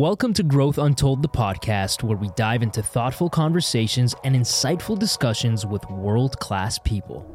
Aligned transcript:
Welcome 0.00 0.32
to 0.32 0.42
Growth 0.42 0.78
Untold, 0.78 1.20
the 1.20 1.28
podcast 1.28 2.02
where 2.02 2.16
we 2.16 2.30
dive 2.34 2.62
into 2.62 2.82
thoughtful 2.82 3.28
conversations 3.28 4.14
and 4.24 4.34
insightful 4.34 4.98
discussions 4.98 5.66
with 5.66 5.84
world 5.90 6.40
class 6.40 6.78
people, 6.78 7.26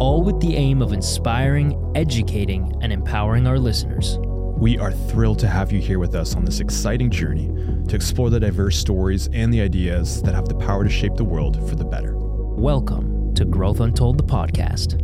all 0.00 0.22
with 0.22 0.40
the 0.40 0.56
aim 0.56 0.80
of 0.80 0.94
inspiring, 0.94 1.78
educating, 1.94 2.74
and 2.80 2.90
empowering 2.90 3.46
our 3.46 3.58
listeners. 3.58 4.16
We 4.56 4.78
are 4.78 4.92
thrilled 4.92 5.40
to 5.40 5.46
have 5.46 5.70
you 5.72 5.78
here 5.78 5.98
with 5.98 6.14
us 6.14 6.34
on 6.34 6.46
this 6.46 6.60
exciting 6.60 7.10
journey 7.10 7.48
to 7.86 7.94
explore 7.94 8.30
the 8.30 8.40
diverse 8.40 8.78
stories 8.78 9.28
and 9.34 9.52
the 9.52 9.60
ideas 9.60 10.22
that 10.22 10.34
have 10.34 10.48
the 10.48 10.54
power 10.54 10.84
to 10.84 10.90
shape 10.90 11.16
the 11.16 11.24
world 11.24 11.68
for 11.68 11.74
the 11.74 11.84
better. 11.84 12.14
Welcome 12.16 13.34
to 13.34 13.44
Growth 13.44 13.80
Untold, 13.80 14.16
the 14.16 14.24
podcast. 14.24 15.02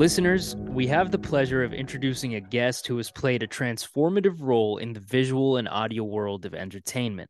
Listeners, 0.00 0.56
we 0.56 0.86
have 0.86 1.10
the 1.10 1.18
pleasure 1.18 1.62
of 1.62 1.74
introducing 1.74 2.34
a 2.34 2.40
guest 2.40 2.86
who 2.86 2.96
has 2.96 3.10
played 3.10 3.42
a 3.42 3.46
transformative 3.46 4.38
role 4.40 4.78
in 4.78 4.94
the 4.94 5.00
visual 5.00 5.58
and 5.58 5.68
audio 5.68 6.04
world 6.04 6.46
of 6.46 6.54
entertainment. 6.54 7.28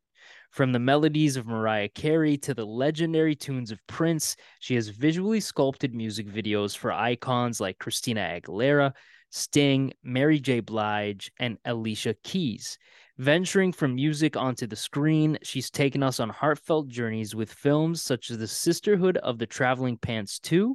From 0.51 0.71
the 0.71 0.79
melodies 0.79 1.35
of 1.35 1.45
Mariah 1.45 1.89
Carey 1.89 2.37
to 2.37 2.53
the 2.53 2.63
legendary 2.63 3.35
tunes 3.35 3.71
of 3.71 3.85
Prince, 3.87 4.37
she 4.61 4.75
has 4.75 4.87
visually 4.87 5.41
sculpted 5.41 5.93
music 5.93 6.29
videos 6.29 6.73
for 6.77 6.93
icons 6.93 7.59
like 7.59 7.77
Christina 7.77 8.21
Aguilera, 8.21 8.93
Sting, 9.31 9.91
Mary 10.01 10.39
J. 10.39 10.61
Blige, 10.61 11.29
and 11.39 11.57
Alicia 11.65 12.15
Keys. 12.23 12.77
Venturing 13.17 13.73
from 13.73 13.95
music 13.95 14.37
onto 14.37 14.65
the 14.65 14.77
screen, 14.77 15.37
she's 15.43 15.69
taken 15.69 16.01
us 16.01 16.21
on 16.21 16.29
heartfelt 16.29 16.87
journeys 16.87 17.35
with 17.35 17.51
films 17.51 18.01
such 18.01 18.31
as 18.31 18.37
The 18.37 18.47
Sisterhood 18.47 19.17
of 19.17 19.39
the 19.39 19.45
Traveling 19.45 19.97
Pants 19.97 20.39
2 20.39 20.73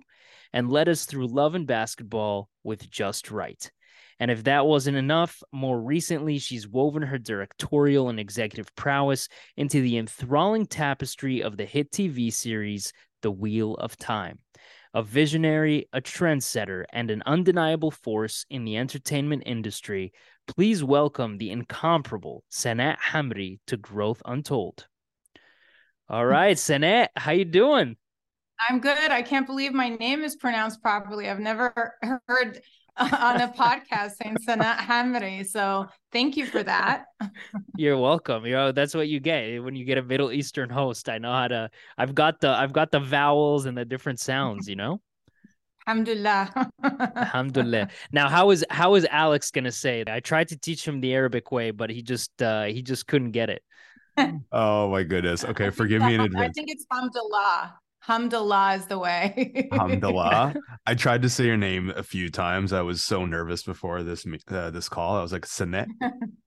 and 0.53 0.71
led 0.71 0.89
us 0.89 1.05
through 1.05 1.27
love 1.29 1.55
and 1.55 1.67
basketball 1.67 2.49
with 2.63 2.91
Just 2.91 3.31
Wright. 3.31 3.71
And 4.19 4.31
if 4.31 4.45
that 4.45 4.67
wasn't 4.67 4.97
enough, 4.97 5.43
more 5.53 5.81
recently, 5.81 6.39
she's 6.39 6.67
woven 6.67 7.03
her 7.03 7.19
directorial 7.19 8.09
and 8.09 8.19
executive 8.19 8.75
prowess 8.75 9.29
into 9.57 9.81
the 9.81 9.99
enthralling 9.99 10.67
tapestry 10.67 11.43
of 11.43 11.57
the 11.57 11.67
hit 11.67 11.91
TV 11.91 12.33
series, 12.33 12.93
The 13.23 13.31
Wheel 13.31 13.75
of 13.75 13.97
Time. 13.97 14.39
A 14.95 15.03
visionary, 15.03 15.89
a 15.93 16.01
trendsetter, 16.01 16.85
and 16.91 17.11
an 17.11 17.23
undeniable 17.27 17.91
force 17.91 18.47
in 18.49 18.65
the 18.65 18.79
entertainment 18.79 19.43
industry, 19.45 20.13
please 20.49 20.83
welcome 20.83 21.37
the 21.37 21.51
incomparable 21.51 22.45
Sanaa 22.51 22.97
Hamri 22.97 23.59
to 23.67 23.77
Growth 23.77 24.23
Untold. 24.25 24.87
All 26.09 26.25
mm. 26.25 26.31
right, 26.31 26.57
Sanaa, 26.57 27.09
how 27.15 27.33
you 27.33 27.45
doing? 27.45 27.97
I'm 28.69 28.81
good. 28.81 29.11
I 29.11 29.23
can't 29.23 29.47
believe 29.47 29.73
my 29.73 29.91
name 29.91 30.23
is 30.23 30.37
pronounced 30.37 30.83
properly. 30.83 31.29
I've 31.29 31.41
never 31.41 31.95
heard 32.27 32.61
on 32.97 33.41
a 33.41 33.49
podcast 33.49 34.13
saying 34.23 34.39
Sanaa 34.49 34.77
Hamri. 34.77 35.47
So 35.47 35.87
thank 36.13 36.37
you 36.37 36.47
for 36.47 36.63
that. 36.63 37.05
You're 37.77 37.99
welcome. 37.99 38.47
You 38.47 38.53
know, 38.53 38.73
that's 38.73 38.95
what 38.95 39.09
you 39.09 39.21
get 39.21 39.63
when 39.63 39.75
you 39.77 39.85
get 39.85 39.99
a 39.99 40.03
Middle 40.03 40.33
Eastern 40.33 40.71
host. 40.71 41.09
I 41.09 41.19
know 41.19 41.33
how 41.33 41.49
to 41.49 41.71
I've 41.99 42.15
got 42.15 42.41
the 42.41 42.49
I've 42.49 42.73
got 42.73 42.91
the 42.91 43.01
vowels 43.01 43.67
and 43.67 43.77
the 43.77 43.85
different 43.85 44.21
sounds, 44.21 44.69
you 44.69 44.77
know? 44.77 45.01
Alhamdulillah. 45.87 46.71
Alhamdulillah. 46.83 47.89
Now, 48.13 48.29
how 48.29 48.51
is 48.51 48.65
how 48.71 48.95
is 48.95 49.07
Alex 49.11 49.51
gonna 49.51 49.71
say 49.73 50.01
it? 50.01 50.09
I 50.09 50.21
tried 50.21 50.49
to 50.49 50.59
teach 50.59 50.87
him 50.87 51.01
the 51.01 51.13
Arabic 51.15 51.53
way, 51.53 51.71
but 51.71 51.91
he 51.91 52.03
just 52.03 52.41
uh 52.41 52.65
he 52.65 52.81
just 52.83 53.07
couldn't 53.07 53.33
get 53.33 53.51
it. 53.51 53.63
oh 54.53 54.89
my 54.91 55.03
goodness. 55.03 55.45
Okay, 55.45 55.69
forgive 55.69 56.01
me 56.01 56.15
in 56.15 56.21
advance. 56.23 56.49
I 56.49 56.53
think 56.53 56.71
it's 56.71 56.87
Alhamdulillah. 56.91 57.75
Hamdallah 58.07 58.79
is 58.79 58.87
the 58.87 58.99
way. 58.99 59.69
Hamdallah. 59.73 60.57
I 60.87 60.95
tried 60.95 61.23
to 61.23 61.29
say 61.29 61.45
your 61.45 61.57
name 61.57 61.93
a 61.97 62.03
few 62.03 62.31
times. 62.31 62.73
I 62.73 62.83
was 62.83 63.03
so 63.03 63.27
nervous 63.27 63.63
before 63.63 64.03
this 64.03 64.25
uh, 64.49 64.71
this 64.71 64.89
call. 64.89 65.17
I 65.17 65.23
was 65.23 65.33
like 65.33 65.47
Sanet, 65.47 65.89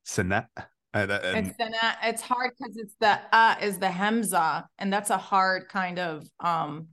Sanet. 0.07 0.47
And, 0.93 1.11
and... 1.11 1.47
It's 1.47 1.57
Sanet. 1.57 1.95
It's 2.03 2.21
hard 2.21 2.51
because 2.57 2.77
it's 2.77 2.95
the 2.99 3.19
uh 3.35 3.55
is 3.61 3.77
the 3.77 3.87
hemza, 3.87 4.65
and 4.77 4.91
that's 4.91 5.09
a 5.09 5.17
hard 5.17 5.67
kind 5.67 5.99
of 5.99 6.25
um 6.39 6.87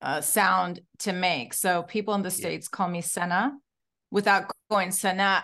uh, 0.00 0.20
sound 0.20 0.80
to 0.98 1.12
make. 1.12 1.54
So 1.54 1.82
people 1.82 2.14
in 2.14 2.22
the 2.22 2.30
states 2.30 2.68
yeah. 2.70 2.76
call 2.76 2.88
me 2.88 3.00
Sena 3.00 3.52
without 4.10 4.50
going 4.70 4.90
Sanat. 4.90 5.42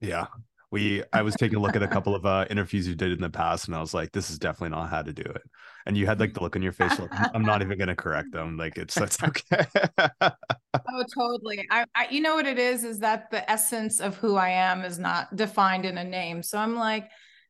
Yeah, 0.00 0.26
we 0.70 1.02
I 1.12 1.22
was 1.22 1.34
taking 1.34 1.56
a 1.56 1.60
look 1.60 1.76
at 1.76 1.82
a 1.82 1.88
couple 1.88 2.14
of 2.14 2.24
uh, 2.26 2.46
interviews 2.48 2.86
you 2.86 2.94
did 2.94 3.12
in 3.12 3.20
the 3.20 3.30
past, 3.30 3.66
and 3.66 3.76
I 3.76 3.80
was 3.80 3.94
like, 3.94 4.12
this 4.12 4.30
is 4.30 4.38
definitely 4.38 4.76
not 4.76 4.90
how 4.90 5.02
to 5.02 5.12
do 5.12 5.22
it. 5.22 5.42
And 5.86 5.96
you 5.96 6.06
had 6.06 6.20
like 6.20 6.34
the 6.34 6.40
look 6.40 6.56
on 6.56 6.62
your 6.62 6.72
face, 6.72 6.98
like, 6.98 7.10
I'm 7.34 7.42
not 7.42 7.62
even 7.62 7.78
gonna 7.78 7.96
correct 7.96 8.32
them. 8.32 8.56
Like 8.56 8.76
it's 8.76 8.94
that's 8.96 9.22
okay. 9.22 9.66
oh, 10.22 11.04
totally. 11.14 11.66
I, 11.70 11.84
I, 11.94 12.08
you 12.10 12.20
know 12.20 12.34
what 12.34 12.46
it 12.46 12.58
is 12.58 12.84
is 12.84 12.98
that 13.00 13.30
the 13.30 13.48
essence 13.50 14.00
of 14.00 14.16
who 14.16 14.36
I 14.36 14.50
am 14.50 14.84
is 14.84 14.98
not 14.98 15.34
defined 15.36 15.84
in 15.86 15.98
a 15.98 16.04
name. 16.04 16.42
So 16.42 16.58
I'm 16.58 16.76
like, 16.76 17.08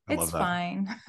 it's 0.09 0.31
fine. 0.31 0.89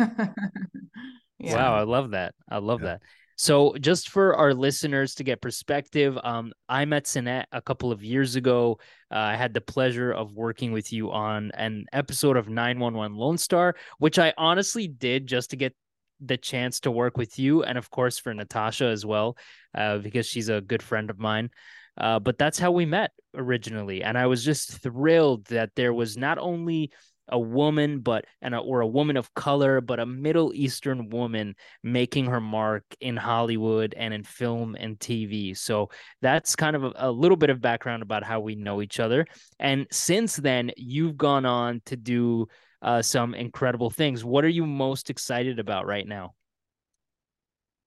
yeah. 1.40 1.56
Wow, 1.56 1.76
I 1.76 1.84
love 1.84 2.12
that. 2.12 2.34
I 2.50 2.60
love 2.60 2.82
yeah. 2.82 2.88
that. 2.88 3.02
So, 3.38 3.76
just 3.80 4.10
for 4.10 4.36
our 4.36 4.54
listeners 4.54 5.16
to 5.16 5.24
get 5.24 5.42
perspective, 5.42 6.16
um, 6.24 6.54
I 6.70 6.86
met 6.86 7.06
Sanaa 7.06 7.46
a 7.52 7.60
couple 7.60 7.92
of 7.92 8.04
years 8.04 8.36
ago. 8.36 8.78
Uh, 9.12 9.18
I 9.18 9.36
had 9.36 9.56
the 9.56 9.62
pleasure 9.62 10.12
of 10.12 10.36
working 10.36 10.72
with 10.72 10.94
you 10.94 11.12
on 11.12 11.50
an 11.56 11.86
episode 11.92 12.38
of 12.38 12.50
911 12.50 13.18
Lone 13.18 13.40
Star, 13.40 13.76
which 13.98 14.20
I 14.20 14.32
honestly 14.38 14.88
did 14.88 15.26
just 15.26 15.50
to 15.50 15.56
get 15.56 15.74
the 16.24 16.38
chance 16.38 16.82
to 16.82 16.92
work 16.92 17.18
with 17.18 17.38
you, 17.40 17.64
and 17.64 17.78
of 17.78 17.90
course 17.90 18.20
for 18.20 18.34
Natasha 18.34 18.86
as 18.86 19.06
well, 19.06 19.38
uh, 19.76 19.98
because 19.98 20.26
she's 20.26 20.50
a 20.50 20.62
good 20.62 20.84
friend 20.84 21.10
of 21.10 21.20
mine. 21.20 21.50
Uh, 21.98 22.20
but 22.20 22.38
that's 22.38 22.58
how 22.60 22.72
we 22.72 22.86
met 22.86 23.12
originally, 23.36 24.04
and 24.04 24.18
I 24.18 24.28
was 24.28 24.44
just 24.44 24.82
thrilled 24.82 25.46
that 25.46 25.72
there 25.76 25.94
was 25.94 26.18
not 26.18 26.38
only 26.38 26.92
a 27.32 27.40
woman, 27.40 28.00
but 28.00 28.26
and 28.42 28.54
a, 28.54 28.60
or 28.60 28.82
a 28.82 28.88
woman 28.88 29.18
of 29.18 29.34
color, 29.34 29.82
but 29.82 30.00
a 30.00 30.06
Middle 30.06 30.54
Eastern 30.54 31.10
woman 31.10 31.56
making 31.82 32.26
her 32.26 32.42
mark 32.42 32.84
in 33.00 33.18
Hollywood 33.18 33.94
and 33.98 34.14
in 34.14 34.24
film 34.24 34.76
and 34.76 35.00
TV. 35.00 35.58
So 35.58 35.90
that's 36.22 36.56
kind 36.56 36.76
of 36.76 36.84
a, 36.84 36.94
a 36.98 37.12
little 37.12 37.38
bit 37.38 37.50
of 37.50 37.62
background 37.62 38.04
about 38.04 38.24
how 38.24 38.42
we 38.42 38.56
know 38.56 38.82
each 38.82 39.00
other. 39.00 39.26
And 39.60 39.88
since 39.92 40.36
then, 40.36 40.72
you've 40.76 41.18
gone 41.18 41.46
on 41.46 41.82
to 41.86 41.96
do 41.96 42.48
uh, 42.82 43.02
some 43.02 43.34
incredible 43.34 43.90
things. 43.90 44.24
What 44.24 44.44
are 44.44 44.50
you 44.50 44.66
most 44.66 45.10
excited 45.10 45.60
about 45.60 45.86
right 45.86 46.08
now? 46.08 46.34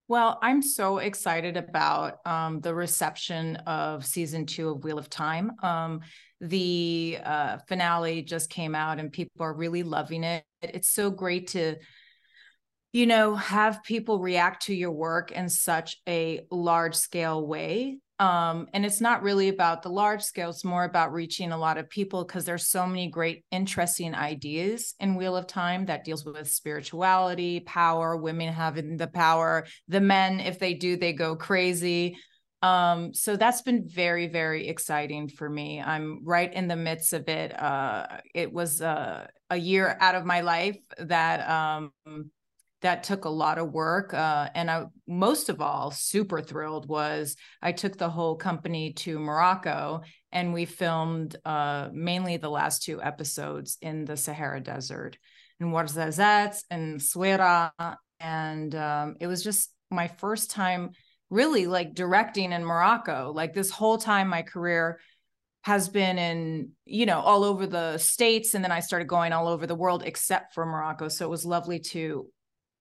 Well, 0.07 0.39
I'm 0.43 0.61
so 0.61 0.99
excited 0.99 1.57
about 1.57 2.19
um, 2.27 2.61
the 2.61 2.75
reception 2.75 3.57
of 3.57 4.05
season 4.05 4.45
two 4.45 4.69
of 4.69 4.85
Wheel 4.85 4.99
of 4.99 5.09
Time. 5.09 5.53
Um, 5.63 6.01
the 6.43 7.19
uh, 7.25 7.59
finale 7.69 8.21
just 8.23 8.51
came 8.51 8.75
out 8.75 8.99
and 8.99 9.11
people 9.11 9.45
are 9.47 9.55
really 9.55 9.83
loving 9.83 10.23
it. 10.23 10.45
It's 10.61 10.91
so 10.91 11.11
great 11.11 11.49
to, 11.49 11.77
you 12.93 13.07
know, 13.07 13.35
have 13.35 13.83
people 13.83 14.19
react 14.19 14.67
to 14.67 14.75
your 14.75 14.93
work 14.93 15.33
in 15.33 15.49
such 15.49 15.97
a 16.07 16.43
large 16.51 16.97
scale 16.97 17.47
way 17.47 17.99
um, 18.21 18.69
and 18.73 18.87
it's 18.87 19.01
not 19.01 19.23
really 19.23 19.49
about 19.49 19.83
the 19.83 19.89
large 19.89 20.23
scale 20.23 20.51
it's 20.51 20.65
more 20.65 20.85
about 20.85 21.13
reaching 21.13 21.51
a 21.51 21.59
lot 21.59 21.79
of 21.79 21.91
people 21.91 22.25
because 22.25 22.45
there's 22.45 22.69
so 22.69 22.87
many 22.87 23.09
great 23.09 23.45
interesting 23.51 24.15
ideas 24.15 24.95
in 25.01 25.17
wheel 25.17 25.37
of 25.37 25.47
time 25.47 25.87
that 25.87 26.05
deals 26.05 26.25
with 26.25 26.49
spirituality 26.49 27.61
power 27.61 28.17
women 28.17 28.53
having 28.53 28.97
the 28.97 29.09
power 29.09 29.67
the 29.89 30.01
men 30.01 30.39
if 30.41 30.59
they 30.59 30.75
do 30.75 30.97
they 30.97 31.13
go 31.13 31.35
crazy. 31.37 32.17
Um, 32.63 33.13
so 33.13 33.37
that's 33.37 33.61
been 33.61 33.87
very 33.87 34.29
very 34.29 34.69
exciting 34.69 35.29
for 35.29 35.51
me. 35.51 35.83
I'm 35.83 36.21
right 36.25 36.51
in 36.53 36.67
the 36.69 36.77
midst 36.77 37.13
of 37.13 37.29
it 37.29 37.61
uh, 37.61 38.07
it 38.35 38.53
was 38.53 38.81
uh, 38.81 39.27
a 39.51 39.57
year 39.57 39.97
out 40.01 40.15
of 40.15 40.25
my 40.25 40.41
life 40.41 40.79
that 40.99 41.49
um, 41.51 41.93
that 42.85 43.03
took 43.03 43.25
a 43.25 43.31
lot 43.31 43.57
of 43.57 43.73
work. 43.73 44.13
Uh, 44.13 44.51
and 44.55 44.71
I, 44.71 44.85
most 45.09 45.49
of 45.49 45.63
all, 45.63 45.91
super 45.91 46.43
thrilled 46.43 46.87
was 46.87 47.35
I 47.63 47.73
took 47.73 47.97
the 47.97 48.11
whole 48.11 48.37
company 48.37 48.93
to 48.93 49.19
Morocco 49.19 50.03
and 50.31 50.53
we 50.53 50.67
filmed 50.67 51.35
uh, 51.47 51.89
mainly 51.95 52.37
the 52.37 52.51
last 52.51 52.83
two 52.83 53.03
episodes 53.03 53.79
in 53.81 54.05
the 54.05 54.19
Sahara 54.19 54.61
Desert 54.61 55.17
in 55.61 55.69
Ouarzazate 55.69 56.63
and 56.71 57.01
Essaouira. 57.01 57.71
And 58.21 58.75
um, 58.75 59.17
it 59.19 59.29
was 59.29 59.43
just 59.43 59.73
my 59.91 60.09
first 60.09 60.51
time 60.51 60.91
really 61.31 61.67
like 61.67 61.95
directing 61.95 62.53
in 62.53 62.67
Morocco. 62.67 63.33
Like 63.35 63.55
this 63.55 63.71
whole 63.71 63.97
time, 63.97 64.29
my 64.29 64.43
career 64.43 65.01
has 65.63 65.89
been 65.89 66.19
in 66.19 66.73
you 66.85 67.07
know 67.07 67.21
all 67.21 67.45
over 67.45 67.67
the 67.67 67.97
states 67.97 68.53
and 68.53 68.63
then 68.63 68.71
i 68.71 68.81
started 68.81 69.09
going 69.09 69.33
all 69.33 69.49
over 69.49 69.67
the 69.67 69.75
world 69.75 70.03
except 70.05 70.53
for 70.53 70.67
morocco 70.67 71.09
so 71.09 71.25
it 71.25 71.31
was 71.31 71.47
lovely 71.47 71.79
to 71.79 72.29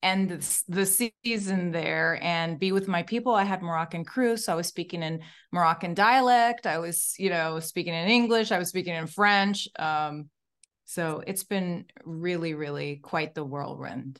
end 0.03 0.29
the 0.67 0.85
season 0.85 1.71
there 1.71 2.19
and 2.21 2.59
be 2.59 2.71
with 2.71 2.87
my 2.87 3.03
people. 3.03 3.33
I 3.33 3.43
had 3.43 3.61
Moroccan 3.61 4.05
crew, 4.05 4.37
so 4.37 4.53
I 4.53 4.55
was 4.55 4.67
speaking 4.67 5.01
in 5.01 5.21
Moroccan 5.51 5.93
dialect. 5.93 6.67
I 6.67 6.77
was, 6.77 7.15
you 7.17 7.29
know, 7.29 7.59
speaking 7.59 7.93
in 7.93 8.07
English. 8.07 8.51
I 8.51 8.59
was 8.59 8.69
speaking 8.69 8.93
in 8.93 9.07
French. 9.07 9.67
Um, 9.79 10.29
so 10.85 11.23
it's 11.25 11.43
been 11.43 11.85
really, 12.03 12.53
really 12.53 12.97
quite 12.97 13.33
the 13.33 13.43
whirlwind. 13.43 14.19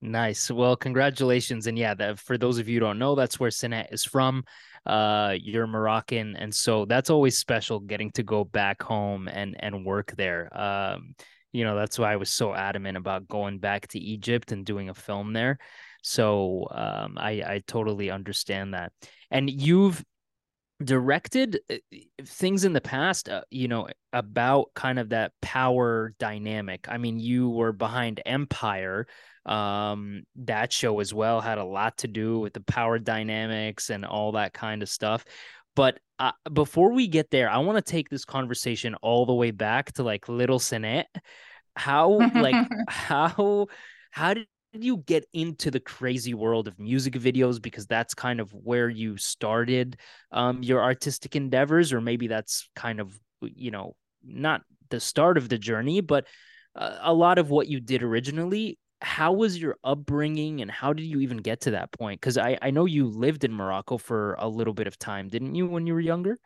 Nice. 0.00 0.50
Well, 0.50 0.76
congratulations. 0.76 1.66
And 1.66 1.78
yeah, 1.78 2.14
for 2.16 2.36
those 2.36 2.58
of 2.58 2.68
you 2.68 2.74
who 2.74 2.80
don't 2.80 2.98
know, 2.98 3.14
that's 3.14 3.40
where 3.40 3.50
Sanaa 3.50 3.90
is 3.90 4.04
from. 4.04 4.44
Uh, 4.84 5.34
you're 5.40 5.66
Moroccan, 5.66 6.36
and 6.36 6.54
so 6.54 6.84
that's 6.84 7.08
always 7.08 7.38
special 7.38 7.80
getting 7.80 8.10
to 8.12 8.22
go 8.22 8.44
back 8.44 8.82
home 8.82 9.28
and 9.28 9.56
and 9.58 9.86
work 9.86 10.12
there. 10.14 10.50
Um, 10.52 11.14
you 11.54 11.64
know, 11.64 11.76
that's 11.76 11.98
why 11.98 12.12
I 12.12 12.16
was 12.16 12.30
so 12.30 12.52
adamant 12.52 12.96
about 12.96 13.28
going 13.28 13.60
back 13.60 13.86
to 13.88 13.98
Egypt 14.00 14.50
and 14.50 14.66
doing 14.66 14.88
a 14.88 14.94
film 14.94 15.32
there. 15.32 15.58
So 16.02 16.66
um, 16.72 17.16
I 17.16 17.30
I 17.46 17.62
totally 17.66 18.10
understand 18.10 18.74
that. 18.74 18.92
And 19.30 19.48
you've 19.48 20.04
directed 20.82 21.60
uh, 21.70 21.76
things 22.24 22.64
in 22.64 22.72
the 22.72 22.80
past 22.80 23.28
uh, 23.28 23.42
you 23.48 23.68
know 23.68 23.86
about 24.12 24.66
kind 24.74 24.98
of 24.98 25.10
that 25.10 25.30
power 25.40 26.12
dynamic 26.18 26.86
i 26.88 26.98
mean 26.98 27.20
you 27.20 27.48
were 27.48 27.72
behind 27.72 28.20
empire 28.26 29.06
um 29.46 30.24
that 30.34 30.72
show 30.72 30.98
as 30.98 31.14
well 31.14 31.40
had 31.40 31.58
a 31.58 31.64
lot 31.64 31.96
to 31.96 32.08
do 32.08 32.40
with 32.40 32.52
the 32.54 32.60
power 32.60 32.98
dynamics 32.98 33.88
and 33.88 34.04
all 34.04 34.32
that 34.32 34.52
kind 34.52 34.82
of 34.82 34.88
stuff 34.88 35.24
but 35.74 35.98
uh, 36.18 36.32
before 36.52 36.92
we 36.92 37.08
get 37.08 37.30
there 37.30 37.50
i 37.50 37.58
want 37.58 37.76
to 37.76 37.90
take 37.92 38.08
this 38.08 38.24
conversation 38.24 38.94
all 38.96 39.26
the 39.26 39.34
way 39.34 39.50
back 39.50 39.92
to 39.92 40.02
like 40.02 40.28
little 40.28 40.58
Sanaa. 40.58 41.04
How 41.76 42.18
like 42.34 42.66
how 42.88 43.66
how 44.10 44.34
did 44.34 44.46
you 44.72 44.98
get 44.98 45.24
into 45.32 45.70
the 45.70 45.80
crazy 45.80 46.34
world 46.34 46.68
of 46.68 46.78
music 46.78 47.14
videos? 47.14 47.60
Because 47.60 47.86
that's 47.86 48.14
kind 48.14 48.40
of 48.40 48.52
where 48.52 48.88
you 48.88 49.16
started 49.16 49.98
um, 50.32 50.62
your 50.62 50.82
artistic 50.82 51.36
endeavors 51.36 51.92
or 51.92 52.00
maybe 52.00 52.26
that's 52.26 52.68
kind 52.74 53.00
of 53.00 53.18
you 53.42 53.70
know 53.70 53.94
not 54.24 54.62
the 54.90 55.00
start 55.00 55.36
of 55.36 55.48
the 55.48 55.58
journey 55.58 56.00
but 56.00 56.26
uh, 56.76 56.98
a 57.02 57.12
lot 57.12 57.38
of 57.38 57.50
what 57.50 57.68
you 57.68 57.80
did 57.80 58.02
originally 58.02 58.78
how 59.04 59.32
was 59.32 59.58
your 59.58 59.76
upbringing 59.84 60.60
and 60.60 60.70
how 60.70 60.92
did 60.92 61.04
you 61.04 61.20
even 61.20 61.38
get 61.38 61.60
to 61.60 61.72
that 61.72 61.92
point 61.92 62.20
because 62.20 62.38
I, 62.38 62.58
I 62.62 62.70
know 62.70 62.86
you 62.86 63.06
lived 63.06 63.44
in 63.44 63.52
morocco 63.52 63.98
for 63.98 64.34
a 64.38 64.48
little 64.48 64.74
bit 64.74 64.86
of 64.86 64.98
time 64.98 65.28
didn't 65.28 65.54
you 65.54 65.66
when 65.66 65.86
you 65.86 65.94
were 65.94 66.00
younger 66.00 66.38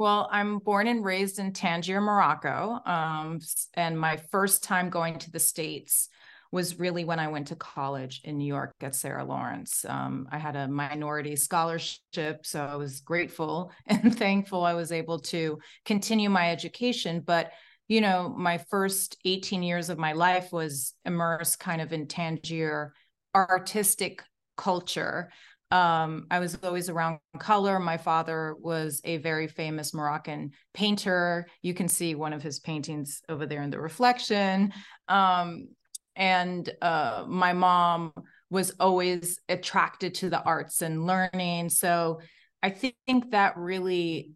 well, 0.00 0.30
I'm 0.32 0.60
born 0.60 0.86
and 0.86 1.04
raised 1.04 1.38
in 1.38 1.52
Tangier, 1.52 2.00
Morocco. 2.00 2.80
Um, 2.86 3.38
and 3.74 4.00
my 4.00 4.16
first 4.16 4.64
time 4.64 4.88
going 4.88 5.18
to 5.18 5.30
the 5.30 5.38
States 5.38 6.08
was 6.50 6.78
really 6.78 7.04
when 7.04 7.18
I 7.18 7.28
went 7.28 7.48
to 7.48 7.54
college 7.54 8.22
in 8.24 8.38
New 8.38 8.46
York 8.46 8.74
at 8.80 8.94
Sarah 8.94 9.26
Lawrence. 9.26 9.84
Um, 9.86 10.26
I 10.32 10.38
had 10.38 10.56
a 10.56 10.68
minority 10.68 11.36
scholarship, 11.36 12.44
so 12.46 12.64
I 12.64 12.76
was 12.76 13.00
grateful 13.00 13.72
and 13.86 14.16
thankful 14.16 14.64
I 14.64 14.72
was 14.72 14.90
able 14.90 15.20
to 15.20 15.58
continue 15.84 16.30
my 16.30 16.50
education. 16.50 17.20
But 17.20 17.52
you 17.90 18.00
know, 18.00 18.32
my 18.38 18.58
first 18.70 19.16
18 19.24 19.64
years 19.64 19.90
of 19.90 19.98
my 19.98 20.12
life 20.12 20.52
was 20.52 20.94
immersed 21.04 21.58
kind 21.58 21.82
of 21.82 21.92
in 21.92 22.06
Tangier 22.06 22.94
artistic 23.34 24.22
culture. 24.56 25.32
Um, 25.72 26.28
I 26.30 26.38
was 26.38 26.56
always 26.62 26.88
around 26.88 27.18
color. 27.40 27.80
My 27.80 27.96
father 27.96 28.54
was 28.60 29.00
a 29.02 29.16
very 29.16 29.48
famous 29.48 29.92
Moroccan 29.92 30.52
painter. 30.72 31.48
You 31.62 31.74
can 31.74 31.88
see 31.88 32.14
one 32.14 32.32
of 32.32 32.44
his 32.44 32.60
paintings 32.60 33.22
over 33.28 33.44
there 33.44 33.62
in 33.62 33.70
the 33.70 33.80
reflection. 33.80 34.72
Um, 35.08 35.66
and 36.14 36.70
uh, 36.80 37.24
my 37.26 37.52
mom 37.52 38.12
was 38.50 38.70
always 38.78 39.40
attracted 39.48 40.14
to 40.14 40.30
the 40.30 40.42
arts 40.42 40.82
and 40.82 41.06
learning 41.06 41.68
so 41.68 42.20
i 42.62 42.68
think 42.68 43.30
that 43.30 43.56
really 43.56 44.32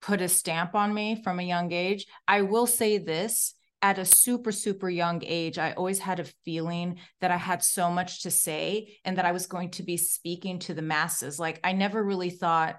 put 0.00 0.20
a 0.20 0.28
stamp 0.28 0.74
on 0.74 0.92
me 0.92 1.20
from 1.22 1.38
a 1.38 1.44
young 1.44 1.72
age. 1.72 2.06
I 2.28 2.42
will 2.42 2.66
say 2.66 2.98
this 2.98 3.54
at 3.82 3.98
a 3.98 4.04
super 4.06 4.52
super 4.52 4.88
young 4.88 5.22
age 5.24 5.58
i 5.58 5.72
always 5.72 5.98
had 5.98 6.18
a 6.18 6.24
feeling 6.46 6.96
that 7.20 7.30
i 7.30 7.36
had 7.36 7.62
so 7.62 7.90
much 7.90 8.22
to 8.22 8.30
say 8.30 8.98
and 9.04 9.18
that 9.18 9.26
i 9.26 9.32
was 9.32 9.46
going 9.46 9.70
to 9.70 9.82
be 9.82 9.98
speaking 9.98 10.58
to 10.58 10.72
the 10.72 10.80
masses. 10.82 11.38
Like 11.38 11.60
i 11.62 11.72
never 11.72 12.02
really 12.02 12.30
thought 12.30 12.76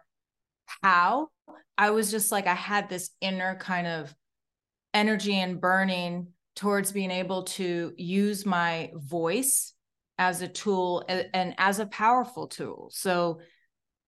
how. 0.81 1.29
I 1.77 1.91
was 1.91 2.09
just 2.09 2.31
like 2.31 2.47
i 2.47 2.55
had 2.55 2.89
this 2.89 3.11
inner 3.21 3.55
kind 3.55 3.85
of 3.85 4.13
energy 4.93 5.35
and 5.35 5.61
burning 5.61 6.29
towards 6.55 6.91
being 6.91 7.11
able 7.11 7.43
to 7.43 7.93
use 7.97 8.45
my 8.45 8.91
voice 8.95 9.73
as 10.17 10.41
a 10.41 10.47
tool 10.47 11.05
and, 11.07 11.53
as 11.59 11.79
a 11.79 11.85
powerful 11.85 12.47
tool. 12.47 12.89
So 12.91 13.41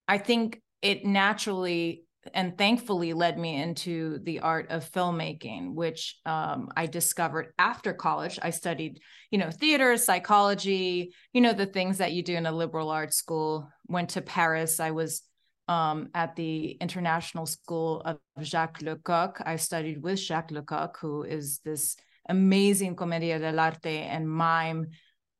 I 0.07 0.17
think 0.17 0.59
it 0.81 1.05
naturally 1.05 2.05
and 2.33 2.57
thankfully 2.57 3.13
led 3.13 3.37
me 3.37 3.61
into 3.61 4.19
the 4.23 4.39
art 4.39 4.69
of 4.69 4.89
filmmaking 4.91 5.73
which 5.73 6.17
um, 6.25 6.69
i 6.75 6.85
discovered 6.85 7.53
after 7.57 7.93
college 7.93 8.39
i 8.41 8.49
studied 8.49 8.99
you 9.31 9.37
know 9.37 9.49
theater 9.51 9.95
psychology 9.97 11.13
you 11.33 11.41
know 11.41 11.53
the 11.53 11.65
things 11.65 11.97
that 11.97 12.11
you 12.11 12.21
do 12.21 12.35
in 12.35 12.45
a 12.45 12.51
liberal 12.51 12.89
arts 12.89 13.17
school 13.17 13.69
went 13.87 14.09
to 14.09 14.21
paris 14.21 14.79
i 14.79 14.91
was 14.91 15.23
um, 15.67 16.09
at 16.15 16.35
the 16.35 16.71
international 16.71 17.45
school 17.45 18.01
of 18.01 18.17
jacques 18.41 18.81
lecoq 18.81 19.41
i 19.45 19.55
studied 19.55 20.01
with 20.01 20.19
jacques 20.19 20.51
lecoq 20.51 20.97
who 20.99 21.23
is 21.23 21.59
this 21.63 21.95
amazing 22.27 22.95
commedia 22.95 23.39
dell'arte 23.39 23.85
and 23.85 24.29
mime 24.29 24.87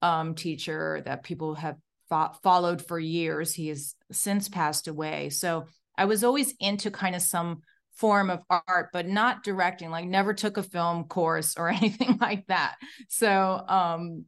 um, 0.02 0.36
teacher 0.36 1.02
that 1.06 1.24
people 1.24 1.56
have 1.56 1.76
fo- 2.10 2.34
followed 2.44 2.82
for 2.86 3.00
years. 3.00 3.54
He 3.54 3.68
has 3.70 3.96
since 4.12 4.50
passed 4.50 4.88
away. 4.88 5.30
So 5.30 5.66
I 6.00 6.06
was 6.06 6.24
always 6.24 6.54
into 6.60 6.90
kind 6.90 7.14
of 7.14 7.22
some 7.22 7.62
form 7.96 8.30
of 8.30 8.42
art, 8.50 8.90
but 8.94 9.06
not 9.06 9.44
directing, 9.44 9.92
like 9.92 10.06
never 10.06 10.34
took 10.34 10.56
a 10.56 10.64
film 10.64 11.04
course 11.04 11.58
or 11.58 11.68
anything 11.70 12.18
like 12.22 12.48
that. 12.48 12.78
So 13.10 13.64
um, 13.68 14.26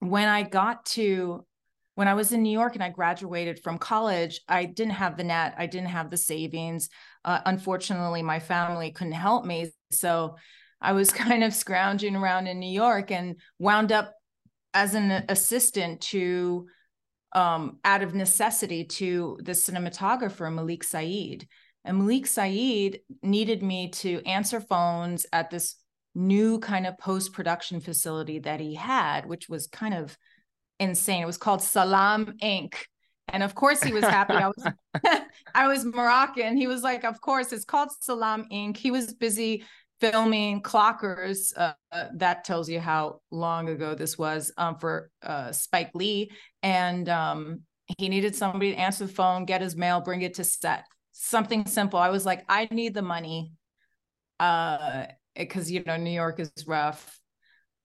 when 0.00 0.28
I 0.28 0.42
got 0.42 0.86
to 0.86 1.44
when 1.96 2.08
I 2.08 2.14
was 2.14 2.32
in 2.32 2.42
New 2.42 2.50
York 2.50 2.74
and 2.74 2.84
I 2.84 2.90
graduated 2.90 3.58
from 3.62 3.78
college, 3.78 4.42
I 4.46 4.66
didn't 4.66 4.92
have 4.92 5.16
the 5.16 5.24
net, 5.24 5.54
I 5.56 5.66
didn't 5.66 5.88
have 5.88 6.10
the 6.10 6.18
savings. 6.18 6.90
Uh, 7.24 7.40
unfortunately, 7.46 8.22
my 8.22 8.38
family 8.38 8.90
couldn't 8.90 9.14
help 9.14 9.46
me. 9.46 9.72
So 9.90 10.36
I 10.80 10.92
was 10.92 11.10
kind 11.24 11.42
of 11.42 11.54
scrounging 11.54 12.14
around 12.14 12.48
in 12.48 12.60
New 12.60 12.70
York 12.70 13.10
and 13.10 13.36
wound 13.58 13.92
up 13.92 14.14
as 14.74 14.94
an 14.94 15.10
assistant 15.30 16.02
to 16.02 16.66
um, 17.36 17.78
out 17.84 18.02
of 18.02 18.14
necessity 18.14 18.84
to 18.84 19.38
the 19.42 19.52
cinematographer 19.52 20.52
Malik 20.52 20.82
Sayeed. 20.82 21.46
And 21.84 21.98
Malik 21.98 22.24
Sayeed 22.24 23.00
needed 23.22 23.62
me 23.62 23.90
to 23.90 24.22
answer 24.26 24.58
phones 24.58 25.26
at 25.32 25.50
this 25.50 25.76
new 26.14 26.58
kind 26.58 26.86
of 26.86 26.96
post 26.98 27.34
production 27.34 27.80
facility 27.80 28.38
that 28.40 28.58
he 28.58 28.74
had, 28.74 29.26
which 29.26 29.50
was 29.50 29.66
kind 29.66 29.92
of 29.92 30.16
insane. 30.80 31.22
It 31.22 31.26
was 31.26 31.36
called 31.36 31.62
Salam 31.62 32.38
Inc. 32.42 32.72
And 33.28 33.42
of 33.42 33.54
course, 33.54 33.82
he 33.82 33.92
was 33.92 34.04
happy. 34.04 34.34
I 34.34 34.48
was 34.48 34.66
I 35.54 35.68
was 35.68 35.84
Moroccan. 35.84 36.56
He 36.56 36.68
was 36.68 36.82
like, 36.82 37.04
"Of 37.04 37.20
course, 37.20 37.52
it's 37.52 37.64
called 37.64 37.90
Salam 38.00 38.46
Inc." 38.52 38.76
He 38.76 38.90
was 38.90 39.12
busy 39.12 39.64
filming 40.00 40.62
clockers 40.62 41.52
uh, 41.56 41.72
that 42.14 42.44
tells 42.44 42.68
you 42.68 42.80
how 42.80 43.20
long 43.30 43.68
ago 43.68 43.94
this 43.94 44.18
was 44.18 44.52
um, 44.58 44.76
for 44.76 45.10
uh, 45.22 45.52
spike 45.52 45.90
lee. 45.94 46.30
And 46.62 47.08
um, 47.08 47.60
he 47.98 48.08
needed 48.08 48.34
somebody 48.34 48.72
to 48.72 48.78
answer 48.78 49.06
the 49.06 49.12
phone 49.12 49.44
get 49.44 49.60
his 49.60 49.76
mail 49.76 50.00
bring 50.00 50.22
it 50.22 50.34
to 50.34 50.44
set. 50.44 50.84
Something 51.12 51.66
simple. 51.66 51.98
I 51.98 52.10
was 52.10 52.26
like 52.26 52.44
i 52.48 52.68
need 52.70 52.94
the 52.94 53.02
money 53.02 53.52
uh 54.40 55.06
because 55.34 55.70
you 55.70 55.82
know 55.84 55.96
new 55.96 56.10
york 56.10 56.40
is 56.40 56.50
rough. 56.66 57.18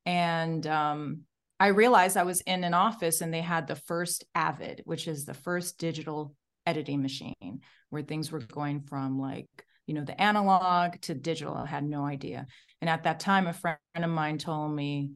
And 0.06 0.66
um 0.68 1.22
i 1.60 1.68
realized 1.68 2.18
i 2.18 2.24
was 2.24 2.42
in 2.42 2.64
an 2.64 2.74
office 2.74 3.22
and 3.22 3.34
they 3.34 3.42
had 3.42 3.68
the 3.68 3.76
first 3.76 4.26
avid 4.36 4.82
which 4.86 5.08
is 5.08 5.26
the 5.26 5.34
first 5.34 5.78
digital 5.78 6.36
editing 6.66 7.02
machine 7.02 7.62
where 7.90 8.02
things 8.02 8.32
were 8.32 8.40
going 8.40 8.82
from 8.82 9.20
like 9.20 9.48
you 9.92 9.98
know, 9.98 10.06
the 10.06 10.22
analog 10.22 11.02
to 11.02 11.14
digital. 11.14 11.54
I 11.54 11.66
had 11.66 11.84
no 11.84 12.06
idea. 12.06 12.48
And 12.80 12.90
at 12.90 13.04
that 13.04 13.20
time, 13.20 13.46
a 13.46 13.52
friend 13.52 13.78
of 13.94 14.10
mine 14.10 14.38
told 14.38 14.74
me, 14.74 15.12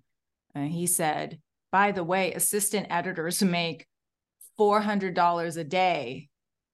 uh, 0.54 0.64
he 0.64 0.86
said, 0.86 1.40
by 1.72 1.94
the 1.94 2.04
way, 2.04 2.34
assistant 2.34 2.88
editors 2.90 3.42
make 3.62 3.88
$400 4.60 5.58
a 5.58 5.64
day. 5.64 6.28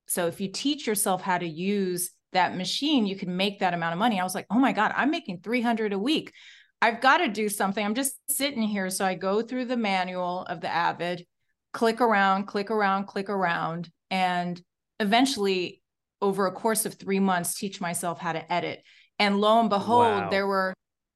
So 0.08 0.25
if 0.25 0.41
you 0.41 0.51
teach 0.51 0.88
yourself 0.88 1.22
how 1.22 1.38
to 1.38 1.48
use 1.48 2.10
that 2.34 2.58
machine, 2.58 3.05
you 3.05 3.15
can 3.15 3.38
make 3.38 3.60
that 3.60 3.75
amount 3.75 3.93
of 3.93 4.00
money. 4.00 4.20
I 4.20 4.24
was 4.24 4.34
like, 4.34 4.48
oh 4.50 4.58
my 4.58 4.72
God, 4.72 4.91
I'm 4.96 5.12
making 5.12 5.41
300 5.41 5.93
a 5.93 6.00
week. 6.00 6.34
I've 6.81 7.01
got 7.01 7.17
to 7.17 7.27
do 7.27 7.50
something. 7.50 7.86
I'm 7.86 7.93
just 7.93 8.15
sitting 8.31 8.63
here. 8.63 8.89
So 8.89 9.05
I 9.05 9.13
go 9.13 9.43
through 9.43 9.65
the 9.65 9.77
manual 9.77 10.41
of 10.50 10.60
the 10.60 10.70
Avid, 10.70 11.27
click 11.72 12.01
around, 12.01 12.48
click 12.48 12.72
around, 12.72 13.05
click 13.05 13.29
around. 13.29 13.91
And 14.10 14.60
eventually 15.00 15.80
over 16.21 16.45
a 16.47 16.51
course 16.51 16.85
of 16.85 16.93
three 16.95 17.19
months 17.19 17.55
teach 17.55 17.81
myself 17.81 18.19
how 18.19 18.33
to 18.33 18.51
edit. 18.51 18.83
And 19.19 19.39
lo 19.39 19.59
and 19.59 19.69
behold 19.69 20.05
wow. 20.05 20.29
there 20.29 20.47
were 20.47 20.73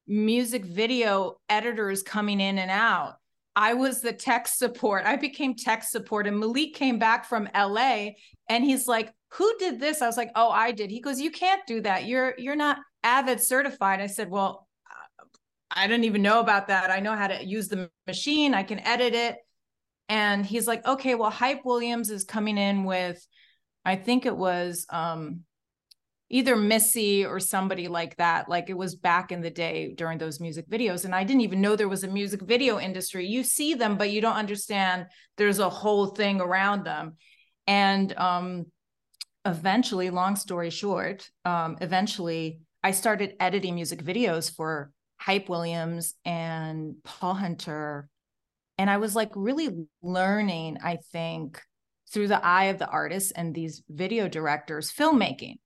music 0.08 0.66
video 0.66 1.38
editors 1.50 2.04
coming 2.04 2.40
in 2.40 2.58
and 2.58 2.72
out. 2.72 3.16
I 3.56 3.74
was 3.74 4.02
the 4.02 4.14
tech 4.14 4.48
support. 4.48 5.06
I 5.06 5.16
became 5.16 5.56
tech 5.56 5.84
support 5.84 6.28
and 6.28 6.40
malik 6.40 6.74
came 6.74 7.00
back 7.00 7.26
from 7.26 7.50
la 7.56 8.10
and 8.50 8.64
he's 8.64 8.88
like 8.88 9.12
who 9.34 9.52
did 9.60 9.80
this? 9.80 10.02
I 10.02 10.08
was 10.08 10.18
like 10.18 10.32
oh 10.36 10.50
i 10.50 10.72
did. 10.72 10.92
He 10.92 11.02
goes 11.02 11.20
you 11.20 11.32
can't 11.32 11.66
do 11.66 11.82
that. 11.82 12.06
You're 12.06 12.36
you're 12.38 12.56
not 12.56 12.78
avid 13.04 13.42
certified. 13.42 14.02
I 14.02 14.08
said 14.08 14.30
well 14.30 14.66
I 15.72 15.88
didn't 15.88 16.06
even 16.06 16.22
know 16.22 16.40
about 16.40 16.68
that. 16.68 16.90
I 16.90 17.00
know 17.00 17.16
how 17.16 17.28
to 17.28 17.44
use 17.44 17.68
the 17.68 17.90
machine, 18.08 18.54
I 18.54 18.64
can 18.64 18.80
edit 18.80 19.14
it. 19.14 19.38
And 20.08 20.46
he's 20.46 20.68
like, 20.68 20.86
okay, 20.86 21.16
well, 21.16 21.32
Hype 21.32 21.66
Williams 21.66 22.10
is 22.10 22.24
coming 22.24 22.58
in 22.58 22.84
with, 22.84 23.26
I 23.86 23.96
think 23.96 24.26
it 24.26 24.36
was 24.36 24.86
um, 24.90 25.42
either 26.30 26.56
Missy 26.56 27.26
or 27.26 27.40
somebody 27.40 27.88
like 27.88 28.18
that. 28.18 28.50
Like 28.50 28.70
it 28.70 28.78
was 28.78 28.96
back 28.96 29.32
in 29.32 29.42
the 29.42 29.52
day 29.52 29.94
during 29.96 30.18
those 30.18 30.40
music 30.40 30.68
videos. 30.70 31.06
And 31.06 31.14
I 31.14 31.24
didn't 31.24 31.42
even 31.42 31.62
know 31.62 31.76
there 31.76 31.88
was 31.88 32.04
a 32.04 32.08
music 32.08 32.42
video 32.42 32.80
industry. 32.80 33.28
You 33.28 33.44
see 33.44 33.76
them, 33.76 33.98
but 33.98 34.10
you 34.10 34.22
don't 34.22 34.36
understand 34.36 35.06
there's 35.38 35.60
a 35.60 35.70
whole 35.70 36.08
thing 36.08 36.42
around 36.42 36.84
them. 36.84 37.18
And 37.68 38.12
um, 38.18 38.66
eventually, 39.46 40.10
long 40.10 40.36
story 40.36 40.72
short, 40.72 41.30
um, 41.46 41.78
eventually 41.82 42.60
I 42.84 42.92
started 42.92 43.36
editing 43.40 43.76
music 43.76 44.04
videos 44.04 44.54
for 44.54 44.92
Hype 45.18 45.48
Williams 45.48 46.16
and 46.26 46.96
Paul 47.04 47.36
Hunter. 47.36 48.10
And 48.78 48.90
I 48.90 48.98
was 48.98 49.16
like 49.16 49.32
really 49.36 49.70
learning, 50.02 50.80
I 50.84 50.98
think, 51.12 51.62
through 52.16 52.30
the 52.30 52.44
eye 52.44 52.66
of 52.66 52.80
the 52.80 52.88
artist 52.88 53.34
and 53.36 53.54
these 53.54 53.84
video 53.90 54.28
directors, 54.30 54.92
filmmaking, 54.92 55.58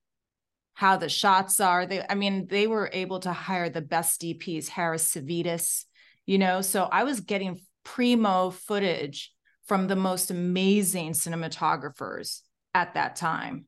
how 0.74 0.98
the 0.98 1.08
shots 1.08 1.60
are. 1.60 1.86
They, 1.86 2.04
I 2.10 2.16
mean, 2.16 2.48
they 2.48 2.66
were 2.66 2.90
able 2.92 3.20
to 3.20 3.32
hire 3.32 3.70
the 3.70 3.82
best 3.82 4.20
DPs, 4.20 4.68
Harris 4.68 5.14
Savides, 5.14 5.86
you 6.26 6.40
know. 6.40 6.62
So 6.62 6.90
I 6.92 7.04
was 7.04 7.22
getting 7.22 7.62
primo 7.86 8.50
footage 8.50 9.32
from 9.68 9.88
the 9.88 9.96
most 9.96 10.32
amazing 10.32 11.14
cinematographers 11.14 12.42
at 12.74 12.96
that 12.96 13.16
time 13.16 13.66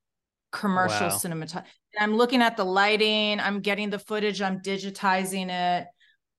commercial 0.51 1.07
wow. 1.07 1.13
cinematography 1.13 1.63
I'm 1.99 2.15
looking 2.15 2.41
at 2.41 2.57
the 2.57 2.63
lighting, 2.63 3.39
I'm 3.39 3.59
getting 3.59 3.89
the 3.89 3.99
footage, 3.99 4.41
I'm 4.41 4.59
digitizing 4.59 5.49
it. 5.49 5.87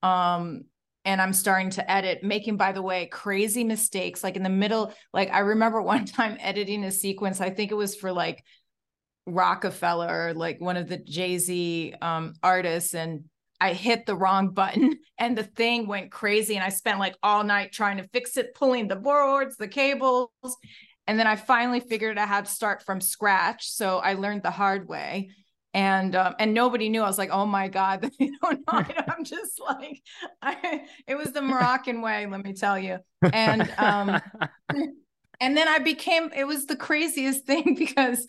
Um, 0.03 0.65
and 1.05 1.21
I'm 1.21 1.33
starting 1.33 1.71
to 1.71 1.91
edit, 1.91 2.23
making, 2.23 2.57
by 2.57 2.73
the 2.73 2.83
way, 2.83 3.07
crazy 3.07 3.65
mistakes. 3.65 4.23
Like 4.23 4.37
in 4.37 4.43
the 4.43 4.49
middle, 4.49 4.93
like 5.13 5.31
I 5.31 5.41
remember 5.41 5.83
one 5.83 6.05
time 6.05 6.37
editing 6.41 6.85
a 6.85 6.93
sequence, 6.93 7.41
I 7.41 7.51
think 7.51 7.71
it 7.71 7.77
was 7.77 7.95
for 7.95 8.13
like 8.13 8.45
Roc-A-Fella, 9.27 10.35
like 10.35 10.61
one 10.61 10.77
of 10.77 10.89
the 10.89 10.99
Jay 10.99 11.39
Z 11.39 11.95
um, 12.01 12.35
artists, 12.43 12.95
and 12.95 13.25
I 13.61 13.75
hit 13.75 14.07
the 14.07 14.17
wrong 14.17 14.51
button 14.51 14.99
and 15.19 15.39
the 15.39 15.45
thing 15.45 15.87
went 15.87 16.11
crazy. 16.11 16.57
And 16.57 16.65
I 16.65 16.69
spent 16.69 16.99
like 16.99 17.17
all 17.23 17.45
night 17.45 17.73
trying 17.73 17.99
to 17.99 18.09
fix 18.09 18.37
it, 18.37 18.55
pulling 18.55 18.89
the 18.89 18.97
boards, 18.97 19.57
the 19.57 19.69
cables. 19.69 20.31
And 21.07 21.19
then 21.19 21.27
I 21.27 21.37
finally 21.37 21.79
figured 21.81 22.19
out 22.19 22.29
how 22.29 22.41
to 22.41 22.51
start 22.51 22.83
from 22.83 23.01
scratch. 23.01 23.69
So 23.69 23.99
I 23.99 24.15
learned 24.15 24.43
the 24.43 24.51
hard 24.51 24.89
way 24.89 25.31
and 25.75 26.15
um, 26.15 26.35
and 26.39 26.53
nobody 26.53 26.89
knew. 26.89 27.03
I 27.03 27.07
was 27.07 27.19
like, 27.19 27.31
oh 27.31 27.47
my 27.47 27.69
god, 27.69 28.03
they 28.19 28.31
don't 28.43 28.61
know. 28.71 28.85
I'm 29.09 29.25
just 29.25 29.61
like, 29.61 30.03
I, 30.43 30.83
it 31.07 31.15
was 31.17 31.33
the 31.33 31.43
Moroccan 31.43 32.03
way, 32.03 32.27
let 32.27 32.45
me 32.45 32.53
tell 32.53 32.79
you. 32.79 32.99
And 33.33 33.71
um, 33.79 34.21
and 35.41 35.57
then 35.57 35.69
I 35.69 35.79
became. 35.79 36.31
It 36.35 36.45
was 36.45 36.67
the 36.67 36.77
craziest 36.77 37.47
thing 37.47 37.75
because 37.79 38.27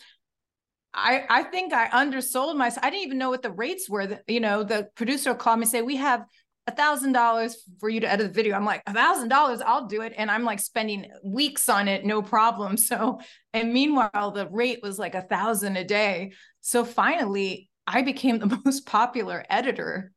I 0.93 1.25
I 1.29 1.43
think 1.43 1.73
I 1.73 1.89
undersold 1.91 2.57
myself. 2.57 2.85
I 2.85 2.89
didn't 2.89 3.05
even 3.05 3.17
know 3.17 3.29
what 3.29 3.41
the 3.41 3.51
rates 3.51 3.89
were. 3.89 4.19
You 4.27 4.39
know, 4.39 4.63
the 4.63 4.89
producer 4.95 5.33
called 5.33 5.59
me 5.59 5.65
say 5.65 5.81
we 5.81 5.97
have 5.97 6.25
a 6.67 6.71
thousand 6.71 7.11
dollars 7.11 7.57
for 7.79 7.89
you 7.89 7.99
to 7.99 8.09
edit 8.09 8.27
the 8.27 8.33
video. 8.33 8.55
I'm 8.55 8.65
like, 8.65 8.83
a 8.87 8.93
thousand 8.93 9.29
dollars, 9.29 9.61
I'll 9.61 9.87
do 9.87 10.01
it. 10.01 10.13
And 10.17 10.31
I'm 10.31 10.43
like 10.43 10.59
spending 10.59 11.11
weeks 11.23 11.67
on 11.67 11.87
it, 11.87 12.05
no 12.05 12.21
problem. 12.21 12.77
So, 12.77 13.19
and 13.53 13.73
meanwhile, 13.73 14.31
the 14.31 14.47
rate 14.49 14.79
was 14.81 14.99
like 14.99 15.15
a 15.15 15.21
thousand 15.21 15.77
a 15.77 15.83
day. 15.83 16.33
So 16.61 16.85
finally, 16.85 17.69
I 17.87 18.01
became 18.01 18.39
the 18.39 18.59
most 18.65 18.85
popular 18.85 19.45
editor. 19.49 20.11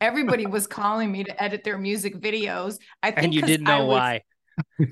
Everybody 0.00 0.46
was 0.46 0.66
calling 0.66 1.12
me 1.12 1.24
to 1.24 1.42
edit 1.42 1.64
their 1.64 1.78
music 1.78 2.16
videos. 2.16 2.78
I 3.02 3.10
think 3.10 3.24
and 3.24 3.34
you 3.34 3.42
didn't 3.42 3.64
know 3.64 3.86
was, 3.86 3.96
why. 3.96 4.22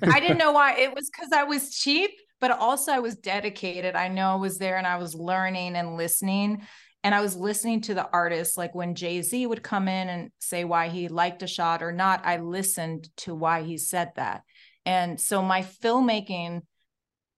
I 0.02 0.20
didn't 0.20 0.38
know 0.38 0.52
why. 0.58 0.76
It 0.76 0.94
was 0.94 1.11
because 1.11 1.32
I 1.32 1.44
was 1.44 1.75
cheap, 1.75 2.11
but 2.40 2.50
also 2.50 2.92
I 2.92 2.99
was 2.99 3.16
dedicated. 3.16 3.94
I 3.94 4.08
know 4.08 4.32
I 4.32 4.37
was 4.37 4.58
there 4.58 4.76
and 4.76 4.87
I 4.87 4.96
was 4.96 5.14
learning 5.14 5.76
and 5.76 5.96
listening. 5.96 6.62
And 7.04 7.14
I 7.14 7.20
was 7.20 7.37
listening 7.37 7.82
to 7.82 7.94
the 7.94 8.08
artists, 8.11 8.56
like 8.56 8.75
when 8.75 8.94
Jay 8.94 9.20
Z 9.20 9.46
would 9.46 9.62
come 9.62 9.88
in 9.88 10.08
and 10.08 10.30
say 10.38 10.64
why 10.64 10.88
he 10.88 11.08
liked 11.08 11.42
a 11.42 11.46
shot 11.46 11.82
or 11.82 11.92
not, 11.92 12.25
I 12.25 12.38
listened 12.38 13.11
to 13.18 13.34
why 13.34 13.62
he 13.62 13.76
said 13.76 14.12
that. 14.16 14.42
And 14.87 15.20
so 15.20 15.42
my 15.42 15.62
filmmaking 15.62 16.62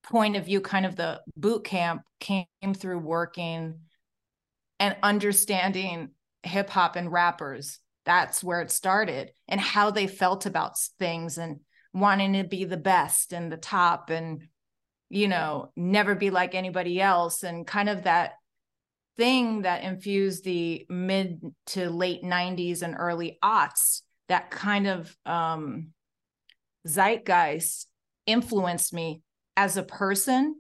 point 0.05 0.37
of 0.37 0.45
view, 0.45 0.61
kind 0.61 0.87
of 0.87 0.95
the 0.95 1.21
boot 1.37 1.65
camp 1.65 2.03
came 2.21 2.47
through 2.75 3.01
working 3.01 3.81
and 4.79 4.97
understanding 5.03 6.11
hip 6.45 6.71
hop 6.71 6.95
and 6.95 7.11
rappers. 7.11 7.81
That's 8.05 8.45
where 8.45 8.61
it 8.61 8.71
started 8.71 9.33
and 9.49 9.61
how 9.61 9.91
they 9.91 10.07
felt 10.07 10.47
about 10.47 10.79
things 11.01 11.39
and 11.39 11.59
wanting 11.93 12.35
to 12.35 12.45
be 12.45 12.67
the 12.67 12.77
best 12.77 13.33
and 13.33 13.51
the 13.51 13.57
top 13.57 14.11
and, 14.11 14.47
you 15.11 15.27
know, 15.27 15.73
never 15.75 16.15
be 16.15 16.31
like 16.31 16.55
anybody 16.55 17.01
else 17.01 17.43
and 17.43 17.67
kind 17.67 17.89
of 17.89 18.05
that 18.05 18.35
thing 19.17 19.63
that 19.63 19.83
infused 19.83 20.45
the 20.45 20.87
mid 20.89 21.41
to 21.67 21.91
late 21.91 22.23
90s 22.23 22.83
and 22.83 22.95
early 22.99 23.39
aughts 23.43 24.03
that 24.29 24.51
kind 24.51 24.87
of 24.87 25.17
um, 25.25 25.89
zeitgeist 26.87 27.87
influenced 28.27 28.93
me 28.93 29.23
as 29.57 29.77
a 29.77 29.83
person. 29.83 30.57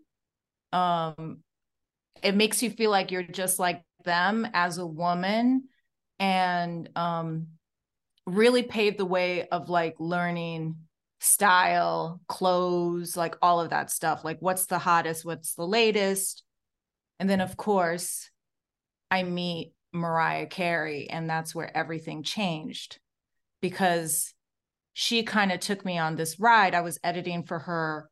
Um, 0.73 1.39
it 2.23 2.35
makes 2.35 2.63
you 2.63 2.71
feel 2.71 2.91
like 2.91 3.11
you're 3.11 3.23
just 3.23 3.59
like 3.59 3.83
them 4.05 4.47
as 4.55 4.79
a 4.79 4.87
woman 4.87 5.65
and 6.19 6.89
um, 6.97 7.49
really 8.27 8.63
paved 8.63 8.99
the 8.99 9.05
way 9.05 9.49
of 9.49 9.69
like 9.69 9.97
learning 9.99 10.77
style 11.21 12.21
clothes 12.29 13.17
like 13.17 13.37
all 13.43 13.61
of 13.61 13.71
that 13.71 13.91
stuff. 13.91 14.25
Like 14.25 14.39
what's 14.41 14.67
the 14.67 14.79
hottest 14.79 15.25
what's 15.25 15.55
the 15.55 15.67
latest? 15.67 16.43
And 17.19 17.29
then 17.29 17.41
of 17.41 17.57
course 17.57 18.31
I 19.11 19.23
meet 19.23 19.73
Mariah 19.93 20.47
Carey, 20.47 21.09
and 21.11 21.29
that's 21.29 21.55
where 21.55 21.75
everything 21.77 22.23
changed 22.23 22.99
because 23.61 24.35
she 24.93 25.23
kind 25.23 25.53
of 25.53 25.61
took 25.61 25.85
me 25.85 25.99
on 25.99 26.17
this 26.17 26.39
ride. 26.39 26.75
I 26.75 26.81
was 26.81 26.99
editing 27.03 27.45
for 27.45 27.59
her. 27.59 28.09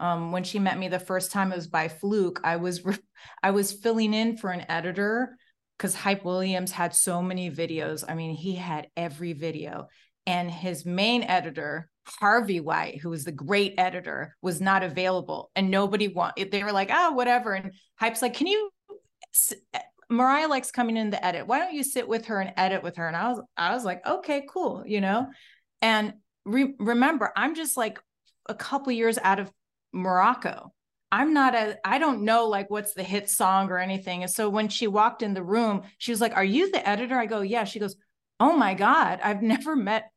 Um, 0.00 0.32
when 0.32 0.44
she 0.44 0.58
met 0.58 0.78
me 0.78 0.88
the 0.88 0.98
first 0.98 1.32
time, 1.32 1.52
it 1.52 1.56
was 1.56 1.68
by 1.68 1.88
fluke. 1.88 2.40
I 2.42 2.56
was 2.56 2.84
re- 2.84 2.98
I 3.42 3.52
was 3.52 3.72
filling 3.72 4.14
in 4.14 4.36
for 4.36 4.50
an 4.50 4.66
editor 4.68 5.36
because 5.78 5.94
Hype 5.94 6.24
Williams 6.24 6.72
had 6.72 6.94
so 6.94 7.22
many 7.22 7.50
videos. 7.50 8.04
I 8.06 8.14
mean, 8.14 8.34
he 8.34 8.54
had 8.54 8.88
every 8.96 9.32
video, 9.32 9.88
and 10.26 10.50
his 10.50 10.84
main 10.84 11.22
editor 11.22 11.88
Harvey 12.06 12.60
White, 12.60 13.00
who 13.00 13.10
was 13.10 13.24
the 13.24 13.32
great 13.32 13.74
editor, 13.78 14.36
was 14.42 14.60
not 14.60 14.82
available, 14.82 15.50
and 15.54 15.70
nobody 15.70 16.08
want. 16.08 16.36
They 16.50 16.62
were 16.62 16.72
like, 16.72 16.90
"Oh, 16.92 17.12
whatever." 17.12 17.54
And 17.54 17.72
Hype's 17.96 18.22
like, 18.22 18.34
"Can 18.34 18.46
you 18.46 18.70
Mariah 20.14 20.48
likes 20.48 20.70
coming 20.70 20.96
in 20.96 21.10
the 21.10 21.24
edit. 21.24 21.46
Why 21.46 21.58
don't 21.58 21.74
you 21.74 21.84
sit 21.84 22.08
with 22.08 22.26
her 22.26 22.40
and 22.40 22.52
edit 22.56 22.82
with 22.82 22.96
her? 22.96 23.06
And 23.06 23.16
I 23.16 23.28
was, 23.28 23.40
I 23.56 23.74
was 23.74 23.84
like, 23.84 24.06
okay, 24.06 24.46
cool, 24.48 24.84
you 24.86 25.00
know. 25.00 25.26
And 25.82 26.14
re- 26.44 26.74
remember, 26.78 27.32
I'm 27.36 27.54
just 27.54 27.76
like 27.76 27.98
a 28.48 28.54
couple 28.54 28.92
years 28.92 29.18
out 29.18 29.40
of 29.40 29.50
Morocco. 29.92 30.72
I'm 31.10 31.32
not 31.32 31.54
a, 31.54 31.78
I 31.84 31.98
don't 31.98 32.22
know 32.22 32.48
like 32.48 32.70
what's 32.70 32.94
the 32.94 33.04
hit 33.04 33.30
song 33.30 33.70
or 33.70 33.78
anything. 33.78 34.22
And 34.22 34.30
so 34.30 34.48
when 34.48 34.68
she 34.68 34.86
walked 34.86 35.22
in 35.22 35.34
the 35.34 35.44
room, 35.44 35.82
she 35.98 36.10
was 36.10 36.20
like, 36.20 36.36
"Are 36.36 36.44
you 36.44 36.72
the 36.72 36.86
editor?" 36.88 37.16
I 37.16 37.26
go, 37.26 37.40
"Yeah." 37.40 37.62
She 37.64 37.78
goes, 37.78 37.94
"Oh 38.40 38.56
my 38.56 38.74
god, 38.74 39.20
I've 39.22 39.42
never 39.54 39.76
met 39.76 40.10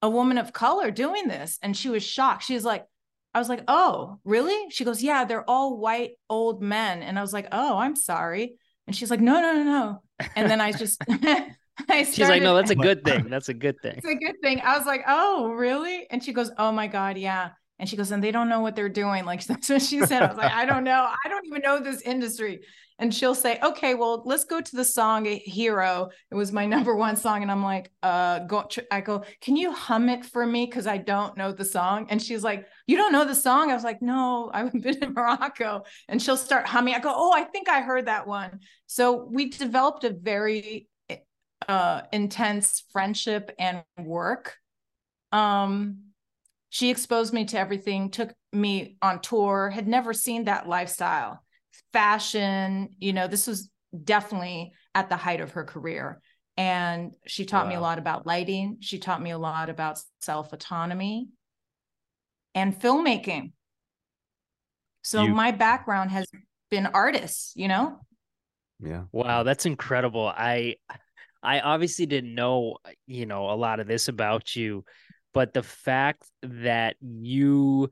a 0.00 0.08
woman 0.08 0.38
of 0.38 0.54
color 0.54 0.90
doing 0.90 1.28
this." 1.28 1.58
And 1.62 1.76
she 1.76 1.90
was 1.90 2.02
shocked. 2.02 2.44
She 2.44 2.54
was 2.54 2.64
like, 2.64 2.86
I 3.34 3.38
was 3.38 3.50
like, 3.50 3.64
"Oh, 3.68 4.18
really?" 4.24 4.70
She 4.70 4.86
goes, 4.86 5.02
"Yeah, 5.02 5.26
they're 5.26 5.48
all 5.48 5.76
white 5.76 6.12
old 6.30 6.62
men." 6.62 7.02
And 7.02 7.18
I 7.18 7.22
was 7.22 7.34
like, 7.34 7.48
"Oh, 7.52 7.76
I'm 7.76 7.94
sorry." 7.94 8.56
And 8.86 8.94
she's 8.94 9.10
like, 9.10 9.20
no, 9.20 9.40
no, 9.40 9.52
no, 9.52 9.62
no. 9.64 10.02
And 10.36 10.50
then 10.50 10.60
I 10.60 10.72
just, 10.78 11.02
I 11.08 12.04
started, 12.04 12.14
she's 12.14 12.28
like, 12.28 12.42
no, 12.42 12.54
that's 12.54 12.70
a 12.70 12.76
good 12.76 13.04
thing. 13.04 13.28
That's 13.28 13.48
a 13.48 13.54
good 13.54 13.80
thing. 13.82 13.94
It's 13.96 14.06
a 14.06 14.14
good 14.14 14.40
thing. 14.42 14.60
I 14.62 14.76
was 14.76 14.86
like, 14.86 15.02
oh, 15.06 15.50
really? 15.50 16.06
And 16.10 16.22
she 16.22 16.32
goes, 16.32 16.50
oh 16.58 16.72
my 16.72 16.86
God, 16.86 17.18
yeah. 17.18 17.50
And 17.78 17.88
she 17.88 17.96
goes, 17.96 18.10
and 18.10 18.22
they 18.24 18.30
don't 18.30 18.48
know 18.48 18.60
what 18.60 18.74
they're 18.74 18.88
doing. 18.88 19.24
Like 19.24 19.44
that's 19.46 19.68
what 19.68 19.82
she 19.82 20.00
said. 20.00 20.22
I 20.22 20.26
was 20.28 20.36
like, 20.36 20.52
I 20.52 20.64
don't 20.64 20.84
know. 20.84 21.08
I 21.24 21.28
don't 21.28 21.46
even 21.46 21.62
know 21.62 21.80
this 21.80 22.00
industry. 22.02 22.60
And 22.98 23.14
she'll 23.14 23.34
say, 23.34 23.58
okay, 23.62 23.92
well, 23.92 24.22
let's 24.24 24.44
go 24.44 24.60
to 24.60 24.76
the 24.76 24.84
song 24.84 25.26
Hero. 25.26 26.08
It 26.30 26.34
was 26.34 26.50
my 26.50 26.64
number 26.74 26.96
one 26.96 27.16
song. 27.16 27.42
And 27.42 27.50
I'm 27.50 27.62
like, 27.62 27.90
uh, 28.02 28.40
go, 28.40 28.66
I 28.90 29.00
go, 29.02 29.24
can 29.40 29.56
you 29.56 29.72
hum 29.72 30.08
it 30.08 30.24
for 30.24 30.46
me? 30.46 30.66
Cause 30.66 30.86
I 30.86 30.96
don't 30.96 31.36
know 31.36 31.52
the 31.52 31.64
song. 31.64 32.06
And 32.08 32.22
she's 32.22 32.42
like, 32.42 32.66
you 32.86 32.96
don't 32.96 33.12
know 33.12 33.26
the 33.26 33.34
song? 33.34 33.70
I 33.70 33.74
was 33.74 33.84
like, 33.84 34.00
no, 34.00 34.50
I've 34.52 34.72
been 34.82 35.02
in 35.02 35.12
Morocco. 35.12 35.82
And 36.08 36.22
she'll 36.22 36.36
start 36.36 36.66
humming. 36.66 36.94
I 36.94 37.00
go, 37.00 37.12
oh, 37.14 37.32
I 37.32 37.44
think 37.44 37.68
I 37.68 37.82
heard 37.82 38.06
that 38.06 38.26
one. 38.26 38.60
So 38.86 39.28
we 39.30 39.50
developed 39.50 40.04
a 40.04 40.10
very 40.10 40.88
uh, 41.68 42.02
intense 42.12 42.84
friendship 42.92 43.50
and 43.58 43.82
work. 43.98 44.56
Um, 45.32 46.05
she 46.68 46.90
exposed 46.90 47.32
me 47.32 47.44
to 47.46 47.58
everything, 47.58 48.10
took 48.10 48.32
me 48.52 48.96
on 49.02 49.20
tour, 49.20 49.70
had 49.70 49.86
never 49.86 50.12
seen 50.12 50.44
that 50.44 50.68
lifestyle, 50.68 51.42
fashion. 51.92 52.88
You 52.98 53.12
know, 53.12 53.26
this 53.28 53.46
was 53.46 53.70
definitely 54.04 54.72
at 54.94 55.08
the 55.08 55.16
height 55.16 55.40
of 55.40 55.52
her 55.52 55.64
career. 55.64 56.20
And 56.56 57.14
she 57.26 57.44
taught 57.44 57.64
Wow. 57.64 57.70
me 57.70 57.74
a 57.76 57.80
lot 57.80 57.98
about 57.98 58.26
lighting. 58.26 58.78
She 58.80 58.98
taught 58.98 59.22
me 59.22 59.30
a 59.30 59.38
lot 59.38 59.68
about 59.68 60.00
self 60.20 60.52
autonomy 60.52 61.28
and 62.54 62.74
filmmaking. 62.78 63.52
So 65.02 65.24
You- 65.24 65.34
my 65.34 65.52
background 65.52 66.10
has 66.10 66.26
been 66.70 66.86
artists, 66.86 67.52
you 67.54 67.68
know? 67.68 68.00
Yeah. 68.80 69.04
Wow, 69.12 69.42
that's 69.42 69.66
incredible. 69.66 70.26
I 70.26 70.76
I 71.42 71.60
obviously 71.60 72.06
didn't 72.06 72.34
know, 72.34 72.78
you 73.06 73.24
know, 73.26 73.50
a 73.50 73.54
lot 73.54 73.78
of 73.78 73.86
this 73.86 74.08
about 74.08 74.56
you, 74.56 74.84
but 75.32 75.52
the 75.52 75.62
fact 75.62 76.24
that 76.42 76.96
you 77.00 77.90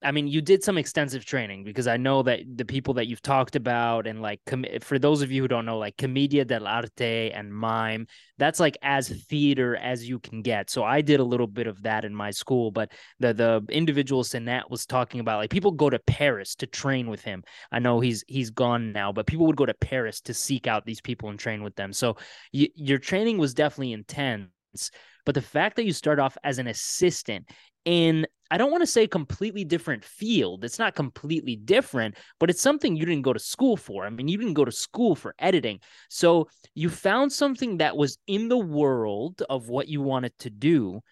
I 0.00 0.12
mean, 0.12 0.28
you 0.28 0.40
did 0.40 0.62
some 0.62 0.78
extensive 0.78 1.24
training 1.24 1.64
because 1.64 1.88
I 1.88 1.96
know 1.96 2.22
that 2.22 2.40
the 2.54 2.64
people 2.64 2.94
that 2.94 3.08
you've 3.08 3.22
talked 3.22 3.56
about 3.56 4.06
and 4.06 4.22
like 4.22 4.40
com- 4.46 4.64
for 4.80 4.96
those 4.96 5.22
of 5.22 5.32
you 5.32 5.42
who 5.42 5.48
don't 5.48 5.66
know, 5.66 5.78
like 5.78 5.96
Commedia 5.96 6.44
dell'arte 6.44 7.36
and 7.36 7.52
mime, 7.52 8.06
that's 8.38 8.60
like 8.60 8.78
as 8.80 9.08
theater 9.08 9.74
as 9.74 10.08
you 10.08 10.20
can 10.20 10.42
get. 10.42 10.70
So 10.70 10.84
I 10.84 11.00
did 11.00 11.18
a 11.18 11.24
little 11.24 11.48
bit 11.48 11.66
of 11.66 11.82
that 11.82 12.04
in 12.04 12.14
my 12.14 12.30
school, 12.30 12.70
but 12.70 12.92
the 13.18 13.34
the 13.34 13.64
individual 13.70 14.22
Sanaa 14.22 14.70
was 14.70 14.86
talking 14.86 15.18
about 15.18 15.38
like 15.38 15.50
people 15.50 15.72
go 15.72 15.90
to 15.90 15.98
Paris 15.98 16.54
to 16.56 16.66
train 16.68 17.10
with 17.10 17.22
him. 17.22 17.42
I 17.72 17.80
know 17.80 17.98
he's 17.98 18.24
he's 18.28 18.50
gone 18.50 18.92
now, 18.92 19.10
but 19.12 19.26
people 19.26 19.46
would 19.46 19.56
go 19.56 19.66
to 19.66 19.74
Paris 19.74 20.20
to 20.22 20.34
seek 20.34 20.68
out 20.68 20.86
these 20.86 21.00
people 21.00 21.28
and 21.28 21.38
train 21.40 21.64
with 21.64 21.74
them. 21.74 21.92
So 21.92 22.16
y- 22.54 22.70
your 22.76 22.98
training 22.98 23.38
was 23.38 23.52
definitely 23.52 23.94
intense. 23.94 24.92
But 25.28 25.34
the 25.34 25.42
fact 25.42 25.76
that 25.76 25.84
you 25.84 25.92
start 25.92 26.18
off 26.18 26.38
as 26.42 26.58
an 26.58 26.68
assistant 26.68 27.50
in 27.84 28.26
I 28.50 28.56
don't 28.56 28.70
want 28.70 28.80
to 28.80 28.86
say 28.86 29.06
completely 29.06 29.62
different 29.62 30.02
field. 30.02 30.64
It's 30.64 30.78
not 30.78 30.94
completely 30.94 31.54
different, 31.54 32.16
but 32.40 32.48
it's 32.48 32.62
something 32.62 32.96
you 32.96 33.04
didn't 33.04 33.24
go 33.24 33.34
to 33.34 33.38
school 33.38 33.76
for. 33.76 34.06
I 34.06 34.08
mean, 34.08 34.26
you 34.26 34.38
didn't 34.38 34.54
go 34.54 34.64
to 34.64 34.72
school 34.72 35.14
for 35.14 35.34
editing. 35.38 35.80
So 36.08 36.48
you 36.74 36.88
found 36.88 37.30
something 37.30 37.76
that 37.76 37.94
was 37.94 38.16
in 38.26 38.48
the 38.48 38.56
world 38.56 39.42
of 39.50 39.68
what 39.68 39.86
you 39.86 40.00
wanted 40.00 40.32
to 40.38 40.48
do 40.48 41.02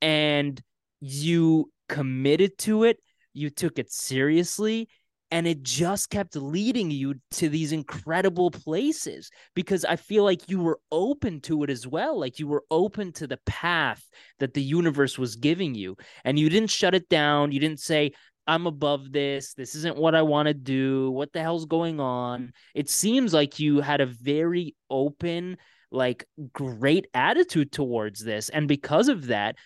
and 0.00 0.62
you 1.00 1.72
committed 1.88 2.58
to 2.58 2.84
it. 2.84 3.00
You 3.32 3.50
took 3.50 3.80
it 3.80 3.90
seriously 3.90 4.88
and 5.30 5.46
it 5.46 5.62
just 5.62 6.10
kept 6.10 6.36
leading 6.36 6.90
you 6.90 7.14
to 7.32 7.48
these 7.48 7.72
incredible 7.72 8.50
places 8.50 9.30
because 9.54 9.84
I 9.84 9.96
feel 9.96 10.24
like 10.24 10.48
you 10.48 10.60
were 10.60 10.80
open 10.90 11.40
to 11.42 11.62
it 11.64 11.70
as 11.70 11.86
well. 11.86 12.18
Like 12.18 12.38
you 12.38 12.48
were 12.48 12.64
open 12.70 13.12
to 13.14 13.26
the 13.26 13.38
path 13.44 14.02
that 14.38 14.54
the 14.54 14.62
universe 14.62 15.18
was 15.18 15.36
giving 15.36 15.74
you, 15.74 15.96
and 16.24 16.38
you 16.38 16.48
didn't 16.48 16.70
shut 16.70 16.94
it 16.94 17.08
down. 17.08 17.52
You 17.52 17.60
didn't 17.60 17.80
say, 17.80 18.12
I'm 18.46 18.66
above 18.66 19.12
this. 19.12 19.52
This 19.52 19.74
isn't 19.74 19.98
what 19.98 20.14
I 20.14 20.22
want 20.22 20.48
to 20.48 20.54
do. 20.54 21.10
What 21.10 21.34
the 21.34 21.42
hell's 21.42 21.66
going 21.66 22.00
on? 22.00 22.52
It 22.74 22.88
seems 22.88 23.34
like 23.34 23.58
you 23.58 23.82
had 23.82 24.00
a 24.00 24.06
very 24.06 24.74
open, 24.88 25.58
like 25.90 26.24
great 26.54 27.06
attitude 27.12 27.72
towards 27.72 28.24
this. 28.24 28.48
And 28.48 28.66
because 28.66 29.08
of 29.08 29.26
that, 29.26 29.56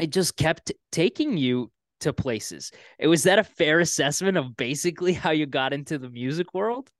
it 0.00 0.10
just 0.10 0.36
kept 0.36 0.70
taking 0.92 1.36
you 1.36 1.72
to 2.00 2.12
places. 2.12 2.70
It 2.98 3.08
was 3.08 3.24
that 3.24 3.38
a 3.38 3.44
fair 3.44 3.80
assessment 3.80 4.36
of 4.36 4.56
basically 4.56 5.12
how 5.12 5.30
you 5.30 5.46
got 5.46 5.72
into 5.72 5.98
the 5.98 6.10
music 6.10 6.54
world? 6.54 6.90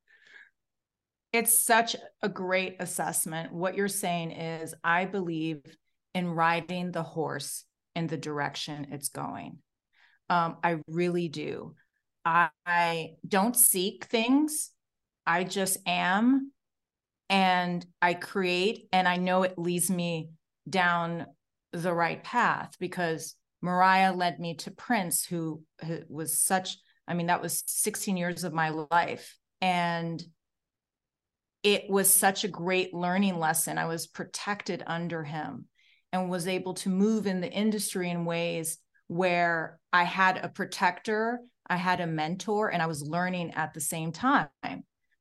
It's 1.33 1.59
such 1.59 1.95
a 2.23 2.28
great 2.28 2.76
assessment. 2.81 3.52
What 3.52 3.76
you're 3.76 3.88
saying 3.88 4.33
is, 4.33 4.75
I 4.83 5.05
believe 5.05 5.61
in 6.14 6.31
riding 6.31 6.90
the 6.90 7.02
horse 7.02 7.64
in 7.95 8.07
the 8.07 8.17
direction 8.17 8.88
it's 8.93 9.11
going. 9.11 9.59
Um, 10.31 10.57
I 10.62 10.78
really 10.88 11.28
do. 11.28 11.75
I, 12.25 12.49
I 12.67 13.11
don't 13.26 13.57
seek 13.57 14.07
things, 14.07 14.71
I 15.26 15.45
just 15.45 15.78
am. 15.87 16.52
And 17.31 17.85
I 18.00 18.14
create, 18.14 18.88
and 18.90 19.07
I 19.07 19.17
know 19.17 19.43
it 19.43 19.59
leads 19.59 19.90
me 19.90 20.31
down 20.69 21.26
the 21.73 21.93
right 21.93 22.25
path 22.25 22.75
because 22.81 23.35
Mariah 23.61 24.12
led 24.12 24.38
me 24.38 24.55
to 24.57 24.71
Prince, 24.71 25.25
who 25.25 25.62
was 26.09 26.41
such, 26.41 26.77
I 27.07 27.15
mean, 27.15 27.27
that 27.27 27.43
was 27.43 27.62
16 27.67 28.17
years 28.17 28.45
of 28.45 28.53
my 28.53 28.69
life. 28.69 29.37
And 29.61 30.23
it 31.62 31.91
was 31.91 32.12
such 32.12 32.44
a 32.44 32.49
great 32.49 32.94
learning 32.94 33.38
lesson. 33.38 33.79
I 33.79 33.87
was 33.87 34.07
protected 34.07 34.85
under 34.87 35.25
him 35.25 35.66
and 36.12 36.31
was 36.31 36.47
able 36.47 36.75
to 36.75 36.88
move 36.88 37.27
in 37.27 37.40
the 37.40 37.51
industry 37.51 38.11
in 38.11 38.25
ways 38.25 38.79
where 39.09 39.79
I 39.92 40.05
had 40.05 40.38
a 40.38 40.49
protector, 40.49 41.40
I 41.66 41.77
had 41.77 42.01
a 42.01 42.07
mentor, 42.07 42.71
and 42.71 42.81
I 42.81 42.87
was 42.87 43.03
learning 43.03 43.53
at 43.55 43.75
the 43.75 43.81
same 43.81 44.12
time. 44.12 44.49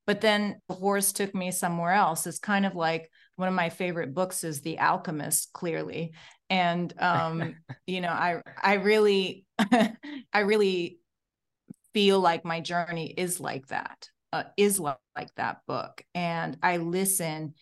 But 0.05 0.21
then 0.21 0.61
the 0.69 0.75
horse 0.75 1.11
took 1.11 1.33
me 1.33 1.51
somewhere 1.51 1.91
else. 1.91 2.27
It's 2.27 2.39
kind 2.39 2.65
of 2.65 2.75
like 2.75 3.09
one 3.37 3.47
of 3.47 3.53
my 3.53 3.69
favorite 3.69 4.13
books 4.13 4.43
is 4.43 4.61
The 4.61 4.79
Alchemist, 4.79 5.53
clearly. 5.53 6.13
And 6.49 6.93
um, 6.99 7.55
you 7.87 8.01
know, 8.01 8.09
I 8.09 8.41
I 8.61 8.73
really 8.73 9.45
I 9.59 10.39
really 10.39 10.99
feel 11.93 12.19
like 12.19 12.45
my 12.45 12.59
journey 12.59 13.07
is 13.07 13.39
like 13.39 13.67
that, 13.67 14.09
uh, 14.33 14.43
is 14.57 14.79
like, 14.79 14.97
like 15.15 15.33
that 15.35 15.59
book. 15.67 16.03
And 16.13 16.57
I 16.61 16.77
listen 16.77 17.53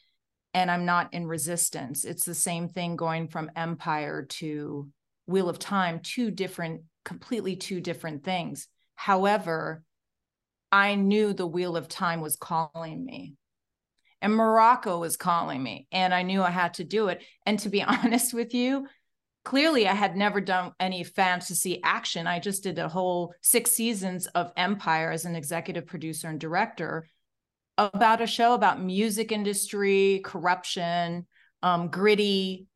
and 0.54 0.72
I'm 0.72 0.86
not 0.86 1.14
in 1.14 1.28
resistance. 1.28 2.06
It's 2.06 2.26
the 2.26 2.36
same 2.36 2.68
thing 2.70 2.96
going 2.96 3.28
from 3.28 3.52
Empire 3.56 4.26
to 4.32 4.90
Wheel 5.28 5.50
of 5.50 5.60
Time, 5.60 6.00
two 6.02 6.32
different, 6.32 6.82
completely 7.04 7.56
two 7.56 7.82
different 7.82 8.24
things. 8.24 8.68
However, 8.96 9.84
I 10.72 10.96
knew 10.96 11.34
the 11.34 11.48
Wheel 11.48 11.78
of 11.78 11.88
Time 11.88 12.22
was 12.22 12.36
calling 12.36 13.06
me. 13.06 13.36
And 14.22 14.34
Morocco 14.34 15.00
was 15.00 15.18
calling 15.18 15.62
me, 15.62 15.88
and 15.92 16.14
I 16.14 16.24
knew 16.24 16.42
I 16.42 16.52
had 16.52 16.76
to 16.76 16.84
do 16.84 17.10
it. 17.10 17.24
And 17.46 17.60
to 17.60 17.70
be 17.70 17.84
honest 17.84 18.34
with 18.34 18.54
you, 18.54 18.88
clearly 19.44 19.88
I 19.88 19.94
had 19.94 20.18
never 20.18 20.42
done 20.42 20.74
any 20.80 21.04
fantasy 21.04 21.82
action. 21.84 22.28
I 22.28 22.40
just 22.40 22.64
did 22.64 22.80
a 22.80 22.90
whole 22.90 23.34
six 23.42 23.72
seasons 23.72 24.26
of 24.28 24.52
Empire 24.58 25.12
as 25.12 25.26
an 25.26 25.36
executive 25.36 25.86
producer 25.86 26.28
and 26.28 26.40
director 26.40 27.08
about 27.78 28.22
a 28.22 28.28
show 28.28 28.54
about 28.54 28.82
music 28.82 29.32
industry, 29.32 30.22
corruption, 30.24 31.28
um, 31.62 31.90
gritty, 31.90 32.68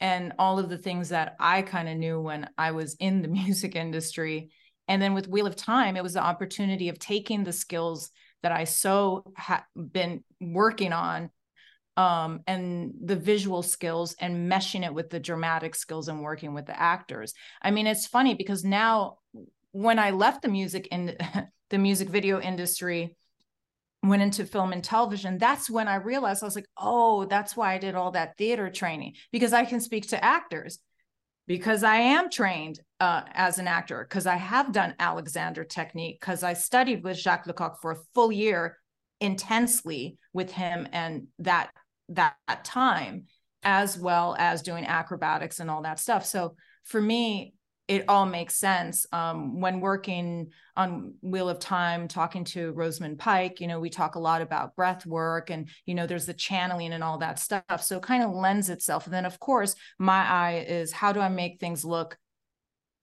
and 0.00 0.32
all 0.38 0.58
of 0.58 0.68
the 0.68 0.78
things 0.78 1.10
that 1.10 1.36
I 1.38 1.62
kind 1.62 1.88
of 1.88 1.96
knew 1.96 2.20
when 2.20 2.48
I 2.56 2.72
was 2.72 2.94
in 2.98 3.22
the 3.22 3.28
music 3.46 3.74
industry. 3.76 4.50
And 4.86 5.02
then 5.02 5.14
with 5.14 5.28
Wheel 5.28 5.46
of 5.46 5.56
Time, 5.56 5.96
it 5.96 6.02
was 6.02 6.14
the 6.14 6.22
opportunity 6.22 6.88
of 6.88 6.98
taking 6.98 7.44
the 7.44 7.52
skills 7.52 8.10
that 8.42 8.52
I 8.52 8.64
so 8.64 9.32
ha- 9.36 9.64
been 9.74 10.22
working 10.40 10.92
on 10.92 11.30
um, 11.96 12.42
and 12.46 12.94
the 13.04 13.16
visual 13.16 13.62
skills 13.62 14.14
and 14.20 14.50
meshing 14.50 14.84
it 14.84 14.94
with 14.94 15.10
the 15.10 15.18
dramatic 15.18 15.74
skills 15.74 16.06
and 16.06 16.22
working 16.22 16.54
with 16.54 16.66
the 16.66 16.80
actors. 16.80 17.34
I 17.60 17.72
mean, 17.72 17.88
it's 17.88 18.06
funny 18.06 18.34
because 18.34 18.64
now 18.64 19.18
when 19.72 19.98
I 19.98 20.12
left 20.12 20.42
the 20.42 20.48
music 20.48 20.86
in 20.92 21.16
the 21.70 21.78
music 21.78 22.08
video 22.08 22.40
industry, 22.40 23.16
went 24.04 24.22
into 24.22 24.46
film 24.46 24.72
and 24.72 24.84
television, 24.84 25.38
that's 25.38 25.68
when 25.68 25.88
I 25.88 25.96
realized 25.96 26.42
I 26.42 26.46
was 26.46 26.54
like, 26.54 26.68
oh, 26.76 27.24
that's 27.24 27.56
why 27.56 27.74
I 27.74 27.78
did 27.78 27.96
all 27.96 28.12
that 28.12 28.36
theater 28.36 28.70
training 28.70 29.14
because 29.32 29.52
I 29.52 29.64
can 29.64 29.80
speak 29.80 30.08
to 30.10 30.24
actors 30.24 30.78
because 31.48 31.82
I 31.82 31.96
am 31.96 32.28
trained 32.28 32.78
uh, 33.00 33.22
as 33.32 33.58
an 33.58 33.66
actor, 33.66 34.06
because 34.08 34.26
I 34.26 34.36
have 34.36 34.70
done 34.70 34.94
Alexander 35.00 35.64
technique, 35.64 36.20
because 36.20 36.42
I 36.42 36.52
studied 36.52 37.02
with 37.02 37.16
Jacques 37.16 37.46
Lecoq 37.46 37.80
for 37.80 37.92
a 37.92 37.98
full 38.14 38.30
year 38.30 38.76
intensely 39.20 40.18
with 40.32 40.52
him 40.52 40.86
and 40.92 41.26
that 41.40 41.70
that, 42.10 42.34
that 42.46 42.64
time, 42.64 43.24
as 43.62 43.98
well 43.98 44.36
as 44.38 44.62
doing 44.62 44.86
acrobatics 44.86 45.58
and 45.58 45.70
all 45.70 45.82
that 45.82 45.98
stuff. 45.98 46.24
So 46.24 46.54
for 46.84 47.00
me, 47.00 47.54
it 47.88 48.04
all 48.06 48.26
makes 48.26 48.54
sense. 48.54 49.06
Um, 49.12 49.60
when 49.60 49.80
working 49.80 50.50
on 50.76 51.14
Wheel 51.22 51.48
of 51.48 51.58
Time, 51.58 52.06
talking 52.06 52.44
to 52.44 52.72
Rosamund 52.72 53.18
Pike, 53.18 53.60
you 53.60 53.66
know, 53.66 53.80
we 53.80 53.88
talk 53.88 54.14
a 54.14 54.20
lot 54.20 54.42
about 54.42 54.76
breath 54.76 55.06
work 55.06 55.48
and, 55.48 55.70
you 55.86 55.94
know, 55.94 56.06
there's 56.06 56.26
the 56.26 56.34
channeling 56.34 56.92
and 56.92 57.02
all 57.02 57.18
that 57.18 57.38
stuff. 57.38 57.82
So 57.82 57.96
it 57.96 58.02
kind 58.02 58.22
of 58.22 58.30
lends 58.30 58.68
itself. 58.68 59.06
And 59.06 59.14
then, 59.14 59.24
of 59.24 59.40
course, 59.40 59.74
my 59.98 60.18
eye 60.18 60.66
is 60.68 60.92
how 60.92 61.12
do 61.12 61.20
I 61.20 61.30
make 61.30 61.58
things 61.58 61.82
look, 61.82 62.18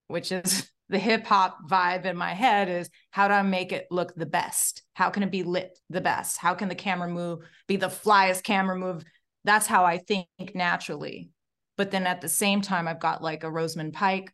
which 0.06 0.30
is 0.30 0.70
the 0.88 1.00
hip 1.00 1.26
hop 1.26 1.58
vibe 1.68 2.04
in 2.04 2.16
my 2.16 2.32
head 2.32 2.68
is 2.68 2.88
how 3.10 3.26
do 3.26 3.34
I 3.34 3.42
make 3.42 3.72
it 3.72 3.88
look 3.90 4.14
the 4.14 4.24
best? 4.24 4.82
How 4.94 5.10
can 5.10 5.24
it 5.24 5.32
be 5.32 5.42
lit 5.42 5.76
the 5.90 6.00
best? 6.00 6.38
How 6.38 6.54
can 6.54 6.68
the 6.68 6.76
camera 6.76 7.08
move 7.08 7.40
be 7.66 7.74
the 7.74 7.88
flyest 7.88 8.44
camera 8.44 8.78
move? 8.78 9.02
That's 9.44 9.66
how 9.66 9.84
I 9.84 9.98
think 9.98 10.28
naturally. 10.54 11.30
But 11.76 11.90
then 11.90 12.06
at 12.06 12.20
the 12.20 12.28
same 12.28 12.60
time, 12.60 12.86
I've 12.86 13.00
got 13.00 13.20
like 13.20 13.42
a 13.42 13.50
Rosamund 13.50 13.92
Pike 13.92 14.32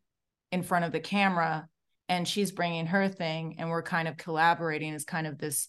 in 0.52 0.62
front 0.62 0.84
of 0.84 0.92
the 0.92 1.00
camera 1.00 1.68
and 2.08 2.28
she's 2.28 2.52
bringing 2.52 2.86
her 2.86 3.08
thing 3.08 3.56
and 3.58 3.68
we're 3.68 3.82
kind 3.82 4.06
of 4.06 4.16
collaborating 4.16 4.94
as 4.94 5.04
kind 5.04 5.26
of 5.26 5.38
this 5.38 5.68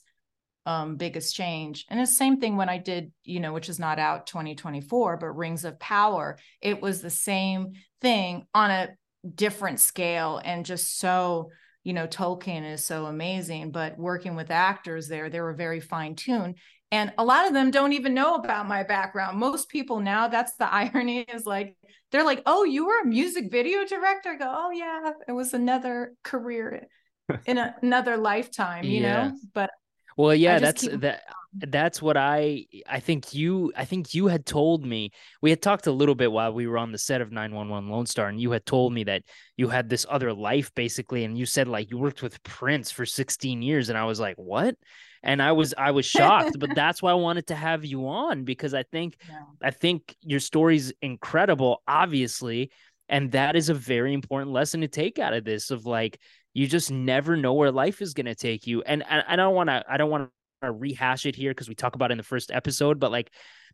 um, 0.66 0.96
big 0.96 1.18
exchange 1.18 1.86
and 1.90 2.00
the 2.00 2.06
same 2.06 2.40
thing 2.40 2.56
when 2.56 2.70
i 2.70 2.78
did 2.78 3.12
you 3.26 3.40
know 3.40 3.52
which 3.52 3.68
is 3.68 3.80
not 3.80 4.00
out 4.00 4.28
2024 4.28 5.18
but 5.18 5.36
rings 5.36 5.66
of 5.66 5.80
power 5.80 6.38
it 6.62 6.82
was 6.82 7.02
the 7.02 7.10
same 7.10 7.74
thing 8.02 8.46
on 8.54 8.72
a 8.72 8.90
different 9.36 9.80
scale 9.80 10.40
and 10.44 10.66
just 10.66 11.00
so 11.00 11.50
you 11.84 11.94
know, 11.94 12.08
Tolkien 12.08 12.64
is 12.72 12.86
so 12.86 13.06
amazing, 13.06 13.72
but 13.72 13.98
working 13.98 14.36
with 14.36 14.52
actors 14.52 15.08
there, 15.08 15.30
they 15.30 15.42
were 15.42 15.54
very 15.54 15.82
fine 15.82 16.16
tuned. 16.16 16.56
And 16.94 17.12
a 17.18 17.26
lot 17.26 17.48
of 17.48 17.54
them 17.54 17.72
don't 17.72 17.94
even 17.94 18.14
know 18.14 18.36
about 18.36 18.68
my 18.68 18.84
background. 18.84 19.40
Most 19.40 19.68
people 19.68 20.00
now, 20.00 20.28
that's 20.28 20.54
the 20.58 20.72
irony 20.74 21.22
is 21.22 21.44
like, 21.44 21.76
they're 22.12 22.24
like, 22.24 22.44
oh, 22.46 22.66
you 22.66 22.86
were 22.86 23.00
a 23.02 23.06
music 23.06 23.52
video 23.52 23.84
director? 23.84 24.30
I 24.30 24.36
go, 24.36 24.46
oh, 24.48 24.70
yeah, 24.70 25.10
it 25.28 25.32
was 25.32 25.56
another 25.56 26.14
career 26.24 26.88
in 27.48 27.58
a, 27.58 27.76
another 27.82 28.16
lifetime, 28.16 28.84
you 28.84 29.02
yeah. 29.02 29.30
know? 29.30 29.38
But 29.56 29.72
well, 30.16 30.36
yeah, 30.36 30.60
that's 30.60 30.84
keep- 30.88 31.02
that 31.02 31.24
that's 31.56 32.00
what 32.00 32.16
I 32.16 32.66
I 32.88 33.00
think 33.00 33.34
you 33.34 33.72
I 33.76 33.86
think 33.86 34.14
you 34.14 34.28
had 34.28 34.46
told 34.46 34.86
me 34.86 35.12
we 35.42 35.50
had 35.50 35.62
talked 35.62 35.88
a 35.88 35.92
little 35.92 36.14
bit 36.14 36.32
while 36.32 36.54
we 36.54 36.68
were 36.68 36.78
on 36.78 36.92
the 36.92 36.98
set 36.98 37.22
of 37.22 37.32
911 37.32 37.90
Lone 37.90 38.06
Star 38.06 38.28
and 38.28 38.40
you 38.40 38.52
had 38.52 38.66
told 38.66 38.94
me 38.94 39.04
that 39.06 39.24
you 39.58 39.68
had 39.68 39.90
this 39.90 40.06
other 40.10 40.34
life 40.34 40.74
basically 40.74 41.24
and 41.24 41.38
you 41.38 41.46
said 41.46 41.68
like 41.68 41.92
you 41.92 41.98
worked 41.98 42.24
with 42.24 42.42
Prince 42.44 42.92
for 42.92 43.06
16 43.06 43.62
years 43.62 43.90
and 43.90 43.98
I 43.98 44.06
was 44.06 44.20
like 44.20 44.36
what 44.38 44.76
and 45.24 45.42
I 45.42 45.54
was 45.54 45.74
I 45.78 45.92
was 45.92 46.06
shocked 46.06 46.60
but 46.60 46.76
that's 46.76 47.02
why 47.02 47.12
I 47.12 47.16
wanted 47.16 47.48
to 47.48 47.56
have 47.56 47.86
you 47.86 48.08
on 48.08 48.44
because 48.44 48.74
I 48.74 48.84
think 48.84 49.18
yeah. 49.30 49.40
I 49.62 49.72
think 49.72 50.16
your 50.22 50.40
story's 50.40 50.94
incredible 51.02 51.82
obviously 51.88 52.72
and 53.10 53.32
that 53.32 53.56
is 53.56 53.70
a 53.70 53.74
very 53.74 54.14
important 54.14 54.52
lesson 54.52 54.82
to 54.82 54.88
take 54.88 55.20
out 55.20 55.34
of 55.34 55.44
this 55.44 55.72
of 55.72 55.86
like 55.86 56.20
you 56.54 56.68
just 56.68 56.92
never 56.92 57.36
know 57.36 57.54
where 57.54 57.72
life 57.72 58.02
is 58.02 58.14
going 58.14 58.28
to 58.28 58.36
take 58.36 58.68
you 58.68 58.82
and, 58.84 59.04
and 59.10 59.24
I 59.28 59.36
don't 59.36 59.56
want 59.56 59.70
to 59.70 59.84
I 59.90 59.98
don't 59.98 60.10
want 60.10 60.30
to 60.64 60.72
rehash 60.72 61.26
it 61.26 61.36
here 61.36 61.52
because 61.52 61.70
we 61.70 61.76
talk 61.76 61.96
about 61.96 62.12
it 62.12 62.14
in 62.14 62.18
the 62.18 62.24
first 62.24 62.52
episode 62.52 63.00
but 63.00 63.12
like 63.12 63.32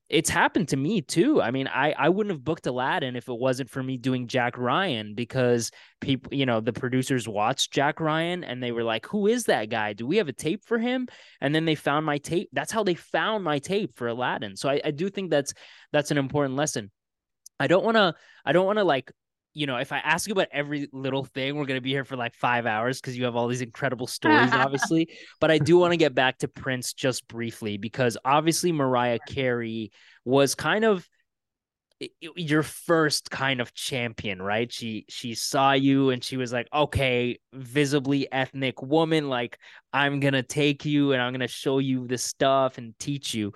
it's 0.10 0.30
happened 0.30 0.67
to 0.69 0.78
me 0.78 1.02
too. 1.02 1.41
I 1.41 1.52
mean 1.52 1.67
i 1.67 1.93
i 1.97 2.10
wouldn't 2.10 2.34
have 2.34 2.43
booked 2.43 2.65
aladdin 2.65 3.15
if 3.15 3.30
it 3.30 3.38
wasn't 3.38 3.69
for 3.69 3.84
me 3.84 3.97
doing 3.97 4.28
jack 4.28 4.58
ryan 4.58 5.13
because 5.13 5.71
people 6.02 6.34
you 6.34 6.45
know 6.45 6.62
the 6.62 6.73
producers 6.73 7.28
watched 7.28 7.71
jack 7.71 7.99
ryan 7.99 8.43
and 8.43 8.62
they 8.62 8.71
were 8.71 8.84
like 8.84 9.06
who 9.06 9.28
is 9.28 9.43
that 9.45 9.69
guy? 9.69 9.93
Do 9.93 10.08
we 10.08 10.17
have 10.17 10.28
a 10.28 10.34
tape 10.34 10.65
for 10.65 10.80
him? 10.80 11.08
And 11.41 11.54
then 11.54 11.65
they 11.65 11.75
found 11.75 12.06
my 12.06 12.17
tape. 12.17 12.49
That's 12.52 12.71
how 12.71 12.84
they 12.84 12.95
found 12.95 13.43
my 13.43 13.60
tape 13.60 13.95
for 13.95 14.08
aladdin. 14.08 14.56
So 14.56 14.69
i, 14.69 14.82
I 14.84 14.91
do 14.91 15.10
think 15.10 15.30
that's 15.30 15.54
that's 15.91 16.12
an 16.12 16.17
important 16.17 16.56
lesson. 16.56 16.91
I 17.60 17.67
don't 17.67 17.86
want 17.86 17.97
to 17.97 18.15
i 18.45 18.52
don't 18.52 18.65
want 18.65 18.80
to 18.80 18.84
like 18.84 19.12
you 19.60 19.67
know, 19.67 19.76
if 19.76 19.91
I 19.91 19.98
ask 19.98 20.26
you 20.26 20.32
about 20.32 20.48
every 20.54 20.88
little 20.93 21.26
thing, 21.26 21.58
we're 21.58 21.65
going 21.65 21.78
to 21.78 21.82
be 21.82 21.89
here 21.89 22.06
for 22.06 22.15
like 22.15 22.34
five 22.34 22.65
hours 22.65 23.02
because 23.02 23.17
you 23.17 23.26
have 23.26 23.36
all 23.36 23.50
these 23.50 23.62
incredible 23.62 24.08
stories, 24.08 24.50
obviously. 24.54 25.10
but 25.41 25.52
I 25.52 25.58
do 25.58 25.78
want 25.78 25.91
to 25.91 25.98
get 25.98 26.15
back 26.15 26.38
to 26.38 26.48
Prince 26.48 26.93
just 26.93 27.28
briefly 27.28 27.76
because 27.78 28.17
obviously 28.24 28.72
Mariah 28.72 29.19
Carey 29.28 29.91
was 30.24 30.56
kind 30.56 30.86
of 30.86 31.06
your 32.22 32.63
first 32.63 33.30
kind 33.30 33.60
of 33.60 33.74
champion, 33.74 34.41
right? 34.41 34.72
She 34.72 35.04
she 35.10 35.36
saw 35.36 35.74
you 35.74 36.12
and 36.12 36.24
she 36.24 36.38
was 36.38 36.54
like, 36.54 36.69
"Okay, 36.74 37.39
visibly 37.52 38.32
ethnic 38.32 38.82
woman, 38.82 39.28
like 39.28 39.60
I'm 39.91 40.22
going 40.22 40.36
to 40.36 40.43
take 40.43 40.86
you 40.86 41.12
and 41.12 41.22
I'm 41.22 41.34
going 41.34 41.41
to 41.41 41.50
show 41.50 41.80
you 41.80 42.08
this 42.08 42.24
stuff 42.24 42.78
and 42.78 42.98
teach 42.98 43.34
you." 43.34 43.52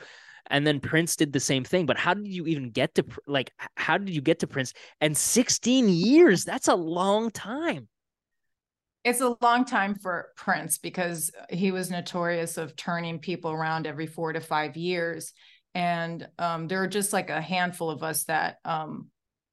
And 0.48 0.66
then 0.68 0.80
Prince 0.80 1.16
did 1.16 1.34
the 1.34 1.40
same 1.40 1.64
thing. 1.64 1.86
But 1.86 1.98
how 1.98 2.14
did 2.14 2.28
you 2.28 2.46
even 2.48 2.70
get 2.70 2.96
to 2.96 3.06
like 3.28 3.52
how 3.76 3.98
did 3.98 4.10
you 4.10 4.22
get 4.22 4.40
to 4.40 4.48
Prince? 4.48 4.74
And 5.02 5.18
16 5.18 5.90
years, 5.90 6.44
that's 6.44 6.68
a 6.68 6.76
long 6.76 7.32
time. 7.32 7.88
It's 9.04 9.22
a 9.22 9.36
long 9.42 9.66
time 9.66 9.96
for 9.96 10.30
Prince 10.38 10.78
because 10.78 11.30
he 11.50 11.72
was 11.72 11.92
notorious 11.92 12.58
of 12.58 12.76
turning 12.76 13.20
people 13.20 13.52
around 13.52 13.86
every 13.86 14.08
four 14.08 14.32
to 14.32 14.40
five 14.40 14.78
years. 14.78 15.34
And 15.76 16.26
um, 16.40 16.68
there 16.68 16.80
were 16.80 16.88
just 16.88 17.12
like 17.12 17.30
a 17.30 17.42
handful 17.42 17.90
of 17.90 18.02
us 18.02 18.24
that 18.26 18.58
um, 18.64 19.10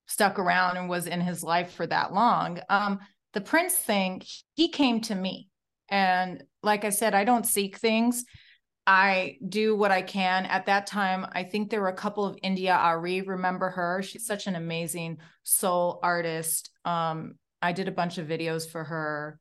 stuck 0.06 0.38
around 0.38 0.76
and 0.76 0.88
was 0.88 1.06
in 1.06 1.20
his 1.20 1.42
life 1.42 1.72
for 1.72 1.86
that 1.86 2.12
long. 2.12 2.60
Um, 2.68 3.00
the 3.32 3.40
Prince 3.40 3.74
thing, 3.74 4.22
he 4.54 4.68
came 4.68 5.00
to 5.02 5.14
me. 5.14 5.48
And 5.88 6.44
like 6.62 6.84
I 6.84 6.90
said, 6.90 7.14
I 7.14 7.24
don't 7.24 7.46
seek 7.46 7.78
things. 7.78 8.24
I 8.86 9.36
do 9.46 9.76
what 9.76 9.90
I 9.90 10.02
can. 10.02 10.46
At 10.46 10.66
that 10.66 10.86
time, 10.86 11.26
I 11.32 11.44
think 11.44 11.70
there 11.70 11.80
were 11.80 11.88
a 11.88 11.94
couple 11.94 12.24
of 12.24 12.38
India 12.42 12.74
Arie. 12.74 13.20
Remember 13.20 13.70
her? 13.70 14.02
She's 14.02 14.26
such 14.26 14.46
an 14.46 14.56
amazing 14.56 15.18
soul 15.42 16.00
artist. 16.02 16.70
Um, 16.84 17.34
I 17.62 17.72
did 17.72 17.88
a 17.88 17.92
bunch 17.92 18.18
of 18.18 18.26
videos 18.26 18.68
for 18.68 18.82
her, 18.82 19.38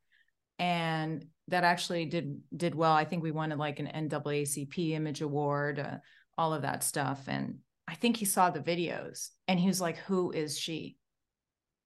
and 0.59 1.25
that 1.47 1.63
actually 1.63 2.05
did 2.05 2.41
did 2.55 2.75
well. 2.75 2.93
I 2.93 3.05
think 3.05 3.23
we 3.23 3.31
won 3.31 3.49
like 3.57 3.79
an 3.79 3.87
NAACP 3.87 4.91
Image 4.91 5.21
Award, 5.21 5.79
uh, 5.79 5.97
all 6.37 6.53
of 6.53 6.63
that 6.63 6.83
stuff. 6.83 7.23
And 7.27 7.59
I 7.87 7.95
think 7.95 8.17
he 8.17 8.25
saw 8.25 8.49
the 8.49 8.59
videos, 8.59 9.29
and 9.47 9.59
he 9.59 9.67
was 9.67 9.81
like, 9.81 9.97
"Who 9.97 10.31
is 10.31 10.59
she?" 10.59 10.97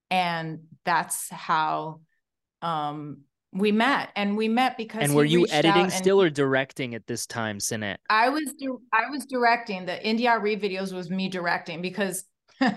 And 0.09 0.63
that's 0.85 1.29
how 1.29 2.01
um, 2.61 3.21
we 3.53 3.71
met 3.71 4.09
and 4.15 4.35
we 4.35 4.47
met 4.47 4.77
because 4.77 5.03
and 5.03 5.15
were 5.15 5.23
you 5.23 5.47
editing 5.51 5.89
still 5.89 6.21
or 6.21 6.29
directing 6.29 6.95
at 6.95 7.05
this 7.07 7.25
time 7.25 7.59
Sanaa? 7.59 7.97
I 8.09 8.29
was 8.29 8.43
I 8.91 9.09
was 9.09 9.25
directing 9.25 9.85
the 9.85 10.03
India 10.05 10.31
Arie 10.31 10.57
videos 10.57 10.93
was 10.93 11.09
me 11.09 11.29
directing 11.29 11.81
because 11.81 12.23
the 12.59 12.75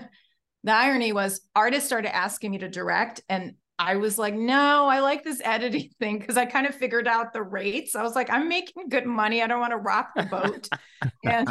irony 0.65 1.13
was 1.13 1.41
artists 1.55 1.87
started 1.87 2.15
asking 2.15 2.51
me 2.51 2.59
to 2.59 2.69
direct 2.69 3.21
and 3.27 3.53
I 3.79 3.97
was 3.97 4.17
like, 4.17 4.33
no, 4.33 4.87
I 4.87 5.01
like 5.01 5.23
this 5.23 5.39
editing 5.43 5.89
thing 5.99 6.19
because 6.19 6.37
I 6.37 6.45
kind 6.45 6.65
of 6.65 6.73
figured 6.73 7.07
out 7.07 7.33
the 7.33 7.43
rates. 7.43 7.95
I 7.95 8.01
was 8.01 8.15
like, 8.15 8.29
I'm 8.29 8.49
making 8.49 8.89
good 8.89 9.05
money. 9.05 9.41
I 9.41 9.47
don't 9.47 9.59
want 9.59 9.71
to 9.71 9.77
rock 9.77 10.11
the 10.15 10.23
boat. 10.23 10.67
and 11.23 11.49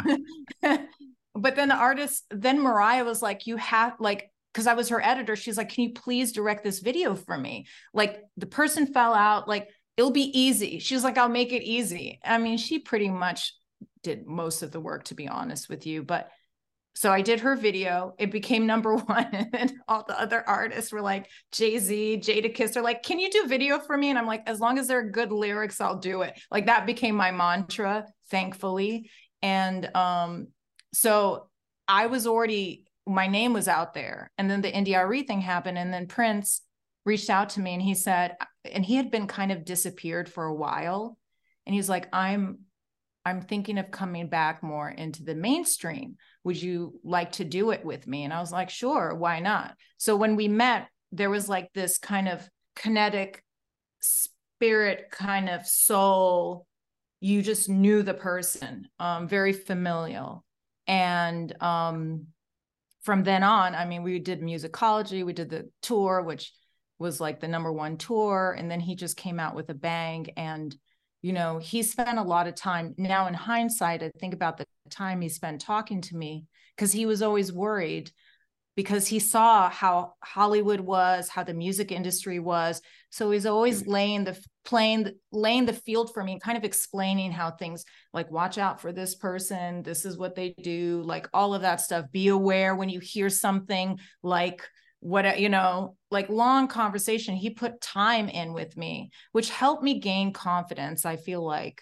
but 1.35 1.55
then 1.55 1.69
the 1.69 1.75
artist, 1.75 2.25
then 2.31 2.61
Mariah 2.61 3.05
was 3.05 3.21
like, 3.21 3.47
you 3.47 3.57
have 3.57 3.93
like 3.99 4.29
because 4.57 4.65
I 4.65 4.73
was 4.73 4.89
her 4.89 4.99
editor, 5.05 5.35
she's 5.35 5.55
like, 5.55 5.69
Can 5.69 5.83
you 5.83 5.93
please 5.93 6.31
direct 6.31 6.63
this 6.63 6.79
video 6.79 7.13
for 7.13 7.37
me? 7.37 7.67
Like 7.93 8.23
the 8.37 8.47
person 8.47 8.87
fell 8.87 9.13
out, 9.13 9.47
like 9.47 9.69
it'll 9.97 10.09
be 10.09 10.31
easy. 10.35 10.79
She's 10.79 11.03
like, 11.03 11.19
I'll 11.19 11.29
make 11.29 11.53
it 11.53 11.61
easy. 11.61 12.19
I 12.25 12.39
mean, 12.39 12.57
she 12.57 12.79
pretty 12.79 13.07
much 13.07 13.53
did 14.01 14.25
most 14.25 14.63
of 14.63 14.71
the 14.71 14.79
work, 14.79 15.03
to 15.05 15.13
be 15.13 15.27
honest 15.27 15.69
with 15.69 15.85
you. 15.85 16.01
But 16.01 16.31
so 16.95 17.11
I 17.11 17.21
did 17.21 17.41
her 17.41 17.55
video. 17.55 18.15
It 18.17 18.31
became 18.31 18.65
number 18.65 18.95
one. 18.95 19.27
And 19.53 19.73
all 19.87 20.03
the 20.07 20.19
other 20.19 20.43
artists 20.49 20.91
were 20.91 21.01
like, 21.01 21.29
Jay 21.51 21.77
Z, 21.77 22.21
Jada 22.23 22.51
Jadakiss 22.51 22.77
are 22.77 22.81
like, 22.81 23.03
Can 23.03 23.19
you 23.19 23.29
do 23.29 23.45
video 23.45 23.77
for 23.77 23.95
me? 23.95 24.09
And 24.09 24.17
I'm 24.17 24.25
like, 24.25 24.41
As 24.47 24.59
long 24.59 24.79
as 24.79 24.87
there 24.87 24.97
are 24.97 25.11
good 25.11 25.31
lyrics, 25.31 25.79
I'll 25.79 25.99
do 25.99 26.23
it. 26.23 26.33
Like 26.49 26.65
that 26.65 26.87
became 26.87 27.13
my 27.13 27.29
mantra, 27.29 28.07
thankfully. 28.31 29.11
And 29.43 29.95
um, 29.95 30.47
so 30.93 31.47
I 31.87 32.07
was 32.07 32.25
already 32.25 32.86
my 33.07 33.27
name 33.27 33.53
was 33.53 33.67
out 33.67 33.93
there. 33.93 34.31
And 34.37 34.49
then 34.49 34.61
the 34.61 34.95
Arie 34.95 35.23
thing 35.23 35.41
happened. 35.41 35.77
And 35.77 35.93
then 35.93 36.07
Prince 36.07 36.61
reached 37.05 37.29
out 37.29 37.49
to 37.51 37.61
me 37.61 37.73
and 37.73 37.81
he 37.81 37.95
said, 37.95 38.35
and 38.69 38.85
he 38.85 38.95
had 38.95 39.09
been 39.09 39.27
kind 39.27 39.51
of 39.51 39.65
disappeared 39.65 40.29
for 40.29 40.45
a 40.45 40.55
while. 40.55 41.17
And 41.65 41.73
he's 41.73 41.89
like, 41.89 42.07
I'm 42.13 42.59
I'm 43.25 43.41
thinking 43.41 43.77
of 43.77 43.91
coming 43.91 44.29
back 44.29 44.63
more 44.63 44.89
into 44.89 45.23
the 45.23 45.35
mainstream. 45.35 46.15
Would 46.45 46.61
you 46.61 46.97
like 47.03 47.33
to 47.33 47.43
do 47.43 47.71
it 47.71 47.83
with 47.83 48.07
me? 48.07 48.23
And 48.23 48.31
I 48.31 48.39
was 48.39 48.53
like, 48.53 48.69
sure, 48.69 49.13
why 49.15 49.41
not? 49.41 49.75
So 49.97 50.15
when 50.15 50.37
we 50.37 50.47
met, 50.47 50.87
there 51.11 51.29
was 51.29 51.49
like 51.49 51.73
this 51.73 51.97
kind 51.97 52.29
of 52.29 52.49
kinetic 52.77 53.43
spirit 53.99 55.07
kind 55.11 55.49
of 55.49 55.67
soul. 55.67 56.67
You 57.19 57.41
just 57.41 57.67
knew 57.67 58.01
the 58.01 58.13
person, 58.13 58.87
um, 58.97 59.27
very 59.27 59.51
familial. 59.51 60.45
And 60.87 61.51
um, 61.61 62.27
from 63.07 63.23
then 63.23 63.41
on, 63.41 63.73
I 63.73 63.85
mean, 63.85 64.03
we 64.03 64.19
did 64.19 64.41
musicology, 64.41 65.25
we 65.25 65.31
did 65.31 65.49
the 65.49 65.69
tour, 65.81 66.21
which 66.21 66.51
was 66.99 67.21
like 67.21 67.39
the 67.39 67.47
number 67.47 67.71
one 67.71 67.95
tour. 67.95 68.53
And 68.59 68.69
then 68.69 68.81
he 68.81 68.97
just 68.97 69.15
came 69.15 69.39
out 69.39 69.55
with 69.55 69.69
a 69.69 69.73
bang. 69.73 70.27
And, 70.35 70.75
you 71.21 71.31
know, 71.31 71.57
he 71.57 71.83
spent 71.83 72.19
a 72.19 72.21
lot 72.21 72.47
of 72.47 72.55
time. 72.55 72.95
Now, 72.97 73.27
in 73.27 73.33
hindsight, 73.33 74.03
I 74.03 74.11
think 74.19 74.33
about 74.33 74.57
the 74.57 74.65
time 74.89 75.21
he 75.21 75.29
spent 75.29 75.61
talking 75.61 76.01
to 76.01 76.17
me 76.17 76.47
because 76.75 76.91
he 76.91 77.05
was 77.05 77.21
always 77.21 77.53
worried 77.53 78.11
because 78.77 79.07
he 79.07 79.17
saw 79.17 79.71
how 79.71 80.13
Hollywood 80.23 80.79
was, 80.79 81.29
how 81.29 81.43
the 81.43 81.53
music 81.55 81.91
industry 81.91 82.37
was. 82.37 82.79
So 83.09 83.31
he's 83.31 83.47
always 83.47 83.81
mm. 83.81 83.87
laying 83.87 84.23
the 84.23 84.39
playing 84.65 85.13
laying 85.31 85.65
the 85.65 85.73
field 85.73 86.13
for 86.13 86.23
me, 86.23 86.39
kind 86.39 86.59
of 86.59 86.63
explaining 86.63 87.31
how 87.31 87.49
things 87.49 87.85
like 88.13 88.29
watch 88.29 88.59
out 88.59 88.79
for 88.79 88.93
this 88.93 89.15
person, 89.15 89.81
this 89.81 90.05
is 90.05 90.15
what 90.15 90.35
they 90.35 90.53
do, 90.61 91.01
like 91.03 91.27
all 91.33 91.55
of 91.55 91.63
that 91.63 91.81
stuff. 91.81 92.05
Be 92.11 92.27
aware 92.27 92.75
when 92.75 92.87
you 92.87 92.99
hear 92.99 93.29
something 93.31 93.97
like 94.21 94.61
what 94.99 95.39
you 95.39 95.49
know, 95.49 95.95
like 96.11 96.29
long 96.29 96.67
conversation. 96.67 97.35
He 97.35 97.49
put 97.49 97.81
time 97.81 98.29
in 98.29 98.53
with 98.53 98.77
me, 98.77 99.09
which 99.31 99.49
helped 99.49 99.81
me 99.81 99.99
gain 99.99 100.33
confidence. 100.33 101.03
I 101.03 101.15
feel 101.15 101.43
like 101.43 101.81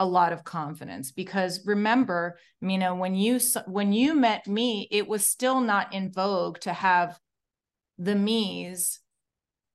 a 0.00 0.06
lot 0.06 0.32
of 0.32 0.42
confidence 0.42 1.12
because 1.12 1.60
remember 1.66 2.38
Mena 2.60 2.94
when 2.94 3.14
you 3.14 3.38
when 3.66 3.92
you 3.92 4.14
met 4.14 4.46
me 4.48 4.88
it 4.90 5.06
was 5.06 5.26
still 5.26 5.60
not 5.60 5.92
in 5.92 6.10
vogue 6.10 6.58
to 6.60 6.72
have 6.72 7.18
the 7.98 8.16
me's 8.16 9.00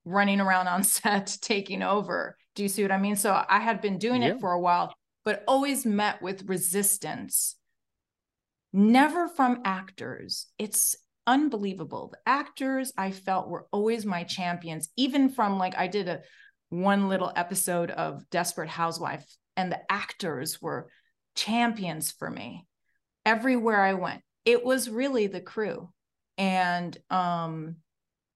running 0.04 0.42
around 0.42 0.68
on 0.68 0.84
set 0.98 1.38
taking 1.42 1.84
over. 1.84 2.36
Do 2.56 2.64
you 2.64 2.70
see 2.70 2.82
what 2.82 2.92
I 2.92 2.98
mean? 2.98 3.16
So 3.16 3.44
I 3.48 3.60
had 3.60 3.82
been 3.82 4.00
doing 4.00 4.24
yeah. 4.24 4.30
it 4.30 4.40
for 4.40 4.52
a 4.52 4.60
while 4.60 4.94
but 5.24 5.44
always 5.48 5.86
met 5.86 6.22
with 6.22 6.48
resistance. 6.48 7.56
Never 8.72 9.28
from 9.28 9.62
actors. 9.66 10.48
It's 10.60 10.96
unbelievable. 11.26 12.12
The 12.12 12.30
actors 12.30 12.94
I 12.98 13.12
felt 13.12 13.50
were 13.50 13.68
always 13.72 14.06
my 14.06 14.24
champions 14.24 14.90
even 14.98 15.30
from 15.30 15.58
like 15.58 15.76
I 15.76 15.88
did 15.88 16.08
a 16.08 16.22
one 16.70 17.10
little 17.10 17.32
episode 17.36 17.92
of 17.92 18.28
Desperate 18.30 18.70
Housewife, 18.70 19.26
and 19.58 19.72
the 19.72 19.80
actors 19.92 20.62
were 20.62 20.90
champions 21.36 22.12
for 22.12 22.30
me 22.30 22.66
everywhere 23.26 23.82
I 23.82 23.94
went. 23.94 24.22
It 24.46 24.64
was 24.64 24.90
really 24.90 25.28
the 25.28 25.42
crew. 25.42 25.90
And 26.38 26.96
um, 27.10 27.78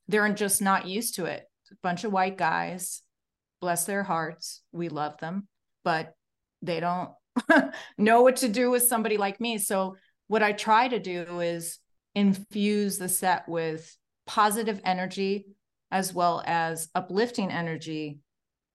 they're 0.08 0.32
just 0.34 0.62
not 0.62 0.88
used 0.88 1.16
to 1.16 1.26
it. 1.26 1.44
A 1.72 1.76
bunch 1.84 2.04
of 2.04 2.12
white 2.12 2.38
guys, 2.38 3.02
bless 3.62 3.86
their 3.86 4.04
hearts. 4.04 4.62
We 4.72 4.90
love 4.90 5.18
them, 5.18 5.48
but 5.84 6.14
they 6.62 6.80
don't 6.80 7.12
know 7.98 8.24
what 8.24 8.38
to 8.38 8.50
do 8.50 8.72
with 8.72 8.84
somebody 8.84 9.18
like 9.18 9.40
me. 9.40 9.60
So, 9.60 9.98
what 10.28 10.44
I 10.44 10.52
try 10.52 10.88
to 10.88 11.00
do 11.00 11.40
is 11.40 11.80
infuse 12.16 12.98
the 12.98 13.10
set 13.10 13.48
with 13.48 13.96
positive 14.28 14.80
energy 14.84 15.48
as 15.92 16.14
well 16.14 16.44
as 16.46 16.88
uplifting 16.94 17.52
energy 17.52 18.20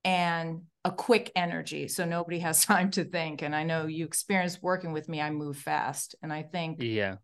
and 0.04 0.62
a 0.84 0.90
quick 0.90 1.32
energy 1.34 1.88
so 1.88 2.04
nobody 2.04 2.38
has 2.38 2.64
time 2.64 2.90
to 2.90 3.04
think 3.04 3.42
and 3.42 3.54
i 3.54 3.62
know 3.62 3.86
you 3.86 4.04
experience 4.04 4.60
working 4.62 4.92
with 4.92 5.08
me 5.08 5.20
i 5.20 5.30
move 5.30 5.56
fast 5.56 6.14
and 6.22 6.32
i 6.32 6.42
think 6.42 6.82
yeah. 6.82 7.16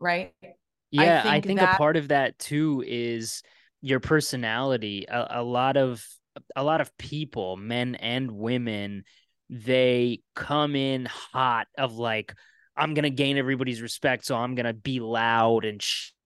Right? 0.00 0.34
Yeah 0.90 1.20
i 1.20 1.22
think, 1.22 1.34
I 1.34 1.40
think 1.40 1.60
that... 1.60 1.74
a 1.74 1.78
part 1.78 1.96
of 1.96 2.08
that 2.08 2.38
too 2.38 2.84
is 2.86 3.42
your 3.84 4.00
personality. 4.00 5.04
A, 5.06 5.40
a 5.40 5.42
lot 5.42 5.76
of 5.76 6.04
a 6.56 6.64
lot 6.64 6.80
of 6.80 6.96
people 6.96 7.56
men 7.56 7.94
and 7.94 8.32
women 8.32 9.04
they 9.50 10.22
come 10.34 10.74
in 10.74 11.04
hot 11.04 11.68
of 11.76 11.96
like 11.96 12.34
i'm 12.76 12.94
gonna 12.94 13.10
gain 13.10 13.36
everybody's 13.36 13.82
respect 13.82 14.24
so 14.24 14.34
i'm 14.34 14.54
gonna 14.54 14.72
be 14.72 14.98
loud 14.98 15.64
and 15.64 15.80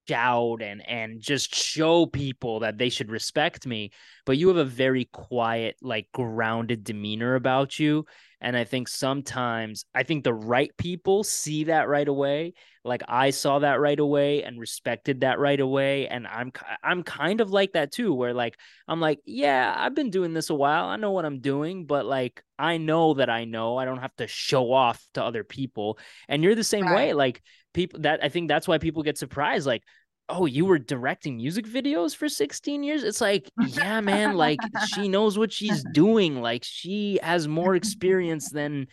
shout 0.09 0.63
and 0.63 0.87
and 0.89 1.21
just 1.21 1.55
show 1.55 2.07
people 2.07 2.61
that 2.61 2.79
they 2.79 2.89
should 2.89 3.11
respect 3.11 3.67
me 3.67 3.91
but 4.29 4.37
you 4.37 4.49
have 4.49 4.59
a 4.59 4.65
very 4.65 5.07
quiet 5.07 5.77
like 5.81 6.07
grounded 6.13 6.85
demeanor 6.85 7.35
about 7.35 7.79
you. 7.79 8.05
And 8.43 8.55
i 8.55 8.65
think 8.65 8.87
sometimes 8.87 9.87
i 9.95 10.03
think 10.03 10.23
the 10.23 10.35
right 10.35 10.71
people 10.77 11.25
see 11.25 11.65
that 11.65 11.89
right 11.89 12.07
away. 12.07 12.53
Like 12.85 13.03
i 13.09 13.31
saw 13.31 13.61
that 13.61 13.81
right 13.81 13.99
away 13.99 14.43
and 14.43 14.61
respected 14.61 15.23
that 15.23 15.39
right 15.39 15.59
away. 15.59 16.09
And 16.09 16.27
i'm 16.27 16.53
i'm 16.85 17.03
kind 17.05 17.41
of 17.41 17.53
like 17.53 17.73
that 17.73 17.91
too 17.91 18.13
where 18.13 18.35
like 18.35 18.59
i'm 18.87 19.01
like 19.01 19.21
yeah 19.25 19.75
i've 19.75 19.95
been 19.95 20.11
doing 20.11 20.35
this 20.35 20.51
a 20.51 20.55
while. 20.55 20.85
I 20.85 20.97
know 20.97 21.13
what 21.13 21.25
i'm 21.25 21.41
doing 21.41 21.87
but 21.87 22.05
like 22.05 22.45
i 22.59 22.77
know 22.77 23.15
that 23.15 23.31
i 23.31 23.47
know. 23.47 23.79
I 23.79 23.87
don't 23.87 24.03
have 24.03 24.15
to 24.17 24.27
show 24.27 24.71
off 24.75 25.03
to 25.15 25.25
other 25.25 25.43
people. 25.43 25.99
And 26.29 26.43
you're 26.43 26.55
the 26.55 26.63
same 26.63 26.85
right. 26.85 26.97
way 26.97 27.13
like 27.15 27.43
people 27.79 28.01
that 28.01 28.19
I 28.25 28.29
think 28.29 28.49
that's 28.49 28.67
why 28.67 28.79
people 28.79 29.05
get 29.05 29.17
surprised. 29.17 29.65
Like, 29.65 29.85
oh, 30.29 30.47
you 30.47 30.67
were 30.67 30.81
directing 30.81 31.37
music 31.37 31.65
videos 31.65 32.15
for 32.15 32.29
16 32.29 32.83
years? 32.83 33.05
It's 33.05 33.21
like, 33.21 33.49
yeah, 33.69 34.01
man, 34.01 34.37
like 34.37 34.59
she 34.93 35.07
knows 35.15 35.39
what 35.39 35.53
she's 35.53 35.85
doing. 35.93 36.43
Like 36.43 36.65
she 36.65 37.21
has 37.23 37.47
more 37.47 37.77
experience 37.77 38.51
than 38.51 38.89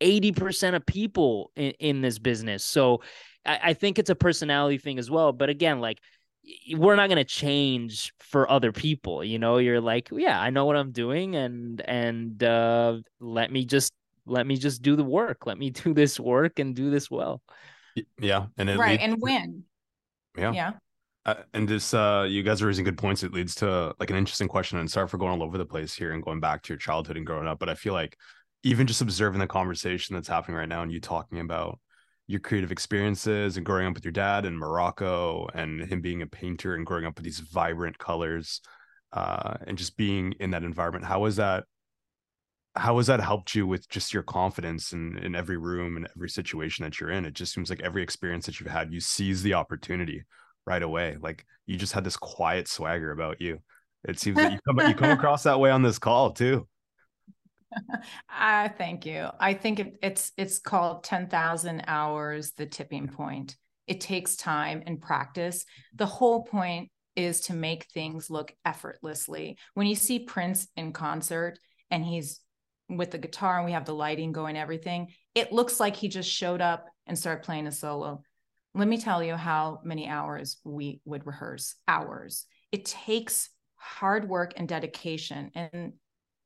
80% 0.00 0.76
of 0.76 0.86
people 0.86 1.50
in, 1.56 1.72
in 1.80 2.00
this 2.02 2.20
business. 2.20 2.64
So 2.64 3.02
I, 3.44 3.58
I 3.64 3.72
think 3.74 3.98
it's 3.98 4.10
a 4.10 4.14
personality 4.14 4.78
thing 4.78 5.00
as 5.00 5.10
well. 5.10 5.32
But 5.32 5.50
again, 5.50 5.80
like 5.80 5.98
we're 6.76 6.94
not 6.94 7.08
going 7.08 7.16
to 7.18 7.24
change 7.24 8.12
for 8.18 8.50
other 8.50 8.72
people 8.72 9.22
you 9.22 9.38
know 9.38 9.58
you're 9.58 9.80
like 9.80 10.08
yeah 10.10 10.40
i 10.40 10.48
know 10.48 10.64
what 10.64 10.74
i'm 10.74 10.90
doing 10.90 11.36
and 11.36 11.82
and 11.82 12.42
uh 12.42 12.96
let 13.20 13.52
me 13.52 13.64
just 13.64 13.92
let 14.26 14.46
me 14.46 14.56
just 14.56 14.80
do 14.80 14.96
the 14.96 15.04
work 15.04 15.46
let 15.46 15.58
me 15.58 15.68
do 15.84 15.92
this 15.92 16.18
work 16.18 16.58
and 16.58 16.74
do 16.74 16.90
this 16.90 17.10
well 17.10 17.42
yeah, 18.18 18.46
and 18.56 18.68
right, 18.78 19.00
leads, 19.00 19.02
and 19.02 19.16
win. 19.20 19.64
Yeah, 20.36 20.52
yeah. 20.52 20.72
Uh, 21.26 21.34
and 21.52 21.68
this, 21.68 21.92
uh, 21.92 22.26
you 22.28 22.42
guys 22.42 22.62
are 22.62 22.66
raising 22.66 22.84
good 22.84 22.96
points. 22.96 23.22
It 23.22 23.32
leads 23.32 23.54
to 23.56 23.94
like 24.00 24.10
an 24.10 24.16
interesting 24.16 24.48
question. 24.48 24.78
And 24.78 24.90
sorry 24.90 25.06
for 25.06 25.18
going 25.18 25.32
all 25.32 25.42
over 25.42 25.58
the 25.58 25.66
place 25.66 25.94
here 25.94 26.12
and 26.12 26.22
going 26.22 26.40
back 26.40 26.62
to 26.62 26.72
your 26.72 26.78
childhood 26.78 27.16
and 27.16 27.26
growing 27.26 27.46
up, 27.46 27.58
but 27.58 27.68
I 27.68 27.74
feel 27.74 27.92
like 27.92 28.16
even 28.62 28.86
just 28.86 29.02
observing 29.02 29.40
the 29.40 29.46
conversation 29.46 30.14
that's 30.14 30.28
happening 30.28 30.56
right 30.56 30.68
now 30.68 30.82
and 30.82 30.92
you 30.92 31.00
talking 31.00 31.40
about 31.40 31.78
your 32.26 32.40
creative 32.40 32.72
experiences 32.72 33.56
and 33.56 33.66
growing 33.66 33.86
up 33.86 33.94
with 33.94 34.04
your 34.04 34.12
dad 34.12 34.46
in 34.46 34.56
Morocco 34.56 35.48
and 35.52 35.80
him 35.80 36.00
being 36.00 36.22
a 36.22 36.26
painter 36.26 36.74
and 36.74 36.86
growing 36.86 37.04
up 37.04 37.16
with 37.16 37.24
these 37.24 37.40
vibrant 37.40 37.98
colors 37.98 38.60
uh, 39.12 39.54
and 39.66 39.76
just 39.76 39.96
being 39.96 40.32
in 40.40 40.52
that 40.52 40.62
environment. 40.62 41.04
How 41.04 41.20
was 41.20 41.36
that 41.36 41.64
how 42.76 42.96
has 42.98 43.08
that 43.08 43.20
helped 43.20 43.54
you 43.54 43.66
with 43.66 43.88
just 43.88 44.14
your 44.14 44.22
confidence 44.22 44.92
in, 44.92 45.18
in 45.18 45.34
every 45.34 45.56
room 45.56 45.96
and 45.96 46.08
every 46.16 46.30
situation 46.30 46.84
that 46.84 47.00
you're 47.00 47.10
in? 47.10 47.24
It 47.24 47.34
just 47.34 47.52
seems 47.52 47.70
like 47.70 47.80
every 47.80 48.02
experience 48.02 48.46
that 48.46 48.60
you've 48.60 48.70
had, 48.70 48.92
you 48.92 49.00
seize 49.00 49.42
the 49.42 49.54
opportunity 49.54 50.24
right 50.66 50.82
away. 50.82 51.16
Like 51.20 51.44
you 51.66 51.76
just 51.76 51.92
had 51.92 52.04
this 52.04 52.16
quiet 52.16 52.68
swagger 52.68 53.10
about 53.10 53.40
you. 53.40 53.58
It 54.04 54.18
seems 54.18 54.36
that 54.36 54.52
you 54.52 54.58
come 54.66 54.88
you 54.88 54.94
come 54.94 55.10
across 55.18 55.42
that 55.42 55.60
way 55.60 55.70
on 55.70 55.82
this 55.82 55.98
call 55.98 56.30
too. 56.30 56.66
I 58.28 58.66
uh, 58.66 58.68
thank 58.76 59.04
you. 59.04 59.28
I 59.38 59.54
think 59.54 59.80
it, 59.80 59.98
it's 60.02 60.32
it's 60.36 60.58
called 60.58 61.04
10,000 61.04 61.84
hours 61.86 62.52
the 62.52 62.66
tipping 62.66 63.08
point. 63.08 63.56
It 63.86 64.00
takes 64.00 64.36
time 64.36 64.82
and 64.86 65.00
practice. 65.00 65.64
The 65.94 66.06
whole 66.06 66.44
point 66.44 66.90
is 67.16 67.40
to 67.42 67.52
make 67.52 67.84
things 67.86 68.30
look 68.30 68.54
effortlessly. 68.64 69.58
When 69.74 69.86
you 69.86 69.96
see 69.96 70.20
Prince 70.20 70.68
in 70.76 70.92
concert 70.92 71.58
and 71.90 72.04
he's 72.04 72.40
with 72.96 73.10
the 73.10 73.18
guitar 73.18 73.56
and 73.56 73.64
we 73.64 73.72
have 73.72 73.84
the 73.84 73.94
lighting 73.94 74.32
going, 74.32 74.56
everything, 74.56 75.08
it 75.34 75.52
looks 75.52 75.80
like 75.80 75.96
he 75.96 76.08
just 76.08 76.30
showed 76.30 76.60
up 76.60 76.86
and 77.06 77.18
started 77.18 77.44
playing 77.44 77.66
a 77.66 77.72
solo. 77.72 78.22
Let 78.74 78.88
me 78.88 78.98
tell 78.98 79.22
you 79.22 79.34
how 79.34 79.80
many 79.84 80.08
hours 80.08 80.58
we 80.64 81.00
would 81.04 81.26
rehearse. 81.26 81.74
Hours. 81.88 82.46
It 82.70 82.84
takes 82.84 83.50
hard 83.76 84.28
work 84.28 84.52
and 84.56 84.68
dedication. 84.68 85.50
And 85.54 85.94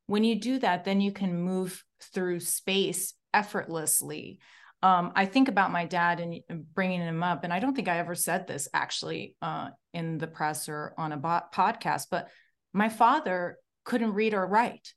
when 0.06 0.24
you 0.24 0.40
do 0.40 0.58
that, 0.58 0.84
then 0.84 1.00
you 1.00 1.12
can 1.12 1.38
move 1.38 1.82
through 2.12 2.40
space 2.40 3.14
effortlessly. 3.32 4.38
Um, 4.82 5.12
I 5.16 5.24
think 5.24 5.48
about 5.48 5.72
my 5.72 5.86
dad 5.86 6.20
and 6.20 6.42
bringing 6.74 7.00
him 7.00 7.22
up, 7.22 7.42
and 7.42 7.52
I 7.52 7.58
don't 7.58 7.74
think 7.74 7.88
I 7.88 7.98
ever 7.98 8.14
said 8.14 8.46
this 8.46 8.68
actually 8.74 9.34
uh, 9.40 9.68
in 9.94 10.18
the 10.18 10.26
press 10.26 10.68
or 10.68 10.94
on 10.98 11.12
a 11.12 11.16
bo- 11.16 11.40
podcast, 11.54 12.08
but 12.10 12.28
my 12.74 12.90
father 12.90 13.56
couldn't 13.84 14.12
read 14.12 14.34
or 14.34 14.46
write. 14.46 14.92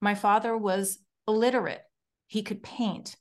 My 0.00 0.14
father 0.14 0.56
was 0.56 0.98
illiterate. 1.26 1.82
He 2.26 2.42
could 2.42 2.62
paint, 2.62 3.16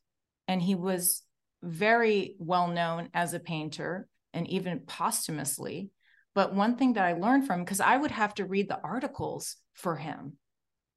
and 0.48 0.62
he 0.62 0.76
was 0.76 1.24
very 1.64 2.36
well 2.40 2.68
known 2.68 3.10
as 3.14 3.34
a 3.34 3.40
painter 3.40 4.08
and 4.34 4.48
even 4.48 4.80
posthumously. 4.82 5.90
But 6.34 6.54
one 6.54 6.76
thing 6.76 6.94
that 6.94 7.06
I 7.06 7.14
learned 7.14 7.48
from, 7.48 7.62
because 7.62 7.80
I 7.80 7.96
would 7.96 8.12
have 8.12 8.36
to 8.36 8.46
read 8.46 8.70
the 8.70 8.80
articles 8.82 9.56
for 9.74 9.96
him 9.96 10.34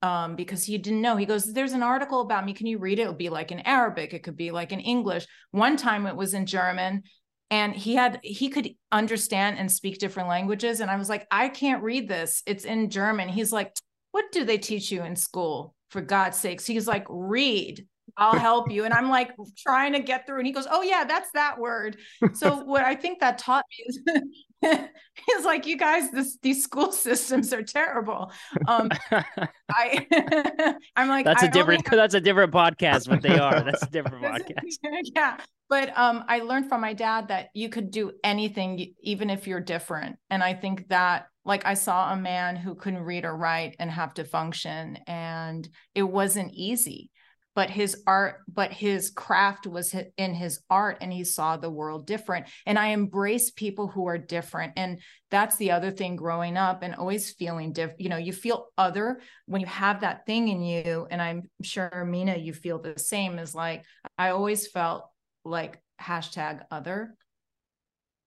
um, 0.02 0.36
because 0.36 0.64
he 0.64 0.78
didn't 0.78 1.00
know. 1.00 1.16
He 1.16 1.26
goes, 1.26 1.52
There's 1.52 1.72
an 1.72 1.82
article 1.82 2.20
about 2.20 2.44
me. 2.44 2.52
Can 2.52 2.66
you 2.66 2.78
read 2.78 2.98
it? 2.98 3.02
It'll 3.02 3.14
be 3.14 3.30
like 3.30 3.52
in 3.52 3.60
Arabic, 3.60 4.14
it 4.14 4.22
could 4.22 4.36
be 4.36 4.50
like 4.50 4.72
in 4.72 4.80
English. 4.80 5.26
One 5.50 5.76
time 5.76 6.06
it 6.06 6.16
was 6.16 6.34
in 6.34 6.46
German. 6.46 7.02
And 7.50 7.74
he 7.74 7.94
had, 7.94 8.20
he 8.22 8.50
could 8.50 8.68
understand 8.92 9.58
and 9.58 9.72
speak 9.72 9.98
different 9.98 10.28
languages. 10.28 10.80
And 10.80 10.90
I 10.90 10.96
was 10.96 11.08
like, 11.08 11.26
I 11.30 11.48
can't 11.48 11.82
read 11.82 12.06
this. 12.06 12.42
It's 12.44 12.66
in 12.66 12.90
German. 12.90 13.30
He's 13.30 13.52
like, 13.52 13.74
what 14.12 14.26
do 14.32 14.44
they 14.44 14.58
teach 14.58 14.90
you 14.90 15.02
in 15.04 15.16
school? 15.16 15.74
For 15.90 16.00
God's 16.02 16.36
sakes. 16.36 16.66
He's 16.66 16.86
like, 16.86 17.06
read. 17.08 17.86
I'll 18.18 18.38
help 18.38 18.70
you. 18.70 18.84
And 18.84 18.92
I'm 18.92 19.08
like 19.08 19.30
trying 19.56 19.92
to 19.92 20.00
get 20.00 20.26
through. 20.26 20.38
And 20.38 20.46
he 20.46 20.52
goes, 20.52 20.66
Oh, 20.70 20.82
yeah, 20.82 21.04
that's 21.04 21.30
that 21.32 21.58
word. 21.58 21.96
So, 22.34 22.56
what 22.64 22.82
I 22.82 22.94
think 22.94 23.20
that 23.20 23.38
taught 23.38 23.64
me 23.70 23.84
is 23.86 24.00
he's 25.26 25.44
like, 25.44 25.66
You 25.66 25.76
guys, 25.76 26.10
this, 26.10 26.38
these 26.42 26.62
school 26.64 26.92
systems 27.06 27.52
are 27.52 27.62
terrible. 27.62 28.32
Um, 28.66 28.90
I, 29.70 30.74
I'm 30.96 31.08
like, 31.08 31.24
That's 31.24 31.42
a 31.42 31.48
different, 31.48 31.86
have- 31.88 31.96
that's 31.96 32.14
a 32.14 32.20
different 32.20 32.52
podcast, 32.52 33.08
but 33.08 33.22
they 33.22 33.38
are. 33.38 33.62
That's 33.62 33.82
a 33.82 33.90
different 33.90 34.24
podcast. 34.24 34.78
yeah. 35.14 35.38
But 35.68 35.96
um, 35.98 36.24
I 36.28 36.40
learned 36.40 36.68
from 36.68 36.80
my 36.80 36.94
dad 36.94 37.28
that 37.28 37.48
you 37.52 37.68
could 37.68 37.90
do 37.90 38.12
anything, 38.24 38.94
even 39.02 39.28
if 39.28 39.46
you're 39.46 39.60
different. 39.60 40.16
And 40.30 40.42
I 40.42 40.54
think 40.54 40.88
that 40.88 41.26
like 41.44 41.64
I 41.64 41.74
saw 41.74 42.12
a 42.12 42.16
man 42.16 42.56
who 42.56 42.74
couldn't 42.74 43.02
read 43.02 43.24
or 43.24 43.34
write 43.34 43.74
and 43.78 43.90
have 43.90 44.12
to 44.14 44.24
function 44.24 44.98
and 45.06 45.66
it 45.94 46.02
wasn't 46.02 46.52
easy 46.52 47.10
but 47.58 47.70
his 47.70 48.04
art 48.06 48.36
but 48.46 48.72
his 48.72 49.10
craft 49.10 49.66
was 49.66 49.92
in 50.16 50.32
his 50.32 50.60
art 50.70 50.98
and 51.00 51.12
he 51.12 51.24
saw 51.24 51.56
the 51.56 51.68
world 51.68 52.06
different 52.06 52.46
and 52.66 52.78
i 52.78 52.90
embrace 52.90 53.50
people 53.50 53.88
who 53.88 54.06
are 54.06 54.16
different 54.16 54.72
and 54.76 55.00
that's 55.28 55.56
the 55.56 55.72
other 55.72 55.90
thing 55.90 56.14
growing 56.14 56.56
up 56.56 56.84
and 56.84 56.94
always 56.94 57.32
feeling 57.32 57.72
different 57.72 58.00
you 58.00 58.08
know 58.08 58.16
you 58.16 58.32
feel 58.32 58.68
other 58.78 59.20
when 59.46 59.60
you 59.60 59.66
have 59.66 60.02
that 60.02 60.24
thing 60.24 60.46
in 60.46 60.62
you 60.62 61.08
and 61.10 61.20
i'm 61.20 61.42
sure 61.60 62.06
Mena 62.08 62.36
you 62.36 62.52
feel 62.52 62.78
the 62.80 62.96
same 62.96 63.40
as 63.40 63.56
like 63.56 63.84
i 64.16 64.28
always 64.28 64.68
felt 64.68 65.10
like 65.44 65.82
hashtag 66.00 66.60
other 66.70 67.16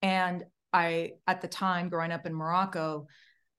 and 0.01 0.43
I, 0.73 1.13
at 1.25 1.41
the 1.41 1.47
time 1.47 1.89
growing 1.89 2.11
up 2.11 2.25
in 2.25 2.33
Morocco, 2.33 3.07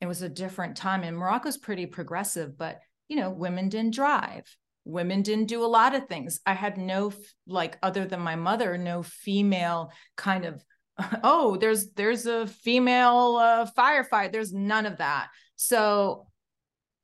it 0.01 0.07
was 0.07 0.23
a 0.23 0.29
different 0.29 0.77
time. 0.77 1.03
And 1.03 1.15
Morocco's 1.15 1.59
pretty 1.59 1.85
progressive, 1.85 2.57
but, 2.57 2.81
you 3.07 3.17
know, 3.17 3.31
women 3.31 3.69
didn't 3.69 3.95
drive. 3.95 4.45
Women 4.85 5.23
didn't 5.23 5.47
do 5.47 5.65
a 5.65 5.67
lot 5.67 5.95
of 5.95 6.09
things. 6.09 6.41
I 6.45 6.55
had 6.55 6.77
no, 6.77 7.13
like, 7.47 7.79
other 7.83 8.05
than 8.05 8.21
my 8.21 8.37
mother, 8.37 8.77
no 8.77 9.03
female 9.03 9.93
kind 10.17 10.45
of, 10.45 10.65
oh, 11.23 11.57
there's, 11.57 11.93
there's 11.93 12.27
a 12.27 12.47
female 12.47 13.37
uh, 13.41 13.67
firefighter. 13.77 14.33
There's 14.33 14.53
none 14.53 14.87
of 14.87 14.99
that. 14.99 15.29
So 15.57 16.27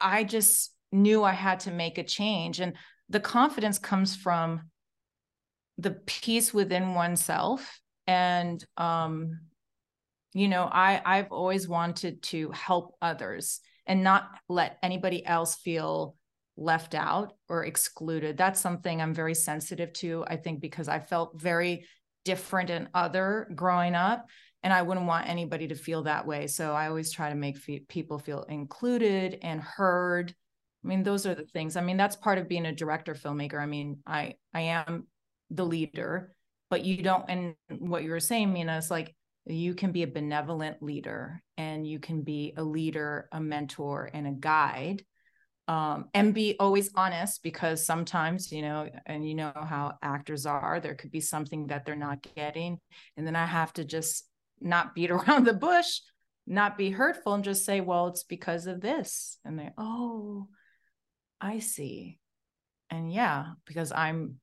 I 0.00 0.24
just 0.24 0.74
knew 0.90 1.22
I 1.22 1.32
had 1.32 1.60
to 1.60 1.70
make 1.70 1.98
a 1.98 2.04
change. 2.04 2.60
And 2.60 2.74
the 3.08 3.20
confidence 3.20 3.78
comes 3.78 4.16
from 4.16 4.62
the 5.78 5.92
peace 5.92 6.52
within 6.52 6.94
oneself. 6.94 7.80
And 8.06 8.64
um, 8.76 9.40
you 10.34 10.48
know, 10.48 10.68
I 10.70 11.00
I've 11.04 11.32
always 11.32 11.68
wanted 11.68 12.22
to 12.24 12.50
help 12.50 12.96
others 13.00 13.60
and 13.86 14.04
not 14.04 14.28
let 14.48 14.78
anybody 14.82 15.24
else 15.24 15.56
feel 15.56 16.14
left 16.58 16.94
out 16.94 17.34
or 17.48 17.64
excluded. 17.64 18.36
That's 18.36 18.60
something 18.60 19.00
I'm 19.00 19.14
very 19.14 19.34
sensitive 19.34 19.92
to, 19.94 20.24
I 20.26 20.36
think, 20.36 20.60
because 20.60 20.88
I 20.88 20.98
felt 20.98 21.40
very 21.40 21.86
different 22.24 22.68
and 22.68 22.88
other 22.92 23.50
growing 23.54 23.94
up. 23.94 24.26
And 24.64 24.72
I 24.72 24.82
wouldn't 24.82 25.06
want 25.06 25.28
anybody 25.28 25.68
to 25.68 25.76
feel 25.76 26.02
that 26.02 26.26
way. 26.26 26.48
So 26.48 26.74
I 26.74 26.88
always 26.88 27.12
try 27.12 27.28
to 27.28 27.36
make 27.36 27.56
fe- 27.56 27.84
people 27.88 28.18
feel 28.18 28.42
included 28.42 29.38
and 29.42 29.60
heard. 29.60 30.34
I 30.84 30.88
mean, 30.88 31.04
those 31.04 31.26
are 31.26 31.34
the 31.34 31.44
things. 31.44 31.76
I 31.76 31.80
mean, 31.80 31.96
that's 31.96 32.16
part 32.16 32.38
of 32.38 32.48
being 32.48 32.66
a 32.66 32.74
director 32.74 33.14
filmmaker. 33.14 33.60
I 33.60 33.66
mean, 33.66 33.98
I 34.04 34.34
I 34.52 34.62
am 34.62 35.06
the 35.50 35.64
leader, 35.64 36.34
but 36.70 36.84
you 36.84 37.02
don't. 37.02 37.24
And 37.28 37.54
what 37.78 38.02
you 38.02 38.10
were 38.10 38.20
saying, 38.20 38.52
Mena, 38.52 38.78
is 38.78 38.90
like 38.90 39.14
you 39.46 39.74
can 39.74 39.92
be 39.92 40.02
a 40.02 40.08
benevolent 40.08 40.82
leader, 40.82 41.40
and 41.56 41.86
you 41.86 42.00
can 42.00 42.22
be 42.22 42.52
a 42.56 42.64
leader, 42.64 43.28
a 43.30 43.40
mentor, 43.40 44.10
and 44.12 44.26
a 44.26 44.32
guide 44.32 45.04
um, 45.68 46.06
and 46.14 46.32
be 46.32 46.56
always 46.58 46.90
honest 46.94 47.42
because 47.42 47.84
sometimes 47.84 48.50
you 48.50 48.62
know 48.62 48.88
and 49.04 49.28
you 49.28 49.34
know 49.34 49.52
how 49.54 49.92
actors 50.02 50.46
are 50.46 50.80
there 50.80 50.94
could 50.94 51.10
be 51.12 51.20
something 51.20 51.66
that 51.66 51.84
they're 51.84 51.94
not 51.94 52.26
getting 52.34 52.78
and 53.16 53.26
then 53.26 53.36
i 53.36 53.44
have 53.44 53.72
to 53.74 53.84
just 53.84 54.26
not 54.60 54.94
beat 54.94 55.10
around 55.12 55.44
the 55.46 55.52
bush 55.52 56.00
not 56.46 56.78
be 56.78 56.90
hurtful 56.90 57.34
and 57.34 57.44
just 57.44 57.66
say 57.66 57.82
well 57.82 58.08
it's 58.08 58.24
because 58.24 58.66
of 58.66 58.80
this 58.80 59.38
and 59.44 59.58
they 59.58 59.70
oh 59.78 60.48
i 61.40 61.60
see. 61.60 62.18
And 62.90 63.12
yeah 63.12 63.48
because 63.66 63.92
i'm 63.92 64.36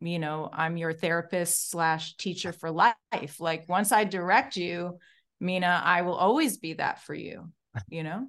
you 0.00 0.18
know 0.18 0.50
i'm 0.52 0.76
your 0.76 0.92
therapist 0.92 1.70
slash 1.70 2.16
teacher 2.18 2.52
for 2.52 2.70
life. 2.70 2.94
Like 3.40 3.66
once 3.66 3.90
i 3.90 4.04
direct 4.04 4.56
you 4.56 4.98
Mena 5.40 5.80
i 5.82 6.02
will 6.02 6.14
always 6.14 6.58
be 6.58 6.74
that 6.74 7.00
for 7.02 7.14
you 7.14 7.50
you 7.88 8.02
know 8.02 8.26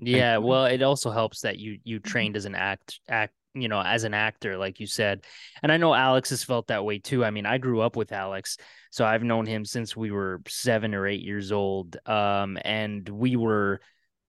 yeah, 0.00 0.38
well, 0.38 0.66
it 0.66 0.82
also 0.82 1.10
helps 1.10 1.40
that 1.42 1.58
you 1.58 1.78
you 1.84 1.98
mm-hmm. 1.98 2.08
trained 2.08 2.36
as 2.36 2.44
an 2.44 2.54
act 2.54 3.00
act 3.08 3.34
you 3.54 3.68
know 3.68 3.80
as 3.80 4.04
an 4.04 4.14
actor 4.14 4.56
like 4.56 4.80
you 4.80 4.86
said. 4.86 5.24
And 5.62 5.72
i 5.72 5.76
know 5.76 5.94
alex 5.94 6.30
has 6.30 6.44
felt 6.44 6.68
that 6.68 6.84
way 6.84 6.98
too. 6.98 7.24
I 7.24 7.30
mean 7.30 7.46
i 7.46 7.58
grew 7.58 7.80
up 7.80 7.96
with 7.96 8.12
alex 8.12 8.56
so 8.90 9.04
i've 9.04 9.22
known 9.22 9.46
him 9.46 9.64
since 9.64 9.96
we 9.96 10.10
were 10.10 10.40
seven 10.46 10.94
or 10.94 11.06
eight 11.06 11.22
years 11.22 11.52
old 11.52 11.96
um, 12.06 12.58
and 12.64 13.08
we 13.08 13.36
were 13.36 13.80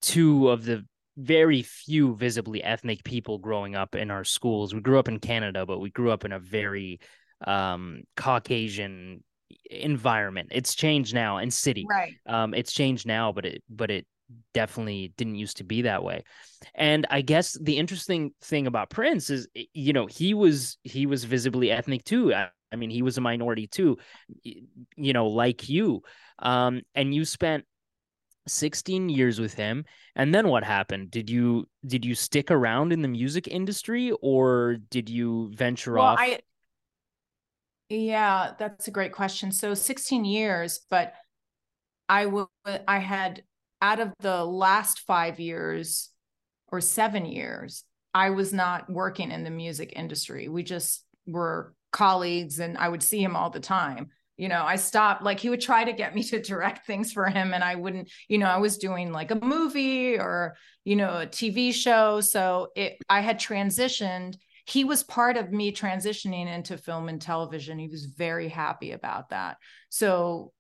two 0.02 0.50
of 0.50 0.66
the 0.66 0.86
very 1.18 1.62
few 1.62 2.16
visibly 2.16 2.64
ethnic 2.64 3.04
people 3.04 3.38
growing 3.38 3.76
up 3.76 3.96
in 3.96 4.10
our 4.10 4.24
schools. 4.24 4.74
We 4.74 4.82
grew 4.82 4.98
up 4.98 5.08
in 5.08 5.20
canada 5.20 5.66
but 5.66 5.80
we 5.80 5.92
grew 5.92 6.12
up 6.12 6.26
in 6.26 6.32
a 6.32 6.40
very 6.40 7.00
um, 7.46 8.04
caucasian 8.16 9.24
environment. 9.70 10.50
It's 10.52 10.76
changed 10.76 11.14
now 11.14 11.38
in 11.38 11.52
city. 11.52 11.86
Right. 11.90 12.14
Um, 12.26 12.54
it's 12.54 12.72
changed 12.72 13.06
now 13.06 13.32
but 13.32 13.46
it 13.46 13.64
but 13.70 13.92
it 13.92 14.08
definitely 14.54 15.13
didn't 15.17 15.36
used 15.36 15.58
to 15.58 15.63
be 15.63 15.84
that 15.84 16.04
way. 16.04 16.24
And 16.76 17.08
i 17.10 17.22
guess 17.22 17.58
the 17.60 17.78
interesting 17.78 18.34
thing 18.41 18.67
about 18.67 18.89
prince 18.89 19.30
is 19.30 19.48
you 19.74 19.94
know 19.94 20.06
he 20.06 20.34
was 20.34 20.78
he 20.84 21.06
was 21.06 21.24
visibly 21.24 21.72
ethnic 21.72 22.04
too. 22.04 22.34
I, 22.34 22.50
I 22.72 22.76
mean 22.76 22.89
he 22.89 23.02
was 23.02 23.17
a 23.17 23.22
minority 23.22 23.67
too 23.67 23.98
you 24.44 25.13
know 25.13 25.28
like 25.28 25.70
you. 25.70 26.02
Um 26.39 26.82
and 26.96 27.13
you 27.13 27.26
spent 27.26 27.65
16 28.48 29.10
years 29.10 29.39
with 29.39 29.54
him. 29.54 29.86
And 30.15 30.34
then 30.34 30.48
what 30.48 30.63
happened? 30.63 31.12
Did 31.12 31.30
you 31.30 31.67
did 31.86 32.06
you 32.06 32.15
stick 32.15 32.52
around 32.52 32.91
in 32.91 33.02
the 33.02 33.08
music 33.08 33.48
industry 33.48 34.12
or 34.22 34.78
did 34.89 35.10
you 35.10 35.52
venture 35.56 35.94
well, 35.94 36.06
off? 36.06 36.20
I, 36.20 36.39
yeah 37.89 38.52
that's 38.58 38.88
a 38.88 38.91
great 38.91 39.12
question. 39.12 39.52
So 39.52 39.74
16 39.74 40.26
years 40.26 40.82
but 40.89 41.13
I 42.10 42.26
would 42.26 42.48
I 42.88 43.00
had 43.00 43.44
out 43.82 44.00
of 44.00 44.13
the 44.20 44.44
last 44.46 45.00
five 45.02 45.39
years 45.39 46.10
or 46.67 46.82
seven 46.82 47.26
years, 47.26 47.84
I 48.13 48.30
was 48.32 48.54
not 48.54 48.89
working 48.89 49.32
in 49.32 49.44
the 49.44 49.50
music 49.50 49.94
industry. 49.96 50.48
We 50.48 50.63
just 50.63 51.06
were 51.28 51.74
colleagues 51.91 52.60
and 52.60 52.78
I 52.78 52.89
would 52.89 53.04
see 53.04 53.24
him 53.24 53.36
all 53.36 53.50
the 53.50 53.60
time. 53.60 54.10
You 54.38 54.50
know, 54.50 54.63
I 54.63 54.78
stopped, 54.78 55.24
like, 55.24 55.39
he 55.39 55.50
would 55.50 55.62
try 55.62 55.84
to 55.84 55.94
get 55.94 56.15
me 56.15 56.24
to 56.24 56.41
direct 56.41 56.88
things 56.88 57.13
for 57.13 57.28
him, 57.28 57.54
and 57.54 57.63
I 57.63 57.76
wouldn't, 57.76 58.10
you 58.28 58.38
know, 58.38 58.48
I 58.48 58.58
was 58.58 58.78
doing 58.78 59.12
like 59.12 59.32
a 59.32 59.36
movie 59.36 60.17
or, 60.17 60.56
you 60.84 60.96
know, 60.96 61.20
a 61.20 61.28
TV 61.28 61.74
show. 61.74 62.22
So 62.22 62.70
it, 62.76 62.98
I 63.10 63.22
had 63.22 63.39
transitioned. 63.39 64.36
He 64.65 64.84
was 64.84 65.04
part 65.04 65.38
of 65.38 65.52
me 65.52 65.72
transitioning 65.72 66.48
into 66.48 66.78
film 66.78 67.10
and 67.10 67.22
television. 67.22 67.78
He 67.78 67.88
was 67.88 68.06
very 68.06 68.48
happy 68.48 68.91
about 68.91 69.30
that. 69.30 69.58
So, 69.89 70.54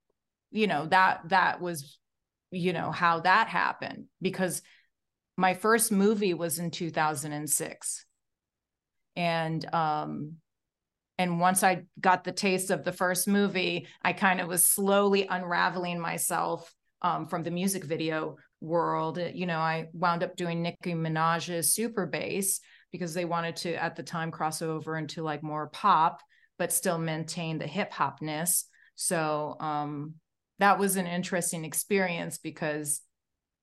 you 0.51 0.67
know, 0.67 0.85
that, 0.87 1.21
that 1.29 1.61
was 1.61 1.97
you 2.51 2.73
know 2.73 2.91
how 2.91 3.19
that 3.21 3.47
happened 3.47 4.05
because 4.21 4.61
my 5.37 5.53
first 5.53 5.91
movie 5.91 6.33
was 6.33 6.59
in 6.59 6.69
2006 6.69 8.05
and 9.15 9.73
um 9.73 10.33
and 11.17 11.39
once 11.39 11.63
i 11.63 11.83
got 11.99 12.23
the 12.23 12.31
taste 12.31 12.69
of 12.69 12.83
the 12.83 12.91
first 12.91 13.27
movie 13.27 13.87
i 14.03 14.13
kind 14.13 14.39
of 14.39 14.47
was 14.47 14.67
slowly 14.67 15.27
unraveling 15.27 15.99
myself 15.99 16.73
um, 17.03 17.25
from 17.25 17.41
the 17.41 17.49
music 17.49 17.83
video 17.83 18.35
world. 18.59 19.17
You 19.17 19.47
know 19.47 19.57
i 19.57 19.87
wound 19.93 20.23
up 20.23 20.35
doing 20.35 20.61
nicki 20.61 20.93
minaj's 20.93 21.73
super 21.73 22.05
bass 22.05 22.59
because 22.91 23.13
they 23.13 23.25
wanted 23.25 23.55
to 23.57 23.73
at 23.73 23.95
the 23.95 24.03
time 24.03 24.29
cross 24.29 24.61
over 24.61 24.97
into 24.97 25.23
like 25.23 25.41
more 25.41 25.67
pop 25.69 26.21
but 26.61 26.71
still 26.71 26.99
maintain 26.99 27.57
the 27.57 27.65
hip 27.65 27.91
hopness. 27.91 28.65
So 28.95 29.55
um 29.59 30.13
that 30.61 30.77
was 30.77 30.95
an 30.95 31.07
interesting 31.07 31.65
experience 31.65 32.37
because 32.37 33.01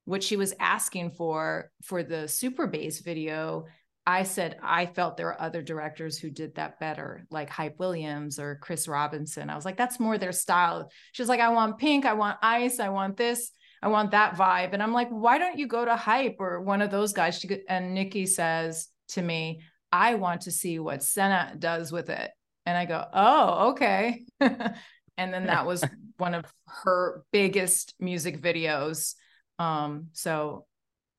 what 0.05 0.23
she 0.23 0.37
was 0.37 0.53
asking 0.59 1.13
for 1.13 1.71
for 1.83 2.03
the 2.03 2.27
super 2.27 2.67
bass 2.67 3.01
video 3.01 3.67
i 4.05 4.25
said 4.25 4.59
i 4.63 4.85
felt 4.85 5.17
there 5.17 5.29
are 5.29 5.41
other 5.41 5.63
directors 5.63 6.19
who 6.19 6.29
did 6.29 6.55
that 6.57 6.81
better 6.81 7.25
like 7.31 7.49
hype 7.49 7.79
williams 7.79 8.39
or 8.39 8.59
chris 8.61 8.89
robinson. 8.89 9.49
I 9.49 9.55
was 9.55 9.65
like 9.65 9.77
that's 9.77 10.01
more 10.01 10.19
their 10.19 10.33
style. 10.33 10.91
She 11.13 11.23
was 11.23 11.29
like 11.29 11.41
i 11.41 11.51
want 11.51 11.79
pink 11.79 12.05
i 12.05 12.15
want 12.15 12.39
ice 12.43 12.81
i 12.81 12.89
want 12.89 13.17
this 13.17 13.53
i 13.81 13.89
want 13.89 14.11
that 14.11 14.35
vibe. 14.35 14.73
And 14.73 14.83
i'm 14.83 14.93
like 14.93 15.09
why 15.11 15.39
don't 15.39 15.59
you 15.59 15.69
go 15.69 15.85
to 15.85 15.95
hype 15.95 16.37
or 16.41 16.61
one 16.61 16.83
of 16.83 16.91
those 16.91 17.13
guys? 17.13 17.45
And 17.69 17.95
Nicki 17.95 18.27
says 18.27 18.89
to 19.11 19.23
me 19.23 19.61
i 19.93 20.17
want 20.17 20.43
to 20.43 20.51
see 20.51 20.79
what 20.81 21.01
Sanaa 21.01 21.61
does 21.61 21.93
with 21.93 22.11
it. 22.11 22.31
And 22.67 22.77
i 22.77 22.87
go 22.87 23.05
oh 23.13 23.71
okay 23.71 24.25
and 25.18 25.35
then 25.35 25.46
that 25.46 25.66
was 25.66 25.85
one 26.16 26.35
of 26.35 26.46
her 26.66 27.24
biggest 27.33 27.94
music 28.00 28.40
videos. 28.40 29.14
Um 29.59 30.09
so 30.12 30.64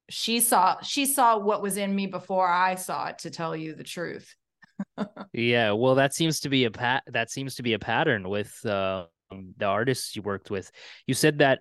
she 0.10 0.40
saw 0.40 0.82
she 0.82 1.06
saw 1.06 1.38
what 1.38 1.62
was 1.62 1.78
in 1.78 1.96
me 1.96 2.08
before 2.08 2.48
i 2.48 2.74
saw 2.74 3.08
it 3.10 3.20
to 3.20 3.30
tell 3.30 3.56
you 3.56 3.76
the 3.76 3.84
truth. 3.84 4.36
Yeah 5.34 5.74
well 5.74 5.96
that 5.96 6.14
seems 6.16 6.40
to 6.42 6.50
be 6.50 6.66
a 6.66 6.72
pat 6.72 7.04
that 7.08 7.30
seems 7.30 7.56
to 7.56 7.64
be 7.64 7.74
a 7.74 7.80
pattern 7.80 8.28
with 8.28 8.66
uh, 8.66 9.06
the 9.58 9.66
artists 9.66 10.16
you 10.16 10.22
worked 10.22 10.50
with. 10.50 10.72
You 11.06 11.14
said 11.14 11.40
that 11.40 11.60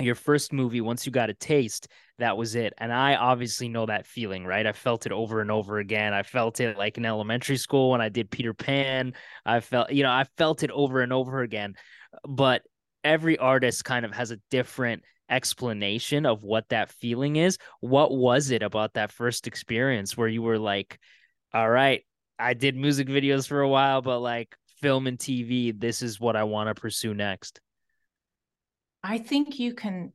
your 0.00 0.14
first 0.14 0.52
movie 0.52 0.80
once 0.80 1.06
you 1.06 1.12
got 1.12 1.30
a 1.30 1.34
taste 1.34 1.88
that 2.18 2.36
was 2.36 2.54
it. 2.54 2.72
And 2.78 2.92
i 2.92 3.14
obviously 3.16 3.68
know 3.68 3.86
that 3.86 4.06
feeling 4.06 4.44
right? 4.44 4.66
I 4.66 4.72
felt 4.72 5.06
it 5.06 5.12
over 5.12 5.40
and 5.40 5.50
over 5.50 5.78
again. 5.78 6.12
I 6.14 6.22
felt 6.22 6.60
it 6.60 6.76
like 6.76 6.98
in 6.98 7.04
elementary 7.04 7.56
school 7.56 7.90
when 7.90 8.00
i 8.00 8.08
did 8.08 8.30
peter 8.30 8.54
pan. 8.54 9.14
I 9.44 9.60
felt 9.60 9.92
you 9.92 10.02
know 10.02 10.12
i 10.12 10.24
felt 10.36 10.62
it 10.62 10.70
over 10.70 11.00
and 11.00 11.12
over 11.12 11.40
again. 11.40 11.74
But 12.26 12.62
every 13.04 13.38
artist 13.38 13.84
kind 13.84 14.04
of 14.04 14.12
has 14.14 14.30
a 14.30 14.40
different 14.50 15.02
explanation 15.30 16.26
of 16.26 16.42
what 16.42 16.68
that 16.70 16.90
feeling 16.90 17.36
is. 17.36 17.58
What 17.80 18.12
was 18.12 18.50
it 18.50 18.62
about 18.62 18.94
that 18.94 19.12
first 19.12 19.46
experience 19.46 20.16
where 20.16 20.28
you 20.28 20.42
were 20.42 20.58
like 20.58 20.98
all 21.54 21.68
right 21.68 22.04
i 22.38 22.54
did 22.54 22.76
music 22.76 23.08
videos 23.08 23.48
for 23.48 23.60
a 23.60 23.68
while 23.68 24.02
but 24.02 24.20
like 24.20 24.54
film 24.80 25.06
and 25.06 25.18
tv 25.18 25.78
this 25.78 26.02
is 26.02 26.20
what 26.20 26.36
i 26.36 26.44
want 26.44 26.68
to 26.68 26.80
pursue 26.80 27.14
next 27.14 27.60
I 29.02 29.18
think 29.18 29.58
you 29.58 29.74
can 29.74 30.12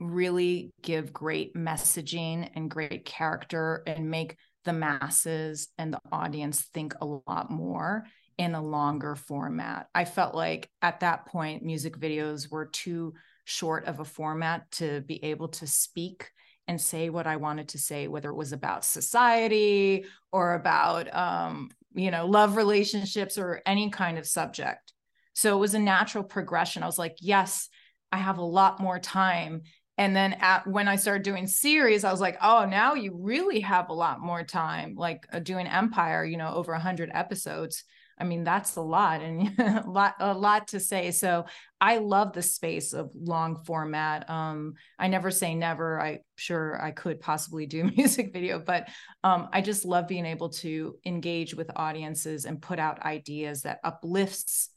really 0.00 0.70
give 0.82 1.12
great 1.12 1.54
messaging 1.54 2.48
and 2.54 2.70
great 2.70 3.04
character 3.04 3.82
and 3.86 4.10
make 4.10 4.36
the 4.64 4.72
masses 4.72 5.68
and 5.78 5.92
the 5.92 6.00
audience 6.10 6.62
think 6.62 6.94
a 7.00 7.06
lot 7.06 7.50
more 7.50 8.04
in 8.38 8.54
a 8.54 8.62
longer 8.62 9.14
format. 9.14 9.88
I 9.94 10.04
felt 10.04 10.34
like 10.34 10.68
at 10.80 11.00
that 11.00 11.26
point, 11.26 11.62
music 11.62 11.98
videos 11.98 12.50
were 12.50 12.66
too 12.66 13.14
short 13.44 13.86
of 13.86 14.00
a 14.00 14.04
format 14.04 14.70
to 14.72 15.00
be 15.02 15.22
able 15.24 15.48
to 15.48 15.66
speak 15.66 16.30
and 16.68 16.80
say 16.80 17.10
what 17.10 17.26
I 17.26 17.36
wanted 17.36 17.68
to 17.70 17.78
say, 17.78 18.06
whether 18.06 18.30
it 18.30 18.36
was 18.36 18.52
about 18.52 18.84
society 18.84 20.04
or 20.30 20.54
about, 20.54 21.12
um, 21.14 21.70
you 21.92 22.10
know, 22.10 22.26
love 22.26 22.56
relationships 22.56 23.36
or 23.36 23.60
any 23.66 23.90
kind 23.90 24.16
of 24.16 24.26
subject. 24.26 24.92
So 25.34 25.56
it 25.56 25.60
was 25.60 25.74
a 25.74 25.80
natural 25.80 26.24
progression. 26.24 26.82
I 26.82 26.86
was 26.86 26.98
like, 26.98 27.16
yes, 27.20 27.68
I 28.12 28.18
have 28.18 28.38
a 28.38 28.44
lot 28.44 28.78
more 28.78 28.98
time 28.98 29.62
and 29.98 30.16
then 30.16 30.34
at, 30.40 30.66
when 30.66 30.88
I 30.88 30.96
started 30.96 31.22
doing 31.22 31.46
series, 31.46 32.04
I 32.04 32.10
was 32.10 32.20
like, 32.20 32.38
oh, 32.42 32.64
now 32.64 32.94
you 32.94 33.16
really 33.18 33.60
have 33.60 33.90
a 33.90 33.94
lot 33.94 34.20
more 34.20 34.42
time. 34.42 34.94
Like 34.96 35.26
uh, 35.32 35.38
doing 35.38 35.66
Empire, 35.66 36.24
you 36.24 36.36
know, 36.36 36.52
over 36.54 36.74
hundred 36.74 37.10
episodes. 37.12 37.84
I 38.18 38.24
mean, 38.24 38.42
that's 38.44 38.76
a 38.76 38.80
lot 38.80 39.20
and 39.20 39.52
a 39.58 39.84
lot, 39.86 40.14
a 40.18 40.32
lot 40.32 40.68
to 40.68 40.80
say. 40.80 41.10
So 41.10 41.44
I 41.80 41.98
love 41.98 42.32
the 42.32 42.42
space 42.42 42.94
of 42.94 43.10
long 43.14 43.64
format. 43.64 44.28
Um, 44.30 44.74
I 44.98 45.08
never 45.08 45.30
say 45.30 45.54
never. 45.54 46.00
I 46.00 46.20
sure 46.36 46.82
I 46.82 46.92
could 46.92 47.20
possibly 47.20 47.66
do 47.66 47.84
music 47.96 48.32
video, 48.32 48.58
but 48.58 48.88
um, 49.22 49.48
I 49.52 49.60
just 49.60 49.84
love 49.84 50.08
being 50.08 50.26
able 50.26 50.48
to 50.50 50.96
engage 51.04 51.54
with 51.54 51.70
audiences 51.76 52.44
and 52.46 52.62
put 52.62 52.78
out 52.78 53.02
ideas 53.02 53.62
that 53.62 53.80
uplifts 53.84 54.70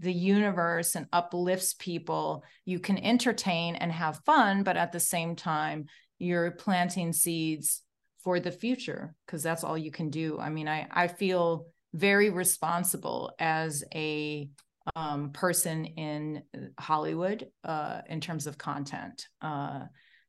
the 0.00 0.12
universe 0.12 0.94
and 0.94 1.06
uplifts 1.12 1.74
people. 1.74 2.44
You 2.64 2.78
can 2.78 2.98
entertain 2.98 3.76
and 3.76 3.90
have 3.90 4.20
fun, 4.24 4.62
but 4.62 4.76
at 4.76 4.92
the 4.92 5.00
same 5.00 5.36
time, 5.36 5.86
you're 6.18 6.50
planting 6.52 7.12
seeds 7.12 7.82
for 8.22 8.40
the 8.40 8.50
future 8.50 9.14
because 9.26 9.42
that's 9.42 9.64
all 9.64 9.78
you 9.78 9.90
can 9.90 10.10
do. 10.10 10.38
I 10.38 10.50
mean, 10.50 10.68
I 10.68 10.86
I 10.90 11.08
feel 11.08 11.66
very 11.94 12.30
responsible 12.30 13.32
as 13.38 13.84
a 13.94 14.48
um, 14.94 15.30
person 15.30 15.84
in 15.84 16.42
Hollywood 16.78 17.48
uh, 17.64 18.02
in 18.08 18.20
terms 18.20 18.46
of 18.46 18.58
content. 18.58 19.26
Uh, 19.40 19.84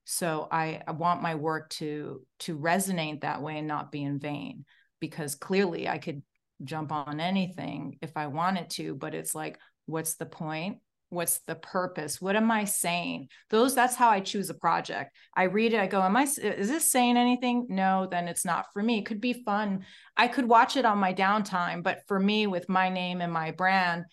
so 0.06 0.48
I, 0.52 0.82
I 0.88 0.92
want 0.92 1.22
my 1.22 1.36
work 1.36 1.70
to 1.72 2.22
to 2.40 2.58
resonate 2.58 3.22
that 3.22 3.42
way 3.42 3.60
and 3.60 3.68
not 3.68 3.92
be 3.92 4.04
in 4.04 4.20
vain 4.20 4.66
because 5.00 5.36
clearly 5.36 5.88
I 5.88 5.98
could 5.98 6.24
jump 6.64 6.92
on 6.92 7.20
anything 7.20 7.98
if 8.02 8.12
I 8.16 8.28
wanted 8.28 8.70
to, 8.72 8.96
but 8.96 9.16
it's 9.16 9.34
like, 9.34 9.58
what's 9.86 10.16
the 10.16 10.26
point? 10.26 10.80
What's 11.12 11.40
the 11.48 11.56
purpose? 11.56 12.22
What 12.22 12.36
am 12.36 12.52
I 12.52 12.66
saying? 12.66 13.30
Those 13.50 13.74
that's 13.74 13.96
how 13.96 14.10
I 14.10 14.20
choose 14.20 14.52
a 14.52 14.54
project. 14.54 15.16
I 15.36 15.44
read 15.44 15.74
it, 15.74 15.80
I 15.80 15.88
go, 15.88 16.02
Am 16.02 16.16
I 16.16 16.24
is 16.24 16.70
this 16.70 16.92
saying 16.92 17.18
anything? 17.18 17.66
No, 17.68 18.08
then 18.10 18.28
it's 18.28 18.46
not 18.46 18.68
for 18.74 18.84
me. 18.84 19.00
It 19.00 19.08
could 19.08 19.20
be 19.20 19.34
fun. 19.34 19.86
I 20.16 20.28
could 20.28 20.46
watch 20.46 20.78
it 20.78 20.86
on 20.86 21.00
my 21.00 21.14
downtime, 21.14 21.82
but 21.82 22.02
for 22.08 22.20
me, 22.20 22.46
with 22.46 22.70
my 22.70 22.90
name 22.90 23.22
and 23.22 23.34
my 23.34 23.52
brand, 23.52 24.06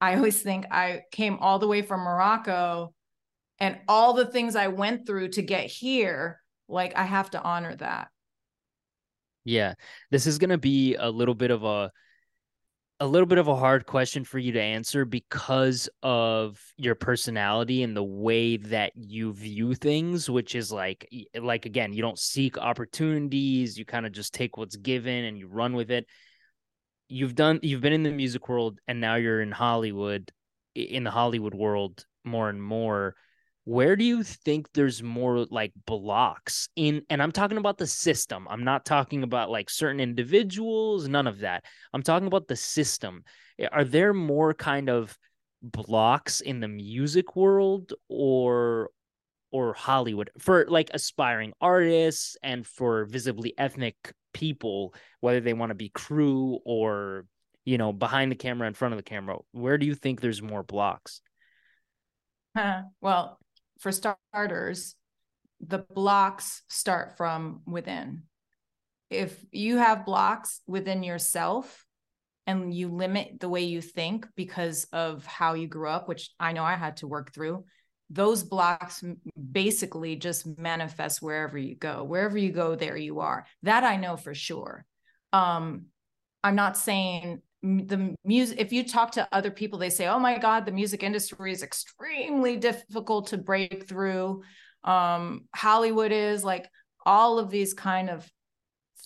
I 0.00 0.14
always 0.14 0.40
think 0.40 0.66
I 0.70 1.02
came 1.10 1.38
all 1.40 1.58
the 1.58 1.66
way 1.66 1.82
from 1.82 2.02
Morocco 2.02 2.94
and 3.58 3.78
all 3.88 4.12
the 4.12 4.26
things 4.26 4.54
I 4.54 4.68
went 4.68 5.06
through 5.06 5.30
to 5.30 5.42
get 5.42 5.66
here. 5.66 6.40
Like 6.68 6.96
I 6.96 7.02
have 7.02 7.30
to 7.30 7.42
honor 7.42 7.74
that. 7.76 8.08
Yeah. 9.48 9.74
This 10.10 10.26
is 10.26 10.36
going 10.36 10.50
to 10.50 10.58
be 10.58 10.94
a 10.96 11.08
little 11.08 11.34
bit 11.34 11.50
of 11.50 11.64
a 11.64 11.90
a 13.00 13.06
little 13.06 13.26
bit 13.26 13.38
of 13.38 13.48
a 13.48 13.56
hard 13.56 13.86
question 13.86 14.24
for 14.24 14.38
you 14.38 14.52
to 14.52 14.60
answer 14.60 15.04
because 15.04 15.88
of 16.02 16.60
your 16.76 16.96
personality 16.96 17.82
and 17.82 17.96
the 17.96 18.02
way 18.02 18.56
that 18.56 18.92
you 18.96 19.32
view 19.32 19.72
things 19.72 20.28
which 20.28 20.56
is 20.56 20.72
like 20.72 21.08
like 21.40 21.64
again 21.64 21.92
you 21.92 22.02
don't 22.02 22.18
seek 22.18 22.58
opportunities 22.58 23.78
you 23.78 23.84
kind 23.84 24.04
of 24.04 24.10
just 24.10 24.34
take 24.34 24.56
what's 24.56 24.74
given 24.74 25.26
and 25.26 25.38
you 25.38 25.46
run 25.46 25.74
with 25.74 25.92
it 25.92 26.06
you've 27.08 27.36
done 27.36 27.60
you've 27.62 27.80
been 27.80 27.92
in 27.92 28.02
the 28.02 28.10
music 28.10 28.48
world 28.48 28.80
and 28.88 29.00
now 29.00 29.14
you're 29.14 29.40
in 29.40 29.52
Hollywood 29.52 30.32
in 30.74 31.04
the 31.04 31.10
Hollywood 31.12 31.54
world 31.54 32.04
more 32.24 32.50
and 32.50 32.60
more 32.60 33.14
where 33.68 33.96
do 33.96 34.04
you 34.04 34.22
think 34.22 34.66
there's 34.72 35.02
more 35.02 35.44
like 35.50 35.72
blocks 35.84 36.70
in 36.74 37.02
and 37.10 37.22
i'm 37.22 37.30
talking 37.30 37.58
about 37.58 37.76
the 37.76 37.86
system. 37.86 38.46
I'm 38.48 38.64
not 38.64 38.86
talking 38.86 39.22
about 39.22 39.50
like 39.50 39.68
certain 39.68 40.00
individuals 40.00 41.06
none 41.06 41.26
of 41.26 41.40
that. 41.40 41.64
I'm 41.92 42.02
talking 42.02 42.28
about 42.28 42.48
the 42.48 42.56
system. 42.56 43.24
Are 43.70 43.84
there 43.84 44.14
more 44.14 44.54
kind 44.54 44.88
of 44.88 45.18
blocks 45.62 46.40
in 46.40 46.60
the 46.60 46.68
music 46.68 47.36
world 47.36 47.92
or 48.08 48.88
or 49.50 49.74
hollywood? 49.74 50.30
For 50.38 50.64
like 50.66 50.88
aspiring 50.94 51.52
artists 51.60 52.38
and 52.42 52.66
for 52.66 53.04
visibly 53.04 53.52
ethnic 53.58 53.96
people 54.32 54.94
whether 55.20 55.40
they 55.40 55.52
want 55.52 55.70
to 55.70 55.74
be 55.74 55.90
crew 55.90 56.58
or 56.64 57.26
you 57.66 57.76
know 57.76 57.92
behind 57.92 58.32
the 58.32 58.36
camera 58.36 58.66
in 58.66 58.72
front 58.72 58.94
of 58.94 58.98
the 58.98 59.02
camera 59.02 59.36
where 59.52 59.76
do 59.76 59.84
you 59.84 59.94
think 59.94 60.22
there's 60.22 60.40
more 60.40 60.62
blocks? 60.62 61.20
Well 63.02 63.38
for 63.78 63.92
starters, 63.92 64.94
the 65.60 65.78
blocks 65.78 66.62
start 66.68 67.16
from 67.16 67.62
within. 67.66 68.24
If 69.10 69.42
you 69.50 69.78
have 69.78 70.04
blocks 70.04 70.60
within 70.66 71.02
yourself 71.02 71.84
and 72.46 72.72
you 72.72 72.88
limit 72.88 73.40
the 73.40 73.48
way 73.48 73.64
you 73.64 73.80
think 73.80 74.26
because 74.36 74.84
of 74.92 75.24
how 75.26 75.54
you 75.54 75.66
grew 75.66 75.88
up, 75.88 76.08
which 76.08 76.30
I 76.38 76.52
know 76.52 76.64
I 76.64 76.74
had 76.74 76.98
to 76.98 77.06
work 77.06 77.32
through, 77.32 77.64
those 78.10 78.42
blocks 78.42 79.04
basically 79.52 80.16
just 80.16 80.58
manifest 80.58 81.20
wherever 81.20 81.58
you 81.58 81.74
go. 81.74 82.04
Wherever 82.04 82.38
you 82.38 82.52
go, 82.52 82.74
there 82.74 82.96
you 82.96 83.20
are. 83.20 83.46
That 83.62 83.84
I 83.84 83.96
know 83.96 84.16
for 84.16 84.34
sure. 84.34 84.86
Um, 85.32 85.86
I'm 86.42 86.54
not 86.54 86.78
saying 86.78 87.42
the 87.62 88.14
music 88.24 88.60
if 88.60 88.72
you 88.72 88.84
talk 88.84 89.10
to 89.12 89.28
other 89.32 89.50
people 89.50 89.78
they 89.80 89.90
say 89.90 90.06
oh 90.06 90.18
my 90.18 90.38
god 90.38 90.64
the 90.64 90.70
music 90.70 91.02
industry 91.02 91.50
is 91.50 91.62
extremely 91.62 92.56
difficult 92.56 93.28
to 93.28 93.38
break 93.38 93.88
through. 93.88 94.42
Um 94.84 95.46
hollywood 95.54 96.12
is 96.12 96.44
like 96.44 96.68
all 97.04 97.38
of 97.38 97.50
these 97.50 97.74
kind 97.74 98.10
of 98.10 98.30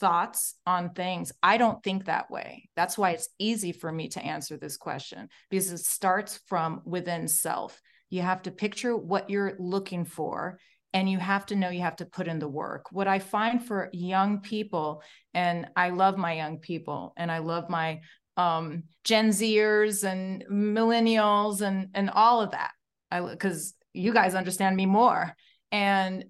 thoughts 0.03 0.57
on 0.67 0.91
things. 0.91 1.33
I 1.45 1.59
don't 1.59 1.81
think 1.85 2.07
that 2.07 2.29
way. 2.29 2.69
That's 2.75 2.99
why 2.99 3.11
it's 3.11 3.29
easy 3.39 3.71
for 3.71 3.93
me 3.93 4.09
to 4.09 4.25
answer 4.25 4.57
this 4.57 4.77
question 4.77 5.29
because 5.49 5.71
it 5.71 5.79
starts 5.79 6.41
from 6.49 6.83
within 6.85 7.29
self. 7.29 7.81
You 8.11 8.23
have 8.23 8.43
to 8.43 8.51
picture 8.51 8.97
what 8.97 9.31
you're 9.31 9.55
looking 9.61 10.05
for 10.05 10.59
and 10.93 11.09
you 11.09 11.19
have 11.19 11.47
to 11.47 11.57
know 11.57 11.71
you 11.71 11.83
have 11.83 11.97
to 11.97 12.07
put 12.07 12.27
in 12.27 12.41
the 12.41 12.49
work. 12.49 12.87
What 12.91 13.07
I 13.07 13.21
find 13.21 13.65
for 13.65 13.89
young 13.93 14.41
people, 14.41 15.03
and 15.33 15.69
I 15.77 15.91
love 15.91 16.19
my 16.19 16.35
young 16.35 16.59
people 16.59 17.15
and 17.17 17.31
I 17.31 17.39
love 17.39 17.71
my 17.71 18.01
um, 18.37 18.85
Gen 19.05 19.31
Zers 19.31 20.05
and 20.05 20.45
millennials 20.51 21.61
and 21.61 21.89
and 21.95 22.11
all 22.11 22.41
of 22.41 22.53
that. 22.53 22.71
I 23.11 23.21
because 23.21 23.75
you 23.93 24.13
guys 24.13 24.35
understand 24.35 24.77
me 24.77 24.87
more. 24.87 25.35
And 25.71 26.25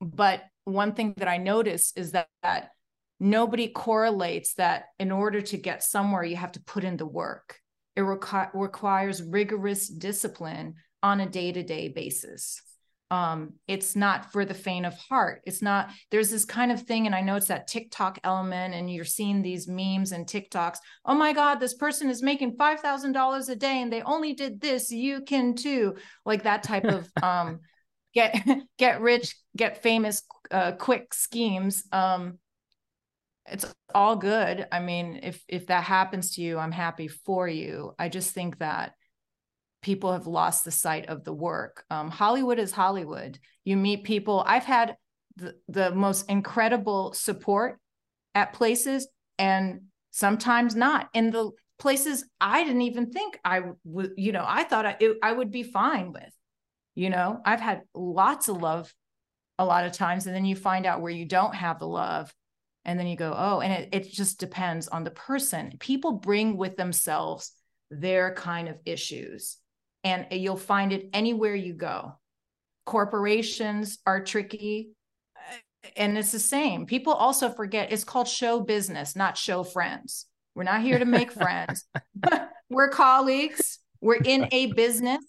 but 0.00 0.42
one 0.64 0.94
thing 0.94 1.14
that 1.16 1.28
I 1.28 1.38
notice 1.38 1.92
is 1.96 2.12
that, 2.12 2.28
that 2.42 2.70
nobody 3.18 3.68
correlates 3.68 4.54
that 4.54 4.84
in 4.98 5.10
order 5.10 5.40
to 5.40 5.56
get 5.56 5.82
somewhere, 5.82 6.24
you 6.24 6.36
have 6.36 6.52
to 6.52 6.62
put 6.62 6.84
in 6.84 6.96
the 6.96 7.06
work. 7.06 7.58
It 7.96 8.00
requ- 8.00 8.50
requires 8.54 9.22
rigorous 9.22 9.88
discipline 9.88 10.74
on 11.02 11.20
a 11.20 11.28
day 11.28 11.52
to 11.52 11.62
day 11.62 11.88
basis 11.88 12.62
um, 13.12 13.52
it's 13.68 13.94
not 13.94 14.32
for 14.32 14.46
the 14.46 14.54
faint 14.54 14.86
of 14.86 14.96
heart. 14.96 15.42
It's 15.44 15.60
not, 15.60 15.90
there's 16.10 16.30
this 16.30 16.46
kind 16.46 16.72
of 16.72 16.80
thing, 16.80 17.04
and 17.04 17.14
I 17.14 17.20
know 17.20 17.36
it's 17.36 17.48
that 17.48 17.66
TikTok 17.66 18.18
element, 18.24 18.72
and 18.72 18.90
you're 18.90 19.04
seeing 19.04 19.42
these 19.42 19.68
memes 19.68 20.12
and 20.12 20.26
TikToks. 20.26 20.78
Oh 21.04 21.14
my 21.14 21.34
God, 21.34 21.56
this 21.56 21.74
person 21.74 22.08
is 22.08 22.22
making 22.22 22.56
$5,000 22.56 23.48
a 23.50 23.56
day 23.56 23.82
and 23.82 23.92
they 23.92 24.00
only 24.00 24.32
did 24.32 24.62
this. 24.62 24.90
You 24.90 25.20
can 25.20 25.54
too. 25.54 25.96
Like 26.24 26.44
that 26.44 26.62
type 26.62 26.86
of 26.86 27.06
um, 27.22 27.60
get, 28.14 28.34
get 28.78 29.02
rich, 29.02 29.36
get 29.54 29.82
famous, 29.82 30.22
uh, 30.50 30.72
quick 30.72 31.12
schemes. 31.12 31.84
Um, 31.92 32.38
it's 33.44 33.66
all 33.94 34.16
good. 34.16 34.66
I 34.72 34.80
mean, 34.80 35.20
if 35.22 35.44
if 35.48 35.66
that 35.66 35.84
happens 35.84 36.36
to 36.36 36.40
you, 36.40 36.58
I'm 36.58 36.72
happy 36.72 37.08
for 37.08 37.46
you. 37.46 37.92
I 37.98 38.08
just 38.08 38.30
think 38.30 38.58
that 38.60 38.92
people 39.82 40.12
have 40.12 40.26
lost 40.26 40.64
the 40.64 40.70
sight 40.70 41.06
of 41.06 41.24
the 41.24 41.32
work. 41.32 41.84
Um, 41.90 42.08
Hollywood 42.08 42.58
is 42.58 42.72
Hollywood. 42.72 43.38
You 43.64 43.76
meet 43.76 44.04
people. 44.04 44.42
I've 44.46 44.64
had 44.64 44.96
the, 45.36 45.56
the 45.68 45.90
most 45.90 46.30
incredible 46.30 47.12
support 47.12 47.78
at 48.34 48.52
places 48.52 49.08
and 49.38 49.82
sometimes 50.12 50.74
not. 50.76 51.08
In 51.12 51.30
the 51.30 51.50
places 51.78 52.24
I 52.40 52.64
didn't 52.64 52.82
even 52.82 53.10
think 53.10 53.38
I 53.44 53.62
would, 53.84 54.12
you 54.16 54.32
know, 54.32 54.44
I 54.46 54.62
thought 54.62 54.86
I, 54.86 54.96
it, 55.00 55.18
I 55.22 55.32
would 55.32 55.50
be 55.50 55.64
fine 55.64 56.12
with. 56.12 56.32
You 56.94 57.10
know, 57.10 57.40
I've 57.44 57.60
had 57.60 57.82
lots 57.94 58.48
of 58.48 58.62
love 58.62 58.94
a 59.58 59.64
lot 59.64 59.84
of 59.84 59.92
times. 59.92 60.26
And 60.26 60.34
then 60.34 60.44
you 60.44 60.54
find 60.54 60.86
out 60.86 61.00
where 61.00 61.12
you 61.12 61.24
don't 61.26 61.54
have 61.54 61.78
the 61.78 61.88
love. 61.88 62.32
And 62.84 62.98
then 62.98 63.06
you 63.06 63.16
go, 63.16 63.34
oh, 63.36 63.60
and 63.60 63.72
it, 63.72 63.88
it 63.92 64.12
just 64.12 64.38
depends 64.38 64.88
on 64.88 65.04
the 65.04 65.10
person. 65.10 65.72
People 65.78 66.12
bring 66.12 66.56
with 66.56 66.76
themselves 66.76 67.52
their 67.90 68.34
kind 68.34 68.68
of 68.68 68.78
issues 68.84 69.58
and 70.04 70.26
you'll 70.30 70.56
find 70.56 70.92
it 70.92 71.08
anywhere 71.12 71.54
you 71.54 71.74
go. 71.74 72.14
Corporations 72.86 73.98
are 74.06 74.22
tricky. 74.22 74.90
And 75.96 76.16
it's 76.16 76.32
the 76.32 76.38
same. 76.38 76.86
People 76.86 77.12
also 77.12 77.50
forget 77.50 77.92
it's 77.92 78.04
called 78.04 78.28
show 78.28 78.60
business, 78.60 79.16
not 79.16 79.36
show 79.36 79.64
friends. 79.64 80.26
We're 80.54 80.64
not 80.64 80.82
here 80.82 80.98
to 80.98 81.04
make 81.04 81.32
friends. 81.42 81.84
We're 82.70 82.88
colleagues. 82.88 83.78
We're 84.00 84.16
in 84.16 84.48
a 84.52 84.72
business. 84.72 85.24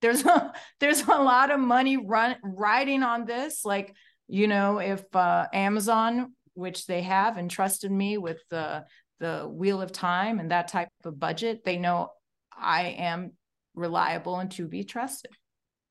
There's 0.00 0.24
a 0.24 0.52
there's 0.80 1.02
a 1.02 1.22
lot 1.22 1.50
of 1.50 1.60
money 1.60 1.96
run 1.96 2.36
riding 2.42 3.02
on 3.02 3.24
this. 3.24 3.64
Like, 3.64 3.94
you 4.28 4.48
know, 4.48 4.78
if 4.78 5.02
uh, 5.14 5.46
Amazon, 5.52 6.34
which 6.54 6.86
they 6.86 7.02
have 7.02 7.38
entrusted 7.38 7.90
me 7.90 8.18
with 8.18 8.40
the 8.50 8.84
the 9.20 9.48
wheel 9.48 9.80
of 9.80 9.92
time 9.92 10.40
and 10.40 10.50
that 10.50 10.68
type 10.68 10.88
of 11.04 11.18
budget, 11.18 11.64
they 11.64 11.78
know 11.78 12.10
I 12.56 12.96
am 12.98 13.32
reliable 13.74 14.38
and 14.38 14.50
to 14.52 14.66
be 14.66 14.84
trusted. 14.84 15.30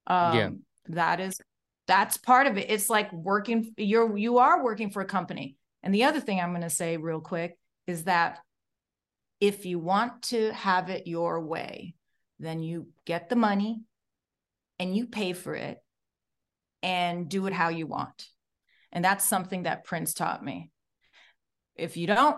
Um, 0.08 0.38
yeah. 0.38 0.50
That 0.88 1.20
is 1.20 1.40
that's 1.88 2.18
part 2.18 2.48
of 2.48 2.58
it. 2.58 2.70
It's 2.70 2.90
like 2.90 3.12
working, 3.12 3.74
you're 3.78 4.18
you 4.18 4.38
are 4.38 4.64
working 4.64 4.90
for 4.90 5.02
a 5.02 5.06
company. 5.06 5.58
And 5.84 5.94
the 5.94 6.06
other 6.06 6.20
thing 6.20 6.40
I'm 6.40 6.52
going 6.52 6.62
to 6.62 6.70
say 6.70 6.98
real 6.98 7.22
quick 7.22 7.58
is 7.88 8.06
that 8.06 8.40
if 9.40 9.66
you 9.66 9.80
want 9.80 10.22
to 10.24 10.54
have 10.54 10.90
it 10.90 11.08
your 11.08 11.42
way, 11.42 11.96
then 12.40 12.62
you 12.62 12.88
get 13.06 13.30
the 13.30 13.36
money 13.36 13.82
and 14.80 14.96
you 14.96 15.08
pay 15.08 15.34
for 15.34 15.56
it 15.56 15.80
and 16.84 17.28
do 17.30 17.48
it 17.48 17.54
how 17.54 17.70
you 17.70 17.88
want. 17.88 18.28
And 18.92 19.04
that's 19.04 19.26
something 19.26 19.64
that 19.64 19.84
Prince 19.84 20.14
taught 20.14 20.44
me. 20.44 20.72
If 21.76 21.98
you 21.98 22.08
don't 22.08 22.38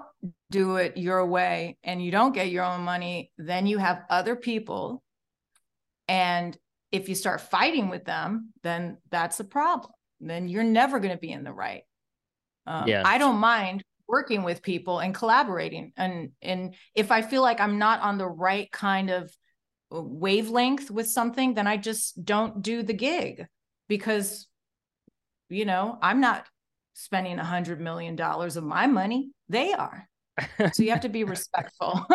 do 0.52 0.78
it 0.78 0.98
your 0.98 1.26
way 1.26 1.78
and 1.84 2.04
you 2.04 2.12
don't 2.12 2.34
get 2.34 2.50
your 2.50 2.64
own 2.64 2.82
money, 2.82 3.32
then 3.38 3.66
you 3.66 3.78
have 3.78 4.04
other 4.10 4.36
people. 4.36 5.04
And 6.08 6.58
if 6.92 7.10
you 7.10 7.16
start 7.16 7.42
fighting 7.42 7.90
with 7.90 8.06
them, 8.06 8.50
then 8.62 8.98
that's 9.10 9.40
a 9.40 9.44
problem. 9.44 9.92
Then 10.20 10.48
you're 10.48 10.64
never 10.64 11.00
going 11.00 11.14
to 11.14 11.20
be 11.20 11.32
in 11.32 11.44
the 11.44 11.52
right. 11.54 11.84
Um, 12.66 12.88
yeah. 12.88 13.04
I 13.06 13.18
don't 13.18 13.38
mind 13.38 13.84
working 14.08 14.44
with 14.44 14.62
people 14.62 15.00
and 15.00 15.14
collaborating. 15.14 15.92
And 15.98 16.32
and 16.42 16.76
if 16.96 17.12
I 17.12 17.22
feel 17.22 17.42
like 17.42 17.60
I'm 17.60 17.80
not 17.80 18.02
on 18.02 18.18
the 18.18 18.28
right 18.28 18.72
kind 18.72 19.10
of 19.10 19.36
wavelength 19.90 20.92
with 20.92 21.08
something, 21.08 21.56
then 21.56 21.68
I 21.68 21.78
just 21.78 22.24
don't 22.24 22.62
do 22.62 22.84
the 22.84 22.94
gig 22.94 23.46
because 23.88 24.48
you 25.50 25.66
know, 25.66 25.98
I'm 26.02 26.20
not 26.20 26.46
spending 26.94 27.40
a 27.40 27.44
hundred 27.44 27.80
million 27.80 28.16
dollars 28.16 28.58
of 28.58 28.64
my 28.64 28.88
money. 28.88 29.32
They 29.50 29.74
are. 29.74 30.08
So 30.74 30.84
you 30.84 30.90
have 30.92 31.02
to 31.02 31.10
be 31.10 31.24
respectful. 31.36 32.06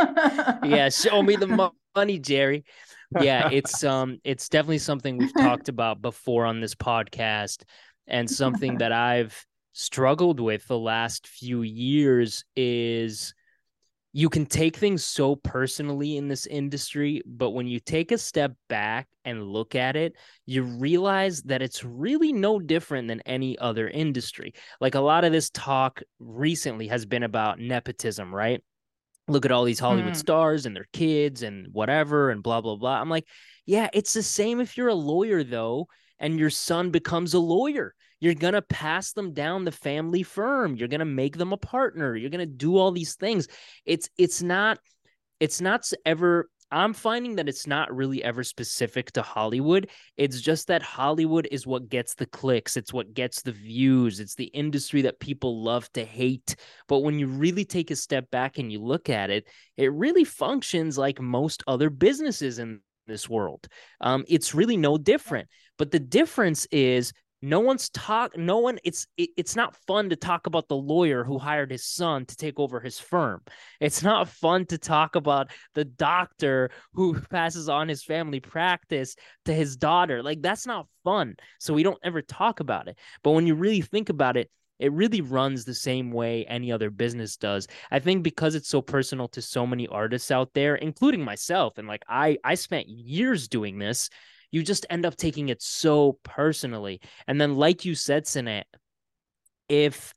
yeah, 0.65 0.89
show 0.89 1.23
me 1.23 1.37
the 1.37 1.47
money, 1.95 2.19
Jerry. 2.19 2.65
Yeah, 3.21 3.51
it's 3.51 3.85
um 3.85 4.19
it's 4.25 4.49
definitely 4.49 4.79
something 4.79 5.17
we've 5.17 5.35
talked 5.35 5.69
about 5.69 6.01
before 6.01 6.47
on 6.47 6.61
this 6.61 6.75
podcast 6.75 7.63
and 8.07 8.29
something 8.29 8.79
that 8.79 8.93
I've 8.93 9.45
struggled 9.73 10.41
with 10.41 10.67
the 10.67 10.79
last 10.79 11.27
few 11.27 11.63
years 11.63 12.45
is 12.57 13.35
you 14.13 14.29
can 14.29 14.47
take 14.47 14.77
things 14.77 15.05
so 15.05 15.37
personally 15.37 16.17
in 16.17 16.29
this 16.29 16.47
industry, 16.47 17.23
but 17.27 17.51
when 17.51 17.67
you 17.67 17.79
take 17.79 18.11
a 18.11 18.19
step 18.19 18.53
back 18.69 19.07
and 19.25 19.47
look 19.47 19.75
at 19.75 19.97
it, 19.97 20.15
you 20.47 20.63
realize 20.63 21.43
that 21.43 21.61
it's 21.61 21.85
really 21.85 22.33
no 22.33 22.59
different 22.59 23.07
than 23.07 23.21
any 23.21 23.59
other 23.59 23.87
industry. 23.89 24.55
Like 24.81 24.95
a 24.95 25.01
lot 25.01 25.25
of 25.25 25.33
this 25.33 25.51
talk 25.51 26.03
recently 26.19 26.89
has 26.89 27.05
been 27.05 27.23
about 27.23 27.61
nepotism, 27.61 28.35
right? 28.35 28.63
Look 29.29 29.45
at 29.45 29.53
all 29.53 29.65
these 29.65 29.79
Hollywood 29.79 30.15
mm. 30.15 30.17
stars 30.17 30.67
and 30.67 30.75
their 30.75 30.89
kids 30.93 31.43
and 31.43 31.69
whatever 31.73 32.31
and 32.31 32.43
blah, 32.43 32.61
blah, 32.61 32.77
blah. 32.77 33.01
I'm 33.01 33.11
like, 33.11 33.27
yeah, 33.67 33.89
it's 33.93 34.15
the 34.15 34.23
same 34.23 34.61
if 34.61 34.77
you're 34.77 34.89
a 34.89 34.95
lawyer, 34.95 35.45
though, 35.45 35.89
and 36.19 36.39
your 36.39 36.51
son 36.51 36.91
becomes 36.91 37.35
a 37.35 37.39
lawyer 37.39 37.95
you're 38.21 38.35
going 38.35 38.55
to 38.55 38.63
pass 38.63 39.13
them 39.13 39.33
down 39.33 39.65
the 39.65 39.73
family 39.73 40.23
firm. 40.23 40.77
You're 40.77 40.89
going 40.89 41.01
to 41.01 41.05
make 41.05 41.37
them 41.37 41.53
a 41.53 41.57
partner. 41.57 42.17
You're 42.17 42.31
going 42.31 42.41
to 42.41 42.47
do 42.47 42.77
all 42.77 42.91
these 42.91 43.15
things. 43.15 43.49
It's 43.85 44.11
it's 44.19 44.43
not 44.43 44.79
it's 45.41 45.61
not 45.61 45.91
ever 46.05 46.49
I'm 46.71 46.93
finding 46.93 47.37
that 47.37 47.49
it's 47.49 47.67
not 47.67 47.95
really 47.95 48.23
ever 48.23 48.45
specific 48.45 49.13
to 49.13 49.23
Hollywood. 49.23 49.89
It's 50.17 50.41
just 50.41 50.67
that 50.69 50.83
Hollywood 50.83 51.49
is 51.51 51.67
what 51.67 51.89
gets 51.89 52.15
the 52.15 52.27
clicks, 52.27 52.77
it's 52.77 52.93
what 52.93 53.15
gets 53.15 53.43
the 53.43 53.53
views, 53.53 54.21
it's 54.21 54.35
the 54.35 54.47
industry 54.47 55.03
that 55.03 55.21
people 55.21 55.63
love 55.63 55.91
to 55.93 56.05
hate. 56.05 56.57
But 56.87 57.01
when 57.01 57.19
you 57.19 57.27
really 57.27 57.65
take 57.65 57.91
a 57.91 57.97
step 57.97 58.31
back 58.31 58.59
and 58.59 58.71
you 58.71 58.83
look 58.83 59.09
at 59.09 59.31
it, 59.31 59.49
it 59.77 59.93
really 59.93 60.25
functions 60.25 60.99
like 60.99 61.21
most 61.21 61.63
other 61.67 61.91
businesses 61.91 62.59
in 62.59 62.81
this 63.07 63.29
world. 63.29 63.67
Um, 64.01 64.25
it's 64.29 64.55
really 64.55 64.77
no 64.77 64.99
different. 64.99 65.49
But 65.79 65.91
the 65.91 66.01
difference 66.01 66.67
is 66.71 67.13
no 67.41 67.61
one's 67.61 67.89
talk 67.91 68.37
no 68.37 68.59
one 68.59 68.79
it's 68.85 69.07
it, 69.17 69.31
it's 69.37 69.55
not 69.55 69.77
fun 69.87 70.11
to 70.11 70.17
talk 70.17 70.47
about 70.47 70.69
the 70.69 70.77
lawyer 70.77 71.25
who 71.25 71.39
hired 71.39 71.71
his 71.71 71.85
son 71.85 72.27
to 72.27 72.37
take 72.37 72.59
over 72.59 72.81
his 72.81 72.99
firm. 72.99 73.43
It's 73.81 74.03
not 74.03 74.29
fun 74.29 74.67
to 74.67 74.79
talk 74.79 75.15
about 75.15 75.51
the 75.75 75.85
doctor 75.85 76.71
who 76.95 77.21
passes 77.31 77.69
on 77.69 77.89
his 77.89 78.03
family 78.03 78.41
practice 78.41 79.17
to 79.45 79.55
his 79.55 79.77
daughter. 79.77 80.23
Like 80.23 80.43
that's 80.43 80.67
not 80.67 80.87
fun. 81.05 81.37
So 81.59 81.75
we 81.75 81.83
don't 81.83 82.01
ever 82.03 82.23
talk 82.23 82.61
about 82.61 82.89
it. 82.89 82.99
But 83.23 83.33
when 83.33 83.47
you 83.47 83.55
really 83.55 83.81
think 83.83 84.09
about 84.09 84.37
it 84.37 84.51
it 84.79 84.93
really 84.93 85.21
runs 85.21 85.65
the 85.65 85.75
same 85.75 86.13
way 86.13 86.45
any 86.45 86.71
other 86.71 86.89
business 86.89 87.37
does. 87.37 87.67
I 87.91 87.99
think 87.99 88.23
because 88.23 88.55
it's 88.55 88.69
so 88.69 88.81
personal 88.81 89.27
to 89.29 89.43
so 89.43 89.67
many 89.67 89.89
artists 89.89 90.31
out 90.31 90.55
there 90.55 90.77
including 90.77 91.25
myself 91.25 91.79
and 91.79 91.89
like 91.89 92.03
i 92.09 92.39
i 92.45 92.55
spent 92.55 92.89
years 92.89 93.49
doing 93.49 93.79
this 93.79 94.09
you 94.51 94.63
just 94.63 94.87
end 94.91 95.05
up 95.05 95.17
taking 95.17 95.49
it 95.49 95.63
so 95.63 96.19
personally. 96.23 97.01
And 97.27 97.41
then, 97.41 97.55
like 97.55 97.85
you 97.85 97.95
said, 97.95 98.25
Sanaa, 98.25 98.65
if 99.69 100.15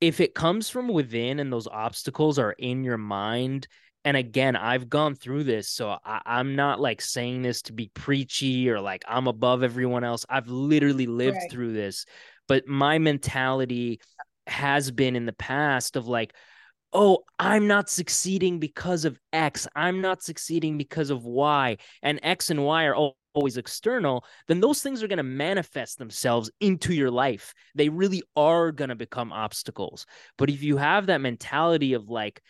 if 0.00 0.20
it 0.20 0.34
comes 0.34 0.68
from 0.68 0.88
within 0.88 1.40
and 1.40 1.52
those 1.52 1.66
obstacles 1.66 2.38
are 2.38 2.52
in 2.52 2.84
your 2.84 2.98
mind, 2.98 3.68
and 4.04 4.16
again, 4.16 4.54
I've 4.54 4.90
gone 4.90 5.14
through 5.14 5.44
this, 5.44 5.68
so 5.68 5.96
I, 6.04 6.20
am 6.40 6.56
not 6.56 6.78
like 6.78 7.00
saying 7.00 7.40
this 7.42 7.62
to 7.62 7.72
be 7.72 7.90
preachy 7.94 8.68
or 8.68 8.80
like 8.80 9.02
I'm 9.08 9.28
above 9.28 9.62
everyone 9.62 10.04
else. 10.04 10.26
I've 10.28 10.48
literally 10.48 11.06
lived 11.06 11.38
right. 11.38 11.50
through 11.50 11.72
this, 11.72 12.04
but 12.46 12.66
my 12.68 12.98
mentality 12.98 14.00
has 14.46 14.90
been 14.90 15.16
in 15.16 15.24
the 15.24 15.32
past 15.32 15.96
of 15.96 16.06
like, 16.06 16.34
oh, 16.92 17.24
I'm 17.38 17.66
not 17.66 17.88
succeeding 17.88 18.58
because 18.58 19.04
of 19.04 19.18
X. 19.32 19.66
I'm 19.74 20.00
not 20.00 20.22
succeeding 20.22 20.76
because 20.76 21.10
of 21.10 21.24
Y. 21.24 21.78
And 22.02 22.20
X 22.22 22.50
and 22.50 22.64
Y 22.64 22.84
are 22.84 22.94
all 22.94 23.16
always 23.34 23.56
external, 23.56 24.24
then 24.48 24.60
those 24.60 24.82
things 24.82 25.02
are 25.02 25.08
going 25.08 25.18
to 25.18 25.22
manifest 25.22 25.98
themselves 25.98 26.50
into 26.60 26.94
your 26.94 27.10
life. 27.10 27.52
They 27.74 27.88
really 27.88 28.22
are 28.36 28.72
going 28.72 28.88
to 28.88 28.94
become 28.94 29.32
obstacles. 29.32 30.06
But 30.38 30.50
if 30.50 30.62
you 30.62 30.76
have 30.76 31.06
that 31.06 31.20
mentality 31.20 31.92
of 31.92 32.08
like, 32.08 32.40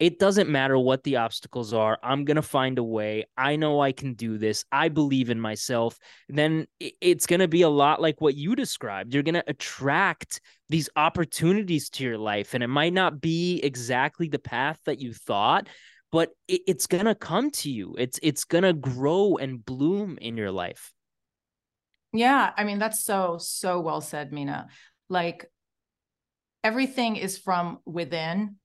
it 0.00 0.18
doesn't 0.18 0.50
matter 0.50 0.76
what 0.76 1.04
the 1.04 1.16
obstacles 1.16 1.72
are. 1.72 1.98
I'm 2.02 2.24
going 2.24 2.34
to 2.34 2.42
find 2.42 2.78
a 2.78 2.82
way. 2.82 3.26
I 3.36 3.54
know 3.54 3.80
I 3.80 3.92
can 3.92 4.14
do 4.14 4.38
this. 4.38 4.64
I 4.72 4.88
believe 4.88 5.30
in 5.30 5.40
myself. 5.40 5.98
Then 6.28 6.66
it's 6.80 7.26
going 7.26 7.40
to 7.40 7.48
be 7.48 7.62
a 7.62 7.68
lot 7.68 8.02
like 8.02 8.20
what 8.20 8.34
you 8.34 8.56
described. 8.56 9.14
You're 9.14 9.22
going 9.22 9.34
to 9.36 9.44
attract 9.46 10.40
these 10.68 10.90
opportunities 10.96 11.90
to 11.90 12.04
your 12.04 12.18
life. 12.18 12.54
And 12.54 12.64
it 12.64 12.68
might 12.68 12.92
not 12.92 13.20
be 13.20 13.60
exactly 13.62 14.28
the 14.28 14.40
path 14.40 14.80
that 14.84 15.00
you 15.00 15.14
thought, 15.14 15.68
but 16.14 16.30
it, 16.46 16.60
it's 16.68 16.86
gonna 16.86 17.16
come 17.16 17.50
to 17.50 17.68
you. 17.68 17.96
It's 17.98 18.20
it's 18.22 18.44
gonna 18.44 18.72
grow 18.72 19.36
and 19.36 19.64
bloom 19.64 20.16
in 20.20 20.36
your 20.36 20.52
life. 20.52 20.92
Yeah 22.12 22.52
i 22.56 22.62
mean 22.62 22.78
that's 22.78 23.04
so 23.04 23.38
so 23.40 23.80
well 23.80 24.00
said 24.00 24.32
Mena. 24.32 24.68
Like 25.08 25.50
everything 26.62 27.16
is 27.16 27.36
from 27.36 27.80
within 27.84 28.56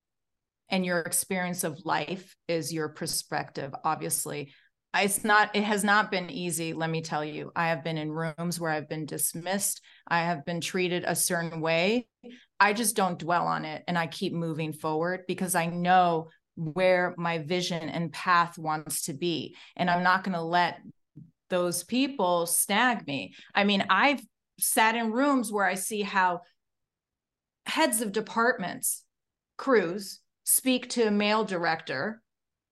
and 0.69 0.85
your 0.85 0.99
experience 0.99 1.63
of 1.63 1.83
life 1.85 2.35
is 2.47 2.71
your 2.71 2.89
perspective 2.89 3.73
obviously. 3.83 4.53
It's 4.95 5.23
not 5.23 5.55
it 5.55 5.63
has 5.63 5.83
not 5.83 6.11
been 6.11 6.29
easy 6.29 6.73
let 6.73 6.91
me 6.91 7.01
tell 7.01 7.25
you. 7.25 7.51
I 7.55 7.69
have 7.69 7.83
been 7.83 7.97
in 7.97 8.11
rooms 8.11 8.59
where 8.59 8.69
i've 8.69 8.89
been 8.89 9.07
dismissed. 9.07 9.81
I 10.07 10.19
have 10.19 10.45
been 10.45 10.61
treated 10.61 11.03
a 11.03 11.15
certain 11.15 11.61
way. 11.61 12.07
I 12.59 12.73
just 12.73 12.95
don't 12.95 13.17
dwell 13.17 13.47
on 13.47 13.65
it 13.65 13.83
and 13.87 13.97
i 13.97 14.05
keep 14.05 14.33
moving 14.33 14.71
forward 14.71 15.21
because 15.27 15.55
i 15.55 15.65
know 15.65 16.29
where 16.60 17.16
my 17.18 17.38
vision 17.38 17.89
and 17.89 18.12
path 18.12 18.57
wants 18.57 19.03
to 19.03 19.14
be. 19.14 19.55
And 19.78 19.89
I'm 19.89 20.03
not 20.03 20.24
going 20.24 20.36
to 20.36 20.41
let 20.41 20.80
those 21.49 21.84
people 21.84 22.45
snag 22.45 23.07
me. 23.07 23.34
I 23.55 23.64
mean, 23.64 23.86
I've 23.89 24.22
sat 24.60 24.95
in 24.95 25.12
rooms 25.12 25.51
where 25.51 25.66
I 25.66 25.76
see 25.76 26.01
how 26.01 26.41
heads 27.66 28.01
of 28.01 28.12
departments, 28.12 29.03
crews, 29.57 30.20
speak 30.43 30.89
to 30.89 31.07
a 31.07 31.12
male 31.12 31.45
director 31.45 32.22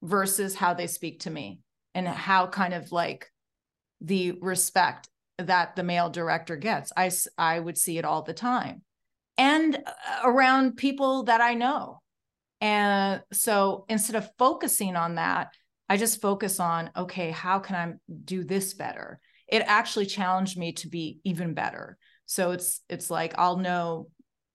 versus 0.02 0.56
how 0.56 0.74
they 0.74 0.88
speak 0.88 1.22
to 1.22 1.30
me 1.30 1.60
and 1.96 2.08
how 2.08 2.48
kind 2.48 2.74
of 2.74 2.92
like 2.92 3.32
the 4.02 4.34
respect 4.42 5.08
that 5.38 5.76
the 5.76 5.84
male 5.84 6.10
director 6.10 6.56
gets. 6.56 6.92
I, 6.98 7.10
I 7.38 7.60
would 7.60 7.78
see 7.78 7.98
it 7.98 8.06
all 8.06 8.24
the 8.24 8.34
time. 8.34 8.82
And 9.38 9.76
uh, 9.76 9.92
around 10.24 10.78
people 10.78 11.24
that 11.24 11.42
I 11.42 11.54
know 11.54 12.02
and 12.62 13.22
so 13.32 13.86
instead 13.88 14.16
of 14.16 14.30
focusing 14.38 14.96
on 14.96 15.16
that, 15.16 15.50
I 15.90 15.98
just 15.98 16.22
focus 16.22 16.60
on, 16.60 16.90
okay, 16.96 17.32
how 17.32 17.60
can 17.60 17.76
I 17.76 17.94
do 18.26 18.44
this 18.44 18.74
better? 18.74 19.20
It 19.48 19.64
actually 19.66 20.06
challenged 20.06 20.58
me 20.58 20.74
to 20.74 20.90
be 20.90 21.20
even 21.24 21.54
better. 21.54 21.98
So 22.26 22.52
it's 22.52 22.82
it's 22.90 23.10
like 23.10 23.36
I'll 23.38 23.58
know 23.58 24.10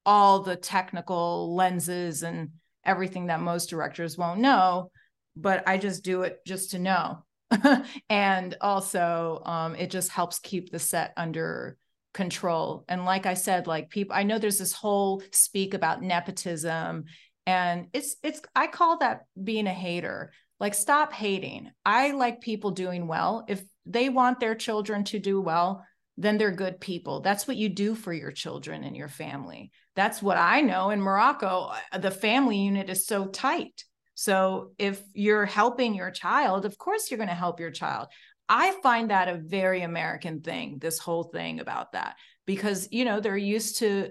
all 0.05 0.41
the 0.41 0.57
technical 0.57 1.55
lenses 1.55 2.23
and 2.23 2.51
everything 2.85 3.27
that 3.27 3.41
most 3.41 3.71
directors 3.71 4.19
won't 4.19 4.41
know, 4.41 4.91
but 5.37 5.67
I 5.67 5.79
just 5.79 6.05
do 6.05 6.23
it 6.23 6.41
just 6.47 6.73
to 6.73 6.79
know. 6.79 7.25
and 8.11 8.57
also 8.61 9.43
um, 9.45 9.75
it 9.77 9.91
just 9.91 10.11
helps 10.11 10.39
keep 10.39 10.71
the 10.71 10.79
set 10.79 11.13
under 11.17 11.77
control. 12.13 12.85
And 12.89 13.05
like 13.05 13.27
I 13.27 13.35
said, 13.35 13.67
like 13.67 13.91
people, 13.91 14.15
I 14.15 14.23
know 14.23 14.39
there's 14.39 14.59
this 14.59 14.73
whole 14.73 15.23
speak 15.31 15.73
about 15.73 16.03
nepotism 16.03 17.05
and 17.47 17.89
it's 17.93 18.17
it's 18.23 18.41
i 18.55 18.67
call 18.67 18.99
that 18.99 19.23
being 19.43 19.67
a 19.67 19.73
hater 19.73 20.33
like 20.61 20.75
stop 20.75 21.13
hating 21.13 21.71
i 21.85 22.13
like 22.13 22.41
people 22.41 22.71
doing 22.71 23.07
well 23.07 23.45
if 23.49 23.63
they 23.87 24.09
want 24.09 24.39
their 24.39 24.55
children 24.55 25.05
to 25.05 25.19
do 25.19 25.41
well 25.41 25.85
then 26.17 26.39
they're 26.39 26.53
good 26.53 26.81
people. 26.81 27.21
That's 27.21 27.47
what 27.47 27.57
you 27.57 27.69
do 27.69 27.95
for 27.95 28.13
your 28.13 28.33
children 28.33 28.85
and 28.85 28.97
your 28.97 29.09
family. 29.09 29.71
That's 29.97 30.23
what 30.23 30.37
I 30.37 30.61
know 30.61 30.91
in 30.91 31.01
Morocco. 31.01 31.73
Uh, 31.91 31.99
the 31.99 32.11
family 32.11 32.59
unit 32.59 32.91
is 32.91 33.07
so 33.07 33.27
tight. 33.27 33.85
So 34.15 34.73
if 34.79 35.03
you're 35.15 35.47
helping 35.47 35.95
your 35.95 36.11
child, 36.11 36.65
of 36.65 36.77
course 36.77 37.11
you're 37.11 37.19
going 37.19 37.29
to 37.29 37.35
help 37.35 37.61
your 37.61 37.71
child. 37.71 38.09
I 38.49 38.77
find 38.83 39.11
that 39.11 39.29
a 39.29 39.41
very 39.43 39.83
American 39.83 40.43
thing, 40.43 40.79
this 40.79 40.99
whole 40.99 41.25
thing 41.25 41.61
about 41.61 41.93
that, 41.93 42.17
because, 42.47 42.89
you 42.91 43.05
know, 43.05 43.21
they're 43.21 43.37
used 43.37 43.79
to 43.79 44.11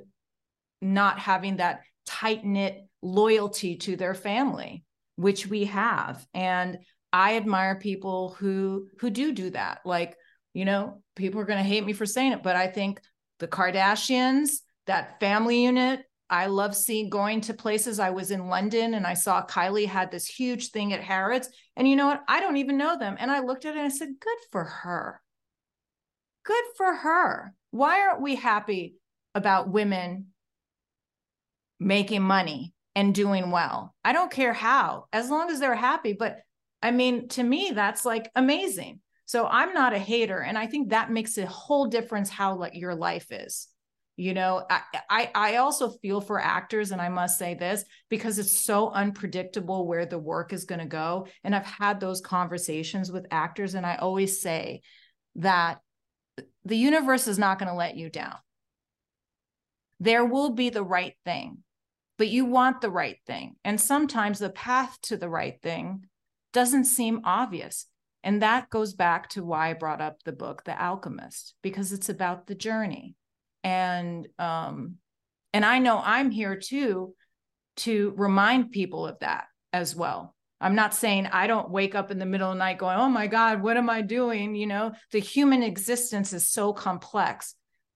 not 0.81 1.19
having 1.19 1.57
that 1.57 1.81
tight 2.07 2.43
knit 2.43 2.87
loyalty 3.01 3.75
to 3.77 3.95
their 3.95 4.13
family, 4.13 4.83
which 5.15 5.47
we 5.47 5.65
have. 5.65 6.25
And 6.33 6.79
I 7.13 7.37
admire 7.37 7.75
people 7.75 8.35
who 8.39 8.87
who 8.99 9.09
do 9.09 9.31
do 9.31 9.49
that. 9.51 9.79
Like, 9.85 10.15
you 10.53 10.65
know, 10.65 11.01
people 11.15 11.41
are 11.41 11.45
going 11.45 11.61
to 11.61 11.69
hate 11.69 11.85
me 11.85 11.93
for 11.93 12.05
saying 12.05 12.33
it, 12.33 12.43
but 12.43 12.55
I 12.55 12.67
think 12.67 13.01
the 13.39 13.47
Kardashians, 13.47 14.49
that 14.87 15.19
family 15.19 15.63
unit, 15.63 16.01
I 16.29 16.45
love 16.45 16.75
seeing 16.75 17.09
going 17.09 17.41
to 17.41 17.53
places. 17.53 17.99
I 17.99 18.11
was 18.11 18.31
in 18.31 18.47
London 18.47 18.93
and 18.93 19.05
I 19.05 19.15
saw 19.15 19.45
Kylie 19.45 19.85
had 19.87 20.11
this 20.11 20.27
huge 20.27 20.69
thing 20.69 20.93
at 20.93 21.03
Harrods. 21.03 21.49
And 21.75 21.89
you 21.89 21.97
know 21.97 22.07
what? 22.07 22.23
I 22.29 22.39
don't 22.39 22.55
even 22.57 22.77
know 22.77 22.97
them. 22.97 23.17
And 23.19 23.29
I 23.29 23.41
looked 23.41 23.65
at 23.65 23.75
it 23.75 23.79
and 23.79 23.85
I 23.85 23.89
said, 23.89 24.13
good 24.19 24.37
for 24.49 24.63
her. 24.63 25.21
Good 26.45 26.63
for 26.77 26.93
her. 26.93 27.53
Why 27.71 27.99
aren't 27.99 28.21
we 28.21 28.35
happy 28.35 28.95
about 29.35 29.69
women 29.69 30.27
making 31.79 32.21
money 32.21 32.73
and 32.95 33.15
doing 33.15 33.51
well? 33.51 33.95
I 34.03 34.13
don't 34.13 34.31
care 34.31 34.53
how, 34.53 35.05
as 35.13 35.29
long 35.29 35.49
as 35.49 35.59
they're 35.59 35.75
happy. 35.75 36.13
But 36.13 36.37
I 36.81 36.91
mean, 36.91 37.27
to 37.29 37.43
me, 37.43 37.71
that's 37.73 38.05
like 38.05 38.29
amazing. 38.35 38.99
So 39.25 39.47
I'm 39.47 39.73
not 39.73 39.93
a 39.93 39.99
hater. 39.99 40.39
And 40.39 40.57
I 40.57 40.67
think 40.67 40.89
that 40.89 41.11
makes 41.11 41.37
a 41.37 41.45
whole 41.45 41.87
difference 41.87 42.29
how 42.29 42.55
like 42.55 42.75
your 42.75 42.95
life 42.95 43.31
is. 43.31 43.67
You 44.17 44.33
know, 44.33 44.65
I, 44.69 44.81
I, 45.09 45.31
I 45.33 45.55
also 45.55 45.89
feel 45.89 46.21
for 46.21 46.39
actors, 46.39 46.91
and 46.91 47.01
I 47.01 47.09
must 47.09 47.39
say 47.39 47.55
this 47.55 47.83
because 48.09 48.37
it's 48.37 48.51
so 48.51 48.91
unpredictable 48.91 49.87
where 49.87 50.05
the 50.05 50.19
work 50.19 50.53
is 50.53 50.65
going 50.65 50.79
to 50.79 50.85
go. 50.85 51.27
And 51.43 51.55
I've 51.55 51.65
had 51.65 51.99
those 51.99 52.21
conversations 52.21 53.11
with 53.11 53.25
actors, 53.31 53.73
and 53.73 53.85
I 53.85 53.95
always 53.95 54.39
say 54.41 54.81
that 55.37 55.79
the 56.65 56.77
universe 56.77 57.27
is 57.27 57.39
not 57.39 57.57
going 57.57 57.69
to 57.69 57.75
let 57.75 57.95
you 57.95 58.09
down. 58.09 58.35
There 59.99 60.25
will 60.25 60.51
be 60.51 60.69
the 60.69 60.83
right 60.83 61.15
thing, 61.25 61.59
but 62.21 62.27
you 62.27 62.45
want 62.45 62.81
the 62.81 62.91
right 62.91 63.17
thing. 63.25 63.55
And 63.65 63.81
sometimes 63.81 64.37
the 64.37 64.51
path 64.51 64.95
to 65.05 65.17
the 65.17 65.27
right 65.27 65.59
thing 65.63 66.05
doesn't 66.53 66.85
seem 66.85 67.21
obvious. 67.23 67.87
And 68.23 68.43
that 68.43 68.69
goes 68.69 68.93
back 68.93 69.29
to 69.29 69.43
why 69.43 69.71
I 69.71 69.73
brought 69.73 70.01
up 70.01 70.21
the 70.21 70.31
book, 70.31 70.63
The 70.63 70.79
Alchemist, 70.79 71.55
because 71.63 71.91
it's 71.91 72.09
about 72.09 72.45
the 72.45 72.53
journey. 72.53 73.15
And 73.63 74.27
um, 74.37 74.97
and 75.51 75.65
I 75.65 75.79
know 75.79 75.99
I'm 75.99 76.29
here 76.29 76.55
too 76.55 77.15
to 77.77 78.13
remind 78.15 78.69
people 78.69 79.07
of 79.07 79.17
that 79.21 79.45
as 79.73 79.95
well. 79.95 80.35
I'm 80.59 80.75
not 80.75 80.93
saying 80.93 81.25
I 81.25 81.47
don't 81.47 81.71
wake 81.71 81.95
up 81.95 82.11
in 82.11 82.19
the 82.19 82.27
middle 82.27 82.51
of 82.51 82.55
the 82.55 82.59
night 82.59 82.77
going, 82.77 82.97
oh 82.97 83.09
my 83.09 83.25
God, 83.25 83.63
what 83.63 83.77
am 83.77 83.89
I 83.89 84.01
doing? 84.01 84.53
You 84.53 84.67
know, 84.67 84.91
the 85.11 85.17
human 85.17 85.63
existence 85.63 86.33
is 86.33 86.47
so 86.47 86.71
complex, 86.71 87.55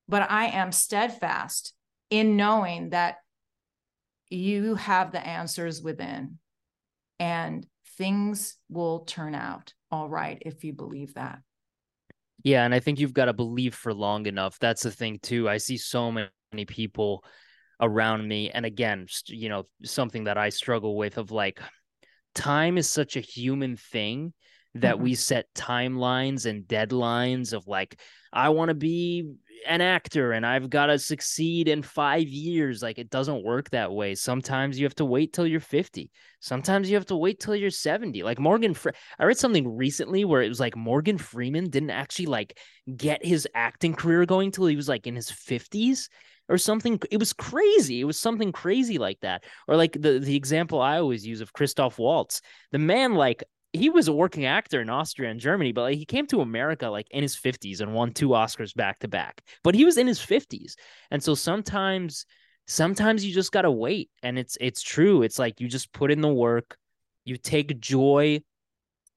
but 0.10 0.26
I 0.32 0.46
am 0.48 0.72
steadfast 0.72 1.76
in 2.10 2.38
knowing 2.38 2.90
that 2.90 3.18
you 4.30 4.76
have 4.76 5.12
the 5.12 5.26
answers 5.26 5.82
within 5.82 6.40
and 7.20 7.66
things 7.98 8.58
will 8.70 9.00
turn 9.00 9.36
out 9.36 9.74
all 9.92 10.10
right 10.10 10.38
if 10.42 10.64
you 10.64 10.74
believe 10.74 11.14
that. 11.14 11.40
Yeah, 12.44 12.64
and 12.64 12.76
I 12.76 12.80
think 12.80 13.00
you've 13.00 13.14
got 13.14 13.26
to 13.26 13.34
believe 13.34 13.74
for 13.74 13.94
long 13.94 14.28
enough. 14.28 14.60
That's 14.60 14.84
the 14.84 14.92
thing 14.92 15.20
too. 15.22 15.50
I 15.50 15.58
see 15.58 15.78
so 15.78 16.12
many 16.12 16.66
people 16.68 17.24
around 17.82 18.28
me 18.28 18.52
and 18.52 18.66
again, 18.66 19.08
you 19.28 19.50
know, 19.50 19.66
something 19.84 20.26
that 20.26 20.38
I 20.38 20.50
struggle 20.50 20.96
with 20.96 21.18
of 21.18 21.32
like 21.32 21.60
time 22.34 22.78
is 22.78 22.90
such 22.90 23.16
a 23.16 23.22
human 23.22 23.78
thing 23.78 24.34
that 24.76 24.96
mm-hmm. 24.96 25.04
we 25.04 25.16
set 25.16 25.48
timelines 25.56 26.46
and 26.46 26.66
deadlines 26.66 27.54
of 27.54 27.68
like 27.68 28.00
I 28.32 28.50
want 28.50 28.70
to 28.70 28.76
be 28.76 29.32
an 29.68 29.82
actor 29.82 30.32
and 30.32 30.45
I've 30.45 30.70
got 30.70 30.88
to 30.88 30.99
succeed 30.99 31.68
in 31.68 31.82
5 31.82 32.28
years 32.28 32.82
like 32.82 32.99
it 32.99 33.10
doesn't 33.10 33.43
work 33.43 33.70
that 33.72 33.91
way. 33.91 34.16
Sometimes 34.16 34.80
you 34.80 34.86
have 34.86 34.95
to 34.95 35.06
wait 35.06 35.34
till 35.34 35.47
you're 35.47 35.60
50 35.60 36.12
sometimes 36.45 36.88
you 36.88 36.95
have 36.95 37.08
to 37.08 37.16
wait 37.16 37.39
till 37.39 37.56
you're 37.56 37.72
70 37.72 38.22
like 38.22 38.39
Morgan 38.39 38.76
Fre- 38.76 38.91
I 39.18 39.26
read 39.26 39.38
something 39.38 39.76
recently 39.76 40.26
where 40.26 40.43
it 40.43 40.49
was 40.49 40.60
like 40.60 40.76
Morgan 40.76 41.18
Freeman 41.18 41.72
didn't 41.72 41.89
actually 41.89 42.28
like 42.28 42.60
get 42.95 43.26
his 43.26 43.47
acting 43.56 43.95
career 43.95 44.26
going 44.28 44.51
till 44.51 44.68
he 44.68 44.76
was 44.76 44.88
like 44.88 45.08
in 45.08 45.16
his 45.16 45.32
50s 45.32 46.08
or 46.47 46.60
something. 46.60 46.99
It 47.10 47.18
was 47.18 47.34
crazy. 47.34 48.01
It 48.01 48.06
was 48.06 48.20
something 48.20 48.51
crazy 48.51 48.99
like 48.99 49.20
that. 49.22 49.43
Or 49.68 49.76
like 49.76 49.93
the 49.93 50.20
the 50.20 50.36
example 50.36 50.80
i 50.80 50.99
always 50.99 51.26
use 51.26 51.41
of 51.41 51.53
christoph 51.53 51.97
waltz. 51.97 52.41
The 52.72 52.78
man 52.78 53.16
like 53.16 53.43
he 53.78 53.90
was 53.90 54.08
a 54.08 54.14
working 54.14 54.46
actor 54.46 54.82
in 54.82 54.90
Austria 54.90 55.30
and 55.30 55.40
Germany, 55.40 55.72
but 55.72 55.82
like 55.82 55.98
he 55.98 56.06
came 56.06 56.28
to 56.28 56.42
America 56.42 56.90
like 56.90 57.08
in 57.12 57.22
his 57.22 57.36
50s 57.36 57.82
and 57.82 57.94
won 57.94 58.14
two 58.14 58.30
Oscars 58.30 58.74
back 58.76 59.00
to 59.00 59.08
back. 59.08 59.42
But 59.64 59.76
he 59.76 59.86
was 59.86 59.98
in 59.98 60.08
his 60.08 60.20
50s. 60.20 60.76
And 61.12 61.22
so 61.24 61.36
sometimes 61.36 62.26
sometimes 62.68 63.24
you 63.24 63.34
just 63.34 63.52
got 63.52 63.64
to 63.64 63.72
wait 63.72 64.10
and 64.24 64.38
it's 64.40 64.58
it's 64.60 64.82
true. 64.82 65.22
It's 65.24 65.40
like 65.40 65.60
you 65.60 65.68
just 65.68 65.94
put 65.94 66.12
in 66.12 66.22
the 66.22 66.34
work, 66.34 66.78
you 67.24 67.38
take 67.38 67.80
joy 67.80 68.42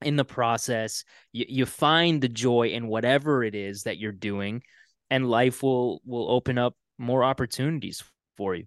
in 0.01 0.15
the 0.15 0.25
process, 0.25 1.03
you, 1.33 1.45
you 1.49 1.65
find 1.65 2.21
the 2.21 2.29
joy 2.29 2.67
in 2.69 2.87
whatever 2.87 3.43
it 3.43 3.55
is 3.55 3.83
that 3.83 3.97
you're 3.97 4.11
doing 4.11 4.61
and 5.09 5.29
life 5.29 5.63
will 5.63 6.01
will 6.05 6.29
open 6.29 6.57
up 6.57 6.75
more 6.97 7.23
opportunities 7.23 8.03
for 8.37 8.55
you. 8.55 8.65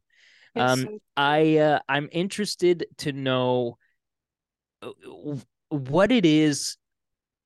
um 0.57 0.81
so- 0.81 0.99
I 1.17 1.59
uh, 1.59 1.79
I'm 1.89 2.09
interested 2.11 2.87
to 2.99 3.13
know 3.13 3.77
uh, 4.83 4.91
what 5.73 6.13
it 6.13 6.27
is 6.27 6.77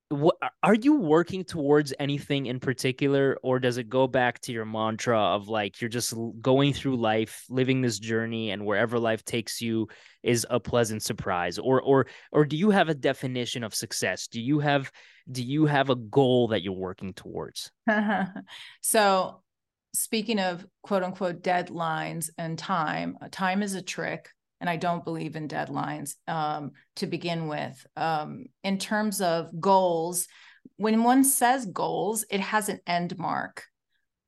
what 0.09 0.37
are 0.63 0.75
you 0.75 1.01
working 1.01 1.43
towards 1.43 1.93
anything 1.99 2.47
in 2.47 2.61
particular 2.61 3.39
or 3.43 3.59
does 3.59 3.77
it 3.77 3.89
go 3.89 4.07
back 4.07 4.41
to 4.41 4.53
your 4.53 4.65
mantra 4.65 5.19
of 5.19 5.49
like 5.49 5.81
you're 5.81 5.89
just 5.89 6.15
going 6.41 6.73
through 6.73 6.97
life 6.97 7.45
living 7.51 7.81
this 7.81 7.99
journey 7.99 8.53
and 8.53 8.65
wherever 8.65 9.01
life 9.01 9.25
takes 9.25 9.61
you 9.61 9.89
is 10.23 10.47
a 10.49 10.61
pleasant 10.61 11.03
surprise? 11.03 11.59
Or 11.59 11.83
or 11.83 12.07
or 12.31 12.45
do 12.45 12.57
you 12.57 12.71
have 12.71 12.89
a 12.89 12.95
definition 12.95 13.65
of 13.65 13.75
success? 13.75 14.29
Do 14.29 14.41
you 14.41 14.61
have 14.61 14.93
do 15.31 15.43
you 15.43 15.67
have 15.67 15.91
a 15.91 15.97
goal 15.97 16.49
that 16.49 16.63
you're 16.63 16.73
working 16.73 17.13
towards? 17.13 17.73
So 18.81 19.43
speaking 19.93 20.39
of 20.39 20.65
quote 20.83 21.03
unquote 21.03 21.43
deadlines 21.43 22.31
and 22.39 22.57
time 22.57 23.17
time 23.33 23.63
is 23.63 23.75
a 23.75 23.83
trick 23.83 24.29
and 24.61 24.71
I 24.71 24.77
don't 24.77 25.05
believe 25.05 25.37
in 25.37 25.49
deadlines 25.49 26.15
um, 26.27 26.73
to 26.97 27.07
begin 27.07 27.49
with. 27.49 27.87
Um, 27.97 28.47
in 28.65 28.79
terms 28.79 29.21
of 29.21 29.51
goals, 29.61 30.27
when 30.77 31.03
one 31.03 31.25
says 31.25 31.67
goals, 31.67 32.25
it 32.31 32.41
has 32.41 32.69
an 32.69 32.81
end 32.87 33.19
mark. 33.19 33.65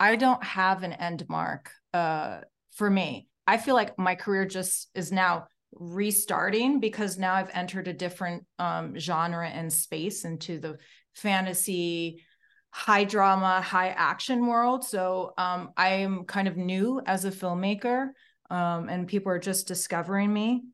I 0.01 0.16
don't 0.16 0.43
have 0.45 0.83
an 0.83 0.93
end 0.93 1.29
mark 1.29 1.70
uh, 1.93 2.41
for 2.72 2.89
me. 2.89 3.29
I 3.47 3.57
feel 3.57 3.74
like 3.74 3.99
my 3.99 4.14
career 4.14 4.45
just 4.45 4.91
is 4.95 5.11
now 5.11 5.49
restarting 5.72 6.81
because 6.81 7.18
now 7.18 7.35
I've 7.35 7.51
entered 7.53 7.89
a 7.89 7.93
different 7.93 8.45
um, 8.59 8.99
genre 8.99 9.49
and 9.49 9.72
space 9.72 10.24
into 10.24 10.59
the 10.59 10.76
fantasy, 11.14 12.22
high 12.70 13.05
drama, 13.05 13.61
high 13.61 13.89
action 13.89 14.47
world. 14.47 14.85
So 14.85 15.33
um, 15.39 15.70
I 15.76 15.89
am 15.95 16.24
kind 16.24 16.49
of 16.49 16.57
new 16.57 17.01
as 17.05 17.24
a 17.24 17.31
filmmaker 17.31 18.09
um, 18.51 18.88
and 18.88 19.09
people 19.09 19.32
are 19.32 19.38
just 19.38 19.66
discovering 19.66 20.32
me. 20.32 20.64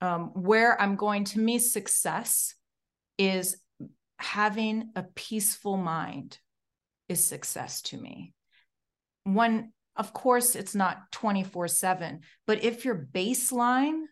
Um, 0.00 0.30
where 0.34 0.80
I'm 0.80 0.96
going 0.96 1.24
to 1.26 1.38
me, 1.38 1.58
success 1.58 2.54
is 3.18 3.56
having 4.18 4.90
a 4.96 5.04
peaceful 5.14 5.76
mind 5.76 6.38
is 7.08 7.24
success 7.24 7.82
to 7.82 7.96
me. 7.96 8.32
One, 9.24 9.72
of 9.94 10.12
course, 10.12 10.56
it's 10.56 10.74
not 10.74 11.12
24 11.12 11.68
7, 11.68 12.20
but 12.46 12.64
if 12.64 12.84
your 12.84 13.08
baseline 13.12 14.02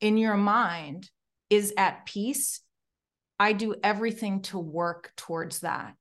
in 0.00 0.16
your 0.16 0.36
mind 0.36 1.10
is 1.50 1.72
at 1.76 2.06
peace, 2.06 2.60
I 3.38 3.52
do 3.52 3.74
everything 3.82 4.42
to 4.42 4.58
work 4.58 5.12
towards 5.16 5.60
that 5.60 5.94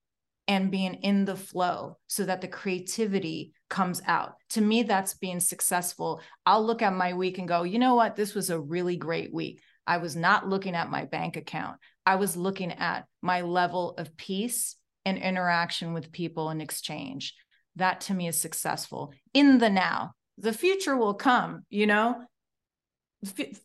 and 0.48 0.72
being 0.72 0.96
in 0.96 1.26
the 1.26 1.36
flow 1.36 1.98
so 2.08 2.26
that 2.26 2.42
the 2.42 2.48
creativity 2.48 3.54
comes 3.70 4.02
out. 4.06 4.36
To 4.52 4.62
me, 4.62 4.84
that's 4.84 5.14
being 5.16 5.40
successful. 5.40 6.22
I'll 6.46 6.66
look 6.66 6.82
at 6.82 6.94
my 6.94 7.14
week 7.14 7.38
and 7.38 7.48
go, 7.48 7.64
you 7.64 7.80
know 7.80 7.96
what? 7.96 8.16
This 8.16 8.36
was 8.36 8.50
a 8.50 8.60
really 8.60 8.98
great 8.98 9.34
week. 9.34 9.62
I 9.88 9.98
was 9.98 10.16
not 10.16 10.48
looking 10.48 10.76
at 10.76 10.92
my 10.92 11.06
bank 11.06 11.38
account. 11.38 11.78
I 12.06 12.16
was 12.16 12.38
looking 12.38 12.72
at 12.72 13.06
my 13.22 13.42
level 13.42 13.96
of 13.98 14.16
peace 14.18 14.76
and 15.06 15.18
interaction 15.18 15.94
with 15.94 16.12
people 16.12 16.50
and 16.50 16.62
exchange. 16.62 17.34
That 17.78 18.02
to 18.02 18.14
me 18.14 18.28
is 18.28 18.38
successful 18.38 19.14
in 19.34 19.58
the 19.58 19.70
now. 19.70 20.12
The 20.38 20.54
future 20.54 20.96
will 20.96 21.14
come, 21.14 21.64
you 21.70 21.88
know? 21.88 22.22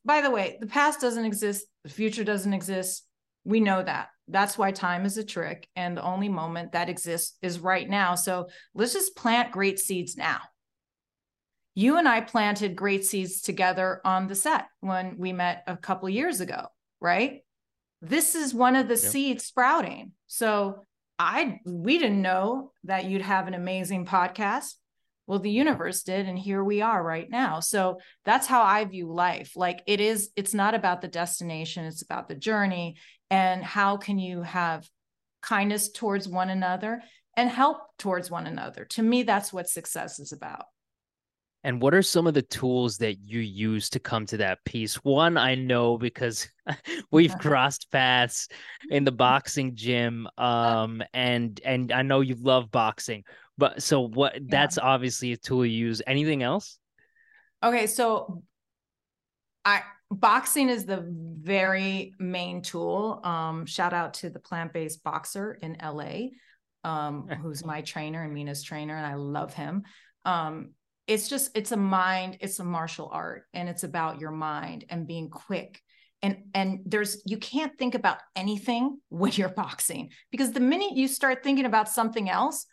By 0.05 0.21
the 0.21 0.31
way, 0.31 0.59
the 0.61 0.67
past 0.67 1.01
doesn't 1.01 1.25
exist, 1.25 1.67
the 1.83 1.91
future 1.91 2.25
doesn't 2.25 2.53
exist 2.53 3.05
We 3.49 3.61
know 3.61 3.83
that. 3.83 4.09
That's 4.29 4.59
why 4.59 4.73
time 4.73 5.07
is 5.07 5.17
a 5.17 5.25
trick. 5.25 5.67
And 5.75 5.97
the 5.97 6.03
only 6.03 6.29
moment 6.29 6.73
that 6.73 6.91
exists 6.91 7.39
is 7.41 7.59
right 7.59 7.89
now. 7.89 8.15
So 8.15 8.49
let's 8.75 8.93
just 8.93 9.17
plant 9.17 9.53
great 9.53 9.79
seeds 9.79 10.19
now. 10.19 10.41
You 11.75 11.97
and 11.97 12.07
I 12.07 12.21
planted 12.21 12.77
great 12.77 13.07
seeds 13.07 13.41
together 13.41 14.03
on 14.05 14.27
the 14.27 14.35
set 14.35 14.67
when 14.81 15.17
we 15.17 15.33
met 15.33 15.65
a 15.67 15.79
couple 15.79 16.11
years 16.11 16.43
ago, 16.43 16.67
right? 17.01 17.41
This 18.03 18.35
is 18.35 18.53
one 18.53 18.77
of 18.77 18.87
the 18.87 18.95
yep. 18.95 19.13
seeds 19.13 19.45
sprouting. 19.47 20.13
So 20.27 20.85
I 21.19 21.61
we 21.65 21.99
didn't 21.99 22.21
know 22.21 22.73
that 22.85 23.07
you'd 23.07 23.23
have 23.23 23.49
an 23.49 23.55
amazing 23.55 24.05
podcast. 24.05 24.75
Well, 25.27 25.39
the 25.39 25.51
universe 25.51 26.05
did, 26.05 26.27
and 26.27 26.39
here 26.39 26.65
we 26.65 26.81
are 26.81 27.03
right 27.03 27.29
now. 27.29 27.61
So 27.61 27.99
that's 28.25 28.47
how 28.47 28.63
I 28.63 28.85
view 28.87 29.13
life. 29.13 29.53
Like 29.57 29.83
it 29.87 30.01
is, 30.01 30.31
it's 30.37 30.55
not 30.55 30.75
about 30.75 31.03
the 31.03 31.09
destination, 31.09 31.85
it's 31.85 32.03
about 32.03 32.29
the 32.29 32.35
journey. 32.35 32.97
And 33.31 33.63
how 33.63 33.97
can 33.97 34.19
you 34.19 34.43
have 34.43 34.89
kindness 35.43 35.91
towards 35.91 36.29
one 36.29 36.51
another 36.51 37.03
and 37.37 37.49
help 37.49 37.79
towards 37.99 38.31
one 38.31 38.47
another? 38.47 38.85
To 38.87 39.03
me, 39.03 39.23
that's 39.23 39.53
what 39.53 39.69
success 39.69 40.19
is 40.19 40.33
about. 40.33 40.65
And 41.65 41.83
what 41.83 41.93
are 41.93 42.03
some 42.03 42.27
of 42.27 42.35
the 42.35 42.43
tools 42.43 42.99
that 42.99 43.17
you 43.19 43.41
use 43.41 43.91
to 43.91 43.99
come 43.99 44.27
to 44.27 44.37
that 44.39 44.65
peace? 44.65 44.95
One, 44.97 45.37
I 45.37 45.57
know 45.57 45.99
because 45.99 46.49
we've 47.11 47.37
crossed 47.41 47.91
paths 47.91 48.49
in 48.91 49.05
the 49.05 49.13
boxing 49.13 49.75
gym. 49.75 50.29
Um, 50.39 51.03
and 51.13 51.61
and 51.65 51.93
I 51.93 52.03
know 52.03 52.21
you 52.21 52.37
love 52.37 52.71
boxing. 52.71 53.25
But 53.59 53.83
so 53.83 54.03
what 54.03 54.35
yeah. 54.35 54.41
that's 54.49 54.79
obviously 54.79 55.33
a 55.33 55.37
tool 55.37 55.67
you 55.67 55.87
use. 55.87 56.01
Anything 56.07 56.43
else? 56.43 56.79
Okay, 57.63 57.89
so 57.89 58.45
I 59.65 59.83
boxing 60.11 60.69
is 60.69 60.85
the 60.85 61.05
very 61.09 62.15
main 62.19 62.63
tool. 62.63 63.21
Um, 63.25 63.67
shout 63.67 63.93
out 63.93 64.15
to 64.15 64.31
the 64.31 64.41
plant-based 64.41 65.03
boxer 65.03 65.59
in 65.61 65.77
LA, 65.83 66.29
um, 66.85 67.29
who's 67.43 67.65
my 67.65 67.83
trainer 67.83 68.23
and 68.23 68.35
Mena's 68.35 68.63
trainer, 68.63 68.97
and 68.97 69.07
I 69.07 69.15
love 69.15 69.55
him. 69.55 69.85
Um, 70.25 70.71
it's 71.07 71.29
just 71.29 71.51
it's 71.57 71.73
a 71.73 71.77
mind, 71.77 72.39
it's 72.41 72.59
a 72.59 72.65
martial 72.65 73.09
art, 73.13 73.45
and 73.55 73.69
it's 73.69 73.85
about 73.85 74.21
your 74.21 74.31
mind 74.31 74.85
and 74.89 75.07
being 75.07 75.31
quick 75.31 75.81
and 76.21 76.37
and 76.53 76.81
there's 76.85 77.23
you 77.27 77.37
can't 77.37 77.79
think 77.79 77.95
about 77.95 78.19
anything 78.35 78.99
when 79.09 79.33
you're 79.33 79.49
boxing 79.49 80.11
because 80.31 80.53
the 80.53 80.61
minute 80.61 80.97
you 80.97 81.07
start 81.07 81.45
thinking 81.45 81.65
about 81.65 81.89
something 81.89 82.29
else 82.29 82.67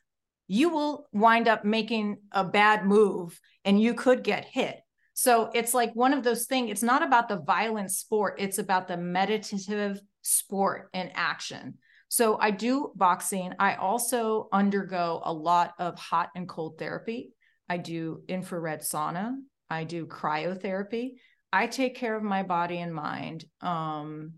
you 0.48 0.70
will 0.70 1.08
wind 1.12 1.48
up 1.48 1.66
making 1.66 2.18
a 2.32 2.44
bad 2.44 2.86
move 2.86 3.40
and 3.64 3.82
you 3.82 3.94
could 3.94 4.24
get 4.24 4.46
hit. 4.46 4.80
So 5.16 5.50
it's 5.54 5.74
like 5.74 5.96
one 5.96 6.14
of 6.14 6.24
those 6.24 6.46
things, 6.46 6.70
it's 6.70 6.84
not 6.84 7.02
about 7.02 7.30
the 7.30 7.38
violent 7.38 7.90
sport, 7.90 8.36
it's 8.38 8.58
about 8.58 8.90
the 8.90 8.98
meditative 8.98 10.00
sport 10.22 10.90
and 10.94 11.10
action. 11.16 11.76
So 12.10 12.38
I 12.40 12.52
do 12.52 12.92
boxing. 12.96 13.54
I 13.58 13.76
also 13.76 14.50
undergo 14.52 15.22
a 15.24 15.34
lot 15.34 15.74
of 15.80 15.98
hot 15.98 16.30
and 16.36 16.48
cold 16.48 16.78
therapy. 16.78 17.32
I 17.68 17.78
do 17.78 18.24
infrared 18.28 18.82
sauna. 18.82 19.36
I 19.70 19.86
do 19.86 20.06
cryotherapy. 20.06 21.14
I 21.52 21.68
take 21.68 21.96
care 21.96 22.16
of 22.16 22.22
my 22.22 22.44
body 22.44 22.80
and 22.80 22.94
mind. 22.94 23.46
Um, 23.62 24.34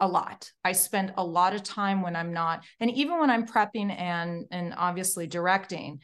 a 0.00 0.08
lot. 0.08 0.50
I 0.64 0.72
spend 0.72 1.12
a 1.16 1.24
lot 1.24 1.54
of 1.54 1.62
time 1.62 2.02
when 2.02 2.16
I'm 2.16 2.32
not, 2.32 2.64
and 2.80 2.90
even 2.90 3.20
when 3.20 3.30
I'm 3.30 3.46
prepping 3.46 3.96
and 3.96 4.46
and 4.50 4.74
obviously 4.76 5.28
directing, 5.28 6.00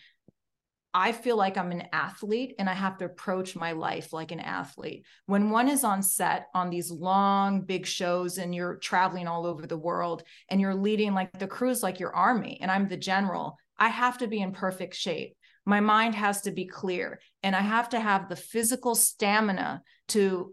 I 0.98 1.12
feel 1.12 1.36
like 1.36 1.56
I'm 1.56 1.70
an 1.70 1.84
athlete 1.92 2.56
and 2.58 2.68
I 2.68 2.72
have 2.72 2.98
to 2.98 3.04
approach 3.04 3.54
my 3.54 3.70
life 3.70 4.12
like 4.12 4.32
an 4.32 4.40
athlete. 4.40 5.06
When 5.26 5.50
one 5.50 5.68
is 5.68 5.84
on 5.84 6.02
set 6.02 6.48
on 6.54 6.70
these 6.70 6.90
long, 6.90 7.60
big 7.60 7.86
shows 7.86 8.38
and 8.38 8.52
you're 8.52 8.78
traveling 8.78 9.28
all 9.28 9.46
over 9.46 9.64
the 9.64 9.78
world 9.78 10.24
and 10.48 10.60
you're 10.60 10.74
leading 10.74 11.14
like 11.14 11.30
the 11.38 11.46
crews 11.46 11.84
like 11.84 12.00
your 12.00 12.12
army, 12.16 12.58
and 12.60 12.68
I'm 12.68 12.88
the 12.88 12.96
general, 12.96 13.58
I 13.78 13.90
have 13.90 14.18
to 14.18 14.26
be 14.26 14.40
in 14.40 14.50
perfect 14.50 14.96
shape. 14.96 15.36
My 15.64 15.78
mind 15.78 16.16
has 16.16 16.40
to 16.42 16.50
be 16.50 16.64
clear 16.66 17.20
and 17.44 17.54
I 17.54 17.60
have 17.60 17.90
to 17.90 18.00
have 18.00 18.28
the 18.28 18.34
physical 18.34 18.96
stamina 18.96 19.82
to 20.08 20.52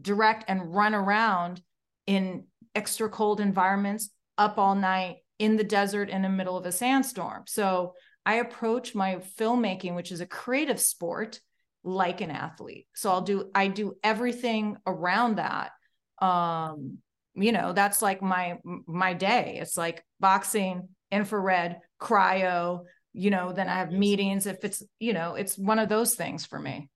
direct 0.00 0.46
and 0.48 0.74
run 0.74 0.94
around 0.94 1.60
in 2.06 2.44
extra 2.74 3.10
cold 3.10 3.38
environments, 3.38 4.08
up 4.38 4.56
all 4.56 4.74
night 4.74 5.16
in 5.38 5.56
the 5.56 5.64
desert 5.64 6.08
in 6.08 6.22
the 6.22 6.28
middle 6.30 6.56
of 6.56 6.64
a 6.64 6.72
sandstorm. 6.72 7.42
So 7.46 7.92
I 8.24 8.34
approach 8.34 8.94
my 8.94 9.16
filmmaking, 9.38 9.94
which 9.94 10.12
is 10.12 10.20
a 10.20 10.26
creative 10.26 10.80
sport, 10.80 11.40
like 11.84 12.20
an 12.20 12.30
athlete. 12.30 12.86
So 12.94 13.10
I'll 13.10 13.22
do 13.22 13.50
I 13.54 13.68
do 13.68 13.96
everything 14.02 14.76
around 14.86 15.36
that. 15.36 15.72
Um, 16.20 16.98
you 17.34 17.52
know, 17.52 17.72
that's 17.72 18.02
like 18.02 18.22
my 18.22 18.58
my 18.86 19.14
day. 19.14 19.58
It's 19.60 19.76
like 19.76 20.04
boxing, 20.20 20.88
infrared, 21.10 21.78
cryo, 22.00 22.84
you 23.12 23.30
know, 23.30 23.52
then 23.52 23.68
I 23.68 23.74
have 23.74 23.92
meetings 23.92 24.46
if 24.46 24.64
it's, 24.64 24.82
you 24.98 25.12
know, 25.12 25.34
it's 25.34 25.58
one 25.58 25.78
of 25.78 25.88
those 25.88 26.14
things 26.14 26.46
for 26.46 26.58
me. 26.58 26.88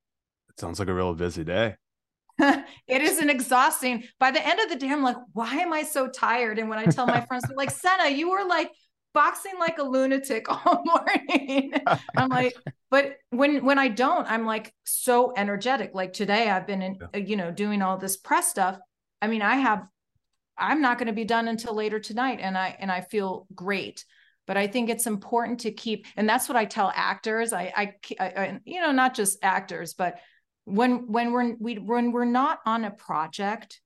It 0.50 0.60
sounds 0.60 0.78
like 0.78 0.88
a 0.88 0.94
real 0.94 1.14
busy 1.14 1.44
day. 1.44 1.76
it 2.38 3.02
is 3.02 3.18
an 3.18 3.30
exhausting. 3.30 4.04
By 4.18 4.30
the 4.30 4.46
end 4.46 4.60
of 4.60 4.68
the 4.68 4.76
day, 4.76 4.90
I'm 4.90 5.02
like, 5.02 5.16
why 5.32 5.56
am 5.56 5.72
I 5.72 5.82
so 5.82 6.08
tired? 6.08 6.58
And 6.58 6.68
when 6.68 6.78
I 6.78 6.86
tell 6.86 7.06
my 7.06 7.20
friends, 7.22 7.44
they're 7.46 7.56
like, 7.56 7.74
Sanaa, 7.74 8.16
you 8.16 8.30
were 8.30 8.44
like 8.44 8.70
boxing 9.16 9.54
like 9.58 9.78
a 9.78 9.82
lunatic 9.82 10.46
all 10.66 10.84
morning. 10.84 11.72
I'm 12.16 12.28
like, 12.28 12.54
but 12.90 13.16
when 13.30 13.64
when 13.64 13.78
I 13.78 13.88
don't, 13.88 14.30
I'm 14.30 14.44
like 14.46 14.72
so 14.84 15.32
energetic. 15.36 15.90
Like 15.94 16.12
today, 16.12 16.50
I've 16.50 16.66
been 16.66 16.82
in, 16.82 16.98
yeah. 17.00 17.20
you 17.20 17.36
know, 17.36 17.50
doing 17.50 17.82
all 17.82 17.96
this 17.96 18.16
press 18.16 18.48
stuff. 18.48 18.78
I 19.22 19.26
mean, 19.26 19.42
I 19.42 19.56
have, 19.56 19.88
I'm 20.58 20.82
not 20.82 20.98
going 20.98 21.06
to 21.06 21.14
be 21.14 21.24
done 21.24 21.48
until 21.48 21.74
later 21.74 21.98
tonight, 21.98 22.38
and 22.40 22.56
I 22.56 22.76
and 22.78 22.92
I 22.92 23.00
feel 23.00 23.48
great 23.52 24.04
but 24.46 24.56
i 24.56 24.68
think 24.68 24.88
it's 24.88 25.08
important 25.08 25.58
to 25.58 25.72
keep 25.72 26.06
and 26.16 26.28
that's 26.28 26.48
what 26.48 26.54
i 26.54 26.64
tell 26.64 26.92
actors 26.94 27.52
i 27.52 27.72
i, 27.76 27.94
I 28.20 28.60
you 28.64 28.80
know 28.80 28.92
not 28.92 29.12
just 29.12 29.38
actors 29.42 29.94
but 29.94 30.20
when 30.66 31.10
when 31.10 31.32
we're 31.32 31.56
we 31.58 31.78
when 31.78 32.12
we're 32.12 32.24
not 32.24 32.60
on 32.64 32.84
a 32.84 32.92
project 32.92 33.80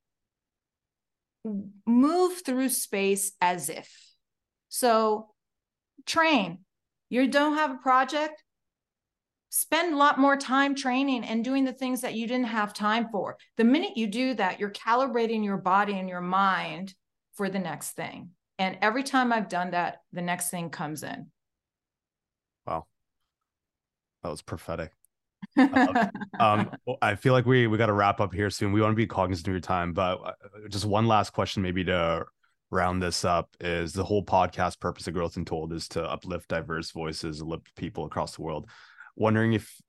move 1.86 2.42
through 2.44 2.68
space 2.68 3.32
as 3.40 3.70
if 3.70 4.09
so 4.70 5.28
train. 6.06 6.60
You 7.10 7.28
don't 7.28 7.56
have 7.56 7.72
a 7.72 7.78
project? 7.78 8.42
Spend 9.50 9.92
a 9.92 9.96
lot 9.96 10.18
more 10.18 10.36
time 10.36 10.76
training 10.76 11.24
and 11.24 11.44
doing 11.44 11.64
the 11.64 11.72
things 11.72 12.00
that 12.02 12.14
you 12.14 12.26
didn't 12.26 12.46
have 12.46 12.72
time 12.72 13.08
for. 13.10 13.36
The 13.56 13.64
minute 13.64 13.96
you 13.96 14.06
do 14.06 14.32
that 14.34 14.60
you're 14.60 14.70
calibrating 14.70 15.44
your 15.44 15.58
body 15.58 15.98
and 15.98 16.08
your 16.08 16.20
mind 16.20 16.94
for 17.34 17.50
the 17.50 17.58
next 17.58 17.90
thing. 17.90 18.30
And 18.58 18.78
every 18.80 19.02
time 19.02 19.32
i've 19.32 19.48
done 19.48 19.72
that 19.72 20.02
the 20.12 20.22
next 20.22 20.50
thing 20.50 20.70
comes 20.70 21.02
in. 21.02 21.26
Wow. 22.64 22.86
That 24.22 24.30
was 24.30 24.40
prophetic. 24.40 24.92
Um, 26.38 26.70
I 27.02 27.16
feel 27.16 27.34
like 27.34 27.44
we 27.44 27.66
we 27.66 27.76
got 27.76 27.86
to 27.86 27.92
wrap 27.92 28.18
up 28.18 28.32
here 28.32 28.48
soon. 28.48 28.72
We 28.72 28.80
want 28.80 28.92
to 28.92 28.96
be 28.96 29.06
cognizant 29.06 29.46
of 29.46 29.52
your 29.52 29.60
time, 29.60 29.92
but 29.92 30.18
uh, 30.24 30.32
just 30.70 30.86
one 30.86 31.06
last 31.06 31.34
question, 31.34 31.62
maybe 31.62 31.84
to 31.84 32.24
round 32.70 33.02
this 33.02 33.24
up, 33.24 33.48
is 33.60 33.92
the 33.92 34.04
whole 34.04 34.24
podcast 34.24 34.80
purpose 34.80 35.06
of 35.06 35.14
Growth 35.14 35.36
Untold 35.36 35.72
is 35.72 35.88
to 35.88 36.02
uplift 36.02 36.48
diverse 36.48 36.90
voices, 36.90 37.42
uplift 37.42 37.74
people 37.76 38.04
across 38.04 38.36
the 38.36 38.42
world. 38.42 38.68
Wondering 39.16 39.52
if 39.52 39.80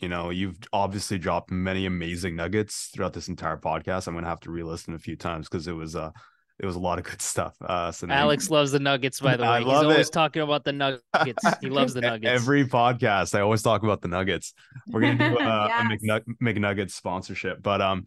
you 0.00 0.08
know 0.08 0.30
you've 0.30 0.56
obviously 0.72 1.18
dropped 1.18 1.50
many 1.50 1.86
amazing 1.86 2.36
nuggets 2.36 2.90
throughout 2.94 3.12
this 3.12 3.28
entire 3.28 3.56
podcast. 3.56 4.06
I'm 4.06 4.14
gonna 4.14 4.28
have 4.28 4.40
to 4.40 4.50
re-listen 4.50 4.94
a 4.94 4.98
few 4.98 5.16
times 5.16 5.48
because 5.48 5.66
it 5.66 5.72
was 5.72 5.96
uh 5.96 6.10
it 6.58 6.66
was 6.66 6.76
a 6.76 6.80
lot 6.80 6.98
of 6.98 7.04
good 7.04 7.22
stuff. 7.34 7.54
Uh, 7.60 7.92
so 7.92 8.06
Alex 8.08 8.50
loves 8.50 8.72
the 8.72 8.80
Nuggets, 8.80 9.20
by 9.20 9.36
the 9.36 9.44
way. 9.44 9.62
He's 9.62 9.72
always 9.72 10.08
it. 10.08 10.12
talking 10.12 10.42
about 10.42 10.64
the 10.64 10.72
Nuggets. 10.72 11.02
He 11.60 11.70
loves 11.70 11.94
the 11.94 12.00
Nuggets. 12.00 12.30
Every 12.30 12.64
podcast, 12.64 13.34
I 13.34 13.40
always 13.40 13.62
talk 13.62 13.82
about 13.82 14.00
the 14.00 14.08
Nuggets. 14.08 14.54
We're 14.88 15.00
gonna 15.00 15.30
do 15.30 15.38
uh, 15.40 15.66
yes. 15.68 16.02
a 16.02 16.42
McNug- 16.42 16.90
sponsorship, 16.90 17.62
but 17.62 17.80
um, 17.80 18.04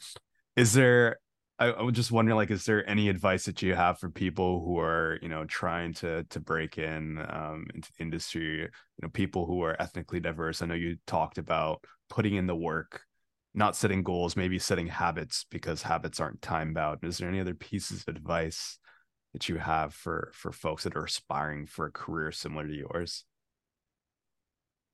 is 0.55 0.73
there? 0.73 1.17
I, 1.61 1.67
I 1.67 1.81
was 1.83 1.93
just 1.93 2.11
wondering, 2.11 2.35
like, 2.37 2.49
is 2.49 2.65
there 2.65 2.89
any 2.89 3.07
advice 3.07 3.45
that 3.45 3.61
you 3.61 3.75
have 3.75 3.99
for 3.99 4.09
people 4.09 4.65
who 4.65 4.79
are, 4.79 5.19
you 5.21 5.29
know, 5.29 5.45
trying 5.45 5.93
to 5.95 6.23
to 6.23 6.39
break 6.39 6.79
in 6.79 7.19
um 7.29 7.67
into 7.75 7.91
the 7.95 8.01
industry? 8.03 8.61
You 8.61 8.69
know, 9.01 9.09
people 9.09 9.45
who 9.45 9.61
are 9.61 9.79
ethnically 9.79 10.19
diverse. 10.19 10.61
I 10.61 10.65
know 10.65 10.73
you 10.73 10.97
talked 11.05 11.37
about 11.37 11.83
putting 12.09 12.35
in 12.35 12.47
the 12.47 12.55
work 12.55 13.01
not 13.53 13.75
setting 13.75 14.01
goals, 14.01 14.35
maybe 14.35 14.57
setting 14.57 14.87
habits 14.87 15.45
because 15.51 15.83
habits 15.83 16.19
aren't 16.21 16.41
time 16.41 16.73
bound. 16.73 16.99
Is 17.03 17.17
there 17.17 17.27
any 17.29 17.41
other 17.41 17.53
pieces 17.53 18.05
of 18.07 18.15
advice 18.15 18.79
that 19.33 19.47
you 19.47 19.57
have 19.57 19.93
for 19.93 20.31
for 20.33 20.51
folks 20.51 20.83
that 20.83 20.95
are 20.95 21.05
aspiring 21.05 21.67
for 21.67 21.85
a 21.85 21.91
career 21.91 22.31
similar 22.31 22.67
to 22.67 22.73
yours? 22.73 23.23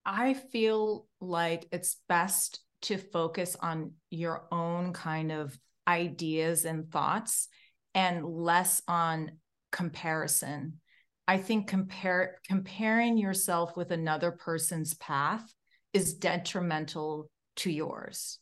I 0.06 0.34
feel 0.34 1.08
like 1.22 1.68
it's 1.72 1.98
best 2.10 2.60
to 2.84 2.98
focus 2.98 3.56
on 3.60 3.94
your 4.10 4.48
own 4.52 4.92
kind 4.94 5.32
of 5.32 5.58
ideas 5.88 6.66
and 6.66 6.92
thoughts 6.92 7.48
and 7.94 8.26
less 8.26 8.82
on 8.88 9.32
comparison. 9.72 10.80
I 11.28 11.38
think 11.38 11.68
compare 11.68 12.40
comparing 12.48 13.18
yourself 13.18 13.76
with 13.76 13.92
another 13.92 14.32
person's 14.32 14.94
path 14.94 15.54
is 15.94 16.14
detrimental 16.14 17.30
to 17.58 17.72
yours 17.72 18.40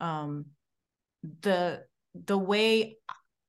um, 0.00 0.46
the 1.40 1.82
the 2.14 2.38
way 2.38 2.98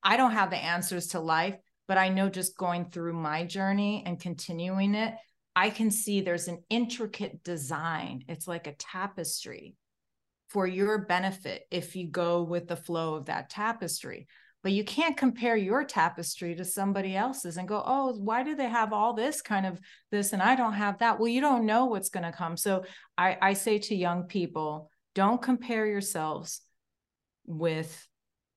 I 0.04 0.18
don't 0.18 0.32
have 0.32 0.50
the 0.50 0.58
answers 0.58 1.08
to 1.08 1.20
life, 1.20 1.56
but 1.88 1.98
I 1.98 2.10
know 2.10 2.30
just 2.30 2.58
going 2.58 2.86
through 2.86 3.14
my 3.14 3.44
journey 3.44 4.04
and 4.06 4.20
continuing 4.20 4.96
it, 4.96 5.14
I 5.56 5.70
can 5.70 5.92
see 5.92 6.22
there's 6.22 6.48
an 6.48 6.64
intricate 6.70 7.44
design. 7.44 8.24
It's 8.28 8.48
like 8.48 8.68
a 8.68 8.76
tapestry 8.76 9.76
for 10.56 10.66
your 10.66 11.00
benefit 11.00 11.64
if 11.70 11.98
you 11.98 12.08
go 12.08 12.42
with 12.42 12.66
the 12.70 12.78
flow 12.78 13.16
of 13.16 13.26
that 13.26 13.50
tapestry. 13.50 14.26
But 14.64 14.72
you 14.72 14.86
can't 14.86 15.18
compare 15.18 15.58
your 15.58 15.84
tapestry 15.84 16.56
to 16.56 16.64
somebody 16.64 17.14
else's 17.14 17.58
and 17.58 17.68
go, 17.68 17.84
oh, 17.86 18.14
why 18.14 18.42
do 18.42 18.56
they 18.56 18.70
have 18.70 18.94
all 18.94 19.14
this 19.14 19.42
kind 19.42 19.66
of 19.66 19.82
this 20.12 20.32
and 20.32 20.42
I 20.42 20.56
don't 20.56 20.72
have 20.72 21.00
that? 21.00 21.20
Well, 21.20 21.28
you 21.28 21.42
don't 21.42 21.66
know 21.66 21.88
what's 21.88 22.08
going 22.08 22.24
to 22.24 22.32
come. 22.32 22.56
So 22.56 22.86
I, 23.18 23.38
I 23.42 23.52
say 23.52 23.80
to 23.80 23.96
young 23.96 24.28
people, 24.28 24.90
don't 25.14 25.42
compare 25.42 25.86
yourselves 25.86 26.62
with 27.46 28.08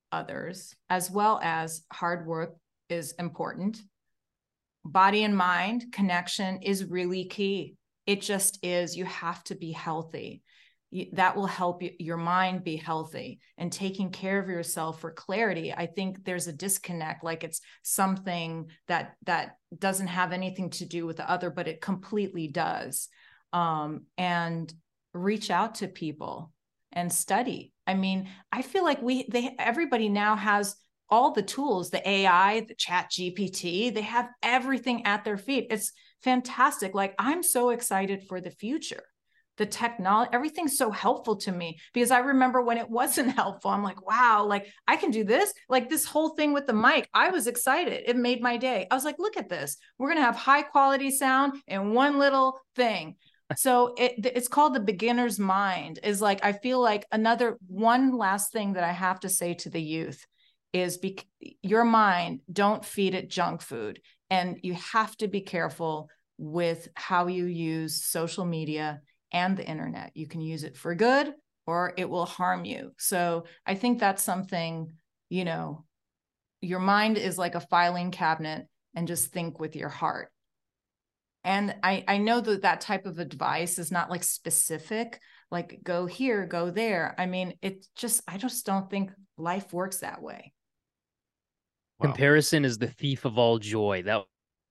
others, 0.09 0.73
as 0.89 1.11
well 1.11 1.37
as 1.43 1.83
hard 1.91 2.25
work 2.25 2.55
is 2.87 3.11
important. 3.19 3.77
Body 4.85 5.25
and 5.25 5.35
mind 5.35 5.87
connection 5.91 6.61
is 6.61 6.85
really 6.85 7.25
key. 7.25 7.75
It 8.05 8.21
just 8.21 8.57
is. 8.63 8.95
You 8.95 9.03
have 9.03 9.43
to 9.43 9.55
be 9.55 9.73
healthy. 9.73 10.43
That 11.13 11.35
will 11.35 11.45
help 11.45 11.83
your 11.99 12.17
mind 12.17 12.63
be 12.63 12.75
healthy 12.75 13.39
and 13.57 13.71
taking 13.71 14.09
care 14.09 14.39
of 14.39 14.49
yourself 14.49 14.99
for 15.01 15.11
clarity. 15.11 15.71
I 15.71 15.85
think 15.85 16.25
there's 16.25 16.47
a 16.47 16.53
disconnect, 16.53 17.23
like 17.23 17.43
it's 17.43 17.61
something 17.83 18.69
that 18.87 19.13
that 19.25 19.57
doesn't 19.77 20.07
have 20.07 20.31
anything 20.31 20.71
to 20.71 20.85
do 20.85 21.05
with 21.05 21.17
the 21.17 21.29
other, 21.29 21.49
but 21.49 21.67
it 21.67 21.81
completely 21.81 22.47
does. 22.47 23.07
Um, 23.53 24.05
and 24.17 24.71
reach 25.13 25.49
out 25.49 25.75
to 25.75 25.87
people 25.87 26.51
and 26.91 27.11
study. 27.11 27.73
I 27.85 27.93
mean, 27.93 28.29
I 28.51 28.61
feel 28.61 28.83
like 28.83 29.01
we 29.01 29.25
they 29.29 29.55
everybody 29.59 30.09
now 30.09 30.35
has 30.35 30.75
all 31.09 31.31
the 31.31 31.41
tools, 31.41 31.89
the 31.89 32.07
AI, 32.07 32.61
the 32.61 32.75
chat 32.75 33.09
GPT, 33.11 33.93
they 33.93 34.01
have 34.01 34.29
everything 34.43 35.05
at 35.05 35.23
their 35.23 35.37
feet. 35.37 35.67
It's 35.71 35.91
fantastic. 36.23 36.93
Like 36.93 37.15
I'm 37.17 37.43
so 37.43 37.71
excited 37.71 38.23
for 38.27 38.39
the 38.41 38.51
future. 38.51 39.03
The 39.59 39.67
technology, 39.67 40.31
everything's 40.33 40.77
so 40.77 40.89
helpful 40.89 41.35
to 41.37 41.51
me 41.51 41.77
because 41.93 42.09
I 42.09 42.19
remember 42.19 42.63
when 42.63 42.79
it 42.79 42.89
wasn't 42.89 43.31
helpful. 43.35 43.69
I'm 43.69 43.83
like, 43.83 44.07
wow, 44.07 44.45
like 44.47 44.65
I 44.87 44.95
can 44.95 45.11
do 45.11 45.23
this. 45.23 45.53
Like 45.69 45.89
this 45.89 46.05
whole 46.05 46.29
thing 46.29 46.51
with 46.51 46.65
the 46.65 46.73
mic, 46.73 47.07
I 47.13 47.29
was 47.29 47.45
excited. 47.45 48.03
It 48.07 48.17
made 48.17 48.41
my 48.41 48.57
day. 48.57 48.87
I 48.89 48.95
was 48.95 49.05
like, 49.05 49.19
look 49.19 49.37
at 49.37 49.49
this. 49.49 49.77
We're 49.99 50.07
going 50.07 50.17
to 50.17 50.25
have 50.25 50.35
high 50.35 50.63
quality 50.63 51.11
sound 51.11 51.61
in 51.67 51.93
one 51.93 52.17
little 52.17 52.59
thing 52.75 53.17
so 53.55 53.95
it, 53.97 54.25
it's 54.25 54.47
called 54.47 54.75
the 54.75 54.79
beginner's 54.79 55.39
mind 55.39 55.99
is 56.03 56.21
like 56.21 56.43
i 56.45 56.51
feel 56.51 56.79
like 56.79 57.05
another 57.11 57.57
one 57.67 58.15
last 58.15 58.51
thing 58.51 58.73
that 58.73 58.83
i 58.83 58.91
have 58.91 59.19
to 59.19 59.29
say 59.29 59.53
to 59.55 59.69
the 59.69 59.81
youth 59.81 60.25
is 60.71 60.97
be, 60.97 61.17
your 61.63 61.83
mind 61.83 62.41
don't 62.51 62.85
feed 62.85 63.15
it 63.15 63.29
junk 63.29 63.61
food 63.61 63.99
and 64.29 64.59
you 64.61 64.75
have 64.75 65.15
to 65.17 65.27
be 65.27 65.41
careful 65.41 66.09
with 66.37 66.87
how 66.95 67.27
you 67.27 67.45
use 67.45 68.05
social 68.05 68.45
media 68.45 69.01
and 69.31 69.55
the 69.55 69.65
internet. 69.65 70.11
You 70.15 70.27
can 70.27 70.41
use 70.41 70.63
it 70.63 70.77
for 70.77 70.95
good 70.95 71.33
or 71.67 71.93
it 71.97 72.09
will 72.09 72.25
harm 72.25 72.65
you. 72.65 72.91
So 72.97 73.45
i 73.65 73.75
think 73.75 73.99
that's 73.99 74.23
something 74.23 74.91
you 75.29 75.45
know 75.45 75.85
your 76.61 76.79
mind 76.79 77.17
is 77.17 77.37
like 77.37 77.55
a 77.55 77.61
filing 77.61 78.11
cabinet 78.11 78.67
and 78.95 79.07
just 79.07 79.31
think 79.31 79.59
with 79.59 79.75
your 79.75 79.89
heart. 79.89 80.31
And 81.43 81.75
i 81.83 82.03
i 82.07 82.17
know 82.17 82.41
that 82.41 82.63
that 82.63 82.81
type 82.81 83.05
of 83.05 83.19
advice 83.19 83.79
is 83.79 83.91
not 83.91 84.09
like 84.09 84.23
specific 84.23 85.19
like 85.51 85.79
go 85.83 86.05
here 86.05 86.45
go 86.45 86.71
there. 86.71 87.15
I 87.17 87.25
mean 87.25 87.53
it 87.61 87.85
just 87.95 88.21
i 88.27 88.37
just 88.37 88.65
don't 88.65 88.89
think 88.89 89.11
life 89.37 89.71
works 89.73 89.97
that 89.97 90.21
way. 90.21 90.53
Wow. 91.99 92.07
comparison 92.07 92.65
is 92.65 92.77
the 92.77 92.87
thief 92.87 93.25
of 93.25 93.37
all 93.37 93.59
joy. 93.59 94.03
That 94.03 94.23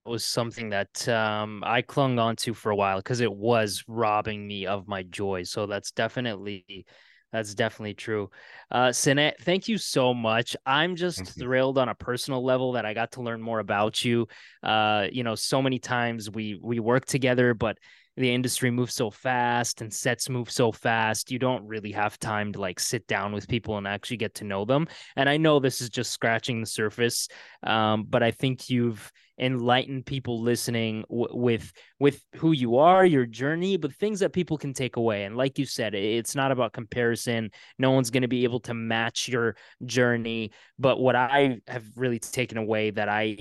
was 0.09 0.25
something 0.25 0.69
that 0.69 1.07
um, 1.07 1.63
I 1.65 1.81
clung 1.81 2.19
on 2.19 2.35
to 2.37 2.53
for 2.53 2.71
a 2.71 2.75
while 2.75 2.97
because 2.97 3.21
it 3.21 3.31
was 3.31 3.83
robbing 3.87 4.47
me 4.47 4.65
of 4.65 4.87
my 4.87 5.03
joy. 5.03 5.43
So 5.43 5.65
that's 5.67 5.91
definitely 5.91 6.85
that's 7.31 7.53
definitely 7.53 7.93
true. 7.93 8.29
Uh 8.71 8.87
Sanaa, 8.87 9.37
thank 9.41 9.67
you 9.67 9.77
so 9.77 10.13
much. 10.13 10.55
I'm 10.65 10.95
just 10.95 11.37
thrilled 11.37 11.77
on 11.77 11.87
a 11.87 11.95
personal 11.95 12.43
level 12.43 12.73
that 12.73 12.85
I 12.85 12.93
got 12.93 13.11
to 13.13 13.21
learn 13.21 13.41
more 13.41 13.59
about 13.59 14.03
you. 14.03 14.27
Uh, 14.63 15.07
you 15.11 15.23
know, 15.23 15.35
so 15.35 15.61
many 15.61 15.79
times 15.79 16.29
we 16.29 16.59
we 16.61 16.79
work 16.79 17.05
together, 17.05 17.53
but 17.53 17.77
the 18.19 18.33
industry 18.33 18.69
moves 18.69 18.93
so 18.93 19.09
fast 19.09 19.79
and 19.81 19.93
sets 19.93 20.29
move 20.29 20.51
so 20.51 20.73
fast 20.73 21.31
you 21.31 21.39
don't 21.39 21.65
really 21.65 21.93
have 21.93 22.19
time 22.19 22.51
to 22.51 22.59
like 22.59 22.77
sit 22.77 23.07
down 23.07 23.31
with 23.31 23.47
people 23.47 23.77
and 23.77 23.87
actually 23.87 24.17
get 24.17 24.35
to 24.35 24.43
know 24.43 24.65
them. 24.65 24.87
And 25.15 25.29
i 25.29 25.37
know 25.37 25.59
this 25.59 25.79
is 25.79 25.89
just 25.89 26.11
scratching 26.11 26.59
the 26.59 26.67
surface 26.67 27.29
um, 27.63 28.05
but 28.07 28.21
i 28.21 28.31
think 28.31 28.69
you've 28.69 29.09
enlightened 29.39 30.05
people 30.05 30.41
listening 30.41 31.05
w- 31.09 31.29
with 31.31 31.71
with 32.01 32.21
who 32.35 32.51
you 32.51 32.75
are 32.75 33.05
your 33.05 33.25
journey 33.25 33.77
but 33.77 33.95
things 33.95 34.19
that 34.19 34.33
people 34.33 34.57
can 34.57 34.73
take 34.73 34.97
away. 34.97 35.23
And 35.23 35.37
like 35.37 35.57
you 35.57 35.65
said 35.65 35.95
it's 35.95 36.35
not 36.35 36.51
about 36.51 36.73
comparison. 36.73 37.51
No 37.77 37.91
one's 37.91 38.09
going 38.09 38.23
to 38.23 38.27
be 38.27 38.43
able 38.43 38.59
to 38.61 38.73
match 38.73 39.29
your 39.29 39.55
journey. 39.85 40.51
But 40.77 40.99
what 40.99 41.15
i 41.15 41.61
have 41.69 41.85
really 41.95 42.19
taken 42.19 42.57
away 42.57 42.91
that 42.91 43.07
i 43.07 43.37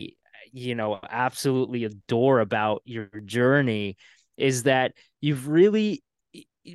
you 0.52 0.74
know 0.74 0.98
absolutely 1.10 1.84
adore 1.84 2.40
about 2.40 2.82
your 2.84 3.08
journey 3.24 3.96
is 4.38 4.64
that 4.64 4.92
you've 5.20 5.48
really 5.48 6.02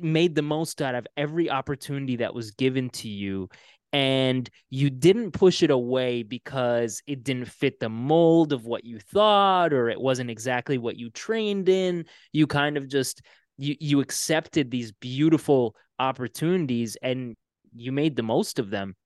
made 0.02 0.34
the 0.34 0.42
most 0.42 0.82
out 0.82 0.94
of 0.94 1.06
every 1.16 1.48
opportunity 1.50 2.16
that 2.16 2.34
was 2.34 2.50
given 2.52 2.90
to 2.90 3.08
you 3.08 3.48
and 3.94 4.50
you 4.70 4.90
didn't 4.90 5.30
push 5.30 5.62
it 5.62 5.70
away 5.70 6.24
because 6.24 7.00
it 7.06 7.22
didn't 7.22 7.44
fit 7.44 7.78
the 7.78 7.88
mold 7.88 8.52
of 8.52 8.66
what 8.66 8.84
you 8.84 8.98
thought 8.98 9.72
or 9.72 9.88
it 9.88 10.00
wasn't 10.00 10.28
exactly 10.28 10.78
what 10.78 10.98
you 10.98 11.10
trained 11.10 11.68
in. 11.68 12.04
You 12.32 12.48
kind 12.48 12.76
of 12.76 12.88
just 12.88 13.22
you 13.56 13.76
you 13.78 14.00
accepted 14.00 14.68
these 14.68 14.90
beautiful 14.90 15.76
opportunities 16.00 16.96
and 17.02 17.36
you 17.72 17.92
made 17.92 18.16
the 18.16 18.24
most 18.24 18.58
of 18.58 18.68
them. 18.68 18.96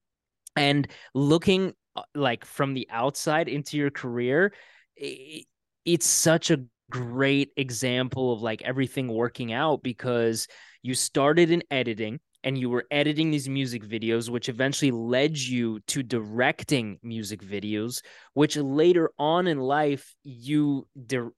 And 0.56 0.88
looking 1.14 1.74
uh, 1.94 2.04
like 2.14 2.46
from 2.46 2.72
the 2.72 2.88
outside 2.90 3.46
into 3.46 3.76
your 3.76 3.90
career 3.90 4.54
it, 4.96 5.44
it's 5.84 6.06
such 6.06 6.50
a 6.50 6.64
great 6.90 7.50
example 7.56 8.32
of 8.32 8.42
like 8.42 8.62
everything 8.62 9.08
working 9.08 9.52
out 9.52 9.82
because 9.82 10.48
you 10.82 10.94
started 10.94 11.50
in 11.50 11.62
editing 11.70 12.20
and 12.44 12.56
you 12.56 12.70
were 12.70 12.86
editing 12.90 13.30
these 13.30 13.48
music 13.48 13.82
videos, 13.82 14.30
which 14.30 14.48
eventually 14.48 14.92
led 14.92 15.36
you 15.36 15.80
to 15.80 16.02
directing 16.02 16.98
music 17.02 17.42
videos, 17.42 18.00
which 18.34 18.56
later 18.56 19.10
on 19.18 19.48
in 19.48 19.58
life, 19.58 20.14
you, 20.22 20.86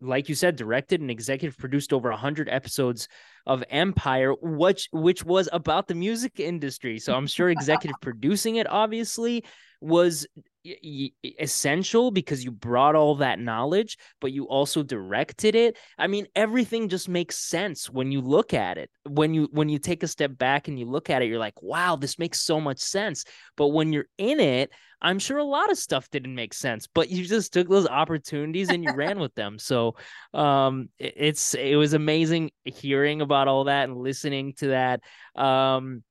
like 0.00 0.28
you 0.28 0.34
said, 0.34 0.56
directed 0.56 1.00
and 1.00 1.10
executive 1.10 1.56
produced 1.56 1.94
over 1.94 2.10
100 2.10 2.48
episodes 2.50 3.08
of 3.46 3.64
Empire, 3.70 4.34
which, 4.42 4.88
which 4.92 5.24
was 5.24 5.48
about 5.52 5.88
the 5.88 5.94
music 5.94 6.38
industry. 6.38 6.98
So 6.98 7.14
I'm 7.14 7.26
sure 7.26 7.48
executive 7.50 7.96
producing 8.02 8.56
it, 8.56 8.68
obviously, 8.68 9.44
was 9.80 10.26
essential 10.64 12.10
because 12.10 12.44
you 12.44 12.50
brought 12.50 12.94
all 12.94 13.14
that 13.16 13.38
knowledge 13.38 13.96
but 14.20 14.32
you 14.32 14.44
also 14.44 14.82
directed 14.82 15.54
it. 15.54 15.78
I 15.98 16.06
mean 16.06 16.26
everything 16.36 16.88
just 16.88 17.08
makes 17.08 17.36
sense 17.38 17.88
when 17.88 18.12
you 18.12 18.20
look 18.20 18.52
at 18.52 18.76
it. 18.76 18.90
When 19.08 19.32
you 19.32 19.48
when 19.52 19.68
you 19.70 19.78
take 19.78 20.02
a 20.02 20.08
step 20.08 20.36
back 20.36 20.68
and 20.68 20.78
you 20.78 20.84
look 20.84 21.08
at 21.08 21.22
it 21.22 21.26
you're 21.26 21.38
like 21.38 21.62
wow 21.62 21.96
this 21.96 22.18
makes 22.18 22.42
so 22.42 22.60
much 22.60 22.78
sense. 22.78 23.24
But 23.56 23.68
when 23.68 23.92
you're 23.92 24.08
in 24.18 24.40
it 24.40 24.70
i'm 25.02 25.18
sure 25.18 25.38
a 25.38 25.44
lot 25.44 25.70
of 25.70 25.78
stuff 25.78 26.10
didn't 26.10 26.34
make 26.34 26.52
sense 26.52 26.86
but 26.86 27.08
you 27.08 27.24
just 27.24 27.54
took 27.54 27.66
those 27.70 27.86
opportunities 27.88 28.68
and 28.68 28.84
you 28.84 28.92
ran 28.92 29.18
with 29.18 29.34
them. 29.34 29.58
So 29.58 29.96
um 30.34 30.90
it's 30.98 31.54
it 31.54 31.76
was 31.76 31.94
amazing 31.94 32.50
hearing 32.64 33.22
about 33.22 33.48
all 33.48 33.64
that 33.64 33.88
and 33.88 33.96
listening 33.96 34.52
to 34.58 34.68
that. 34.68 35.00
Um 35.34 36.04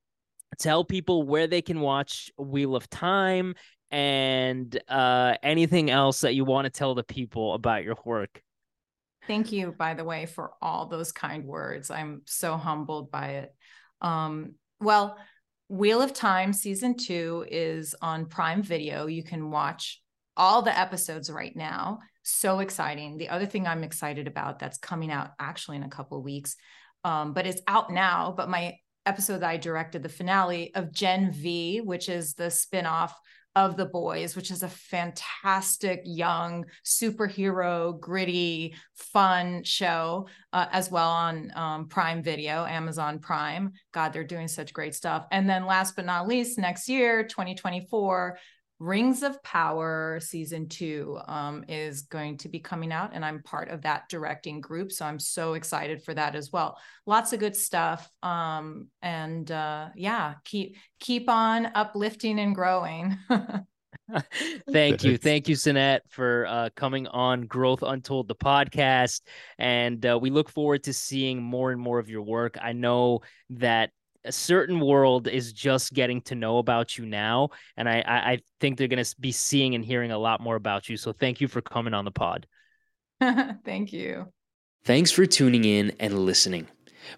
tell 0.58 0.84
people 0.84 1.22
where 1.22 1.46
they 1.46 1.62
can 1.62 1.80
watch 1.80 2.30
Wheel 2.36 2.74
of 2.74 2.90
Time 2.90 3.54
and 3.90 4.80
uh, 4.88 5.34
anything 5.42 5.90
else 5.90 6.20
that 6.20 6.34
you 6.34 6.44
want 6.44 6.66
to 6.66 6.70
tell 6.70 6.94
the 6.94 7.02
people 7.02 7.54
about 7.54 7.84
your 7.84 7.96
work. 8.04 8.42
Thank 9.26 9.52
you, 9.52 9.72
by 9.76 9.94
the 9.94 10.04
way, 10.04 10.26
for 10.26 10.52
all 10.62 10.86
those 10.86 11.12
kind 11.12 11.44
words. 11.44 11.90
I'm 11.90 12.22
so 12.26 12.56
humbled 12.56 13.10
by 13.10 13.28
it. 13.28 13.54
Um, 14.00 14.54
well, 14.80 15.16
Wheel 15.68 16.02
of 16.02 16.12
Time 16.12 16.52
season 16.52 16.96
two 16.96 17.44
is 17.48 17.94
on 18.00 18.26
Prime 18.26 18.62
Video. 18.62 19.06
You 19.06 19.22
can 19.22 19.50
watch 19.50 20.02
all 20.36 20.62
the 20.62 20.76
episodes 20.76 21.30
right 21.30 21.54
now. 21.54 21.98
So 22.22 22.60
exciting. 22.60 23.18
The 23.18 23.28
other 23.28 23.46
thing 23.46 23.66
I'm 23.66 23.84
excited 23.84 24.26
about 24.26 24.58
that's 24.58 24.78
coming 24.78 25.10
out 25.10 25.30
actually 25.38 25.76
in 25.76 25.82
a 25.82 25.88
couple 25.88 26.18
of 26.18 26.24
weeks, 26.24 26.56
um, 27.04 27.32
but 27.32 27.46
it's 27.46 27.62
out 27.66 27.92
now. 27.92 28.34
But 28.36 28.48
my 28.48 28.76
episode 29.06 29.38
that 29.38 29.50
I 29.50 29.56
directed, 29.56 30.02
the 30.02 30.08
finale 30.08 30.74
of 30.74 30.92
Gen 30.92 31.32
V, 31.32 31.80
which 31.80 32.08
is 32.08 32.34
the 32.34 32.44
spinoff 32.44 33.12
of 33.56 33.76
the 33.76 33.86
boys 33.86 34.36
which 34.36 34.50
is 34.50 34.62
a 34.62 34.68
fantastic 34.68 36.02
young 36.04 36.64
superhero 36.84 37.98
gritty 37.98 38.74
fun 38.94 39.62
show 39.64 40.28
uh, 40.52 40.66
as 40.70 40.90
well 40.90 41.10
on 41.10 41.50
um, 41.54 41.88
prime 41.88 42.22
video 42.22 42.64
amazon 42.64 43.18
prime. 43.18 43.72
God 43.92 44.12
they're 44.12 44.24
doing 44.24 44.48
such 44.48 44.72
great 44.72 44.94
stuff. 44.94 45.26
And 45.30 45.48
then 45.48 45.66
last 45.66 45.96
but 45.96 46.04
not 46.04 46.28
least 46.28 46.58
next 46.58 46.88
year 46.88 47.24
2024 47.24 48.38
Rings 48.80 49.22
of 49.22 49.40
Power 49.42 50.18
season 50.20 50.68
two 50.68 51.18
um, 51.28 51.64
is 51.68 52.02
going 52.02 52.38
to 52.38 52.48
be 52.48 52.58
coming 52.58 52.92
out, 52.92 53.10
and 53.12 53.24
I'm 53.24 53.42
part 53.42 53.68
of 53.68 53.82
that 53.82 54.08
directing 54.08 54.60
group. 54.60 54.90
So 54.90 55.04
I'm 55.04 55.18
so 55.18 55.52
excited 55.52 56.02
for 56.02 56.14
that 56.14 56.34
as 56.34 56.50
well. 56.50 56.78
Lots 57.06 57.32
of 57.32 57.40
good 57.40 57.54
stuff, 57.54 58.10
um, 58.22 58.88
and 59.02 59.50
uh, 59.50 59.90
yeah, 59.94 60.34
keep 60.44 60.76
keep 60.98 61.28
on 61.28 61.66
uplifting 61.74 62.40
and 62.40 62.54
growing. 62.54 63.16
Thank 64.70 65.04
you. 65.04 65.16
Thank 65.16 65.48
you, 65.48 65.56
Sanaa, 65.56 66.00
for 66.08 66.46
uh, 66.46 66.70
coming 66.74 67.06
on 67.08 67.42
Growth 67.42 67.82
Untold, 67.82 68.28
the 68.28 68.34
podcast. 68.34 69.22
And 69.58 70.04
uh, 70.04 70.18
we 70.20 70.30
look 70.30 70.48
forward 70.48 70.84
to 70.84 70.92
seeing 70.92 71.42
more 71.42 71.70
and 71.70 71.80
more 71.80 71.98
of 71.98 72.08
your 72.08 72.22
work. 72.22 72.56
I 72.60 72.72
know 72.72 73.20
that 73.50 73.90
a 74.24 74.32
certain 74.32 74.80
world 74.80 75.28
is 75.28 75.52
just 75.52 75.92
getting 75.92 76.20
to 76.22 76.34
know 76.34 76.58
about 76.58 76.98
you 76.98 77.06
now. 77.06 77.50
And 77.76 77.88
I, 77.88 78.00
I, 78.06 78.16
I 78.32 78.38
think 78.60 78.76
they're 78.76 78.88
going 78.88 79.04
to 79.04 79.14
be 79.20 79.32
seeing 79.32 79.74
and 79.74 79.84
hearing 79.84 80.10
a 80.10 80.18
lot 80.18 80.40
more 80.40 80.56
about 80.56 80.88
you. 80.88 80.96
So 80.96 81.12
thank 81.12 81.40
you 81.40 81.48
for 81.48 81.60
coming 81.60 81.94
on 81.94 82.04
the 82.04 82.10
pod. 82.10 82.46
Thank 83.64 83.92
you. 83.92 84.32
Thanks 84.84 85.10
for 85.10 85.26
tuning 85.26 85.64
in 85.64 85.92
and 86.00 86.18
listening. 86.20 86.68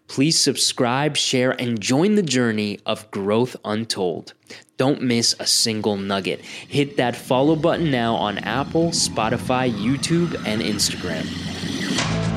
Please 0.08 0.38
subscribe, 0.40 1.16
share, 1.16 1.52
and 1.60 1.80
join 1.80 2.14
the 2.14 2.22
journey 2.22 2.80
of 2.86 3.10
Growth 3.10 3.56
Untold. 3.64 4.34
Don't 4.76 5.02
miss 5.02 5.34
a 5.38 5.46
single 5.46 5.96
nugget. 5.96 6.40
Hit 6.40 6.96
that 6.96 7.16
follow 7.16 7.56
button 7.56 7.90
now 7.90 8.14
on 8.14 8.38
Apple, 8.38 8.88
Spotify, 8.88 9.72
YouTube, 9.72 10.34
and 10.46 10.60
Instagram. 10.62 12.31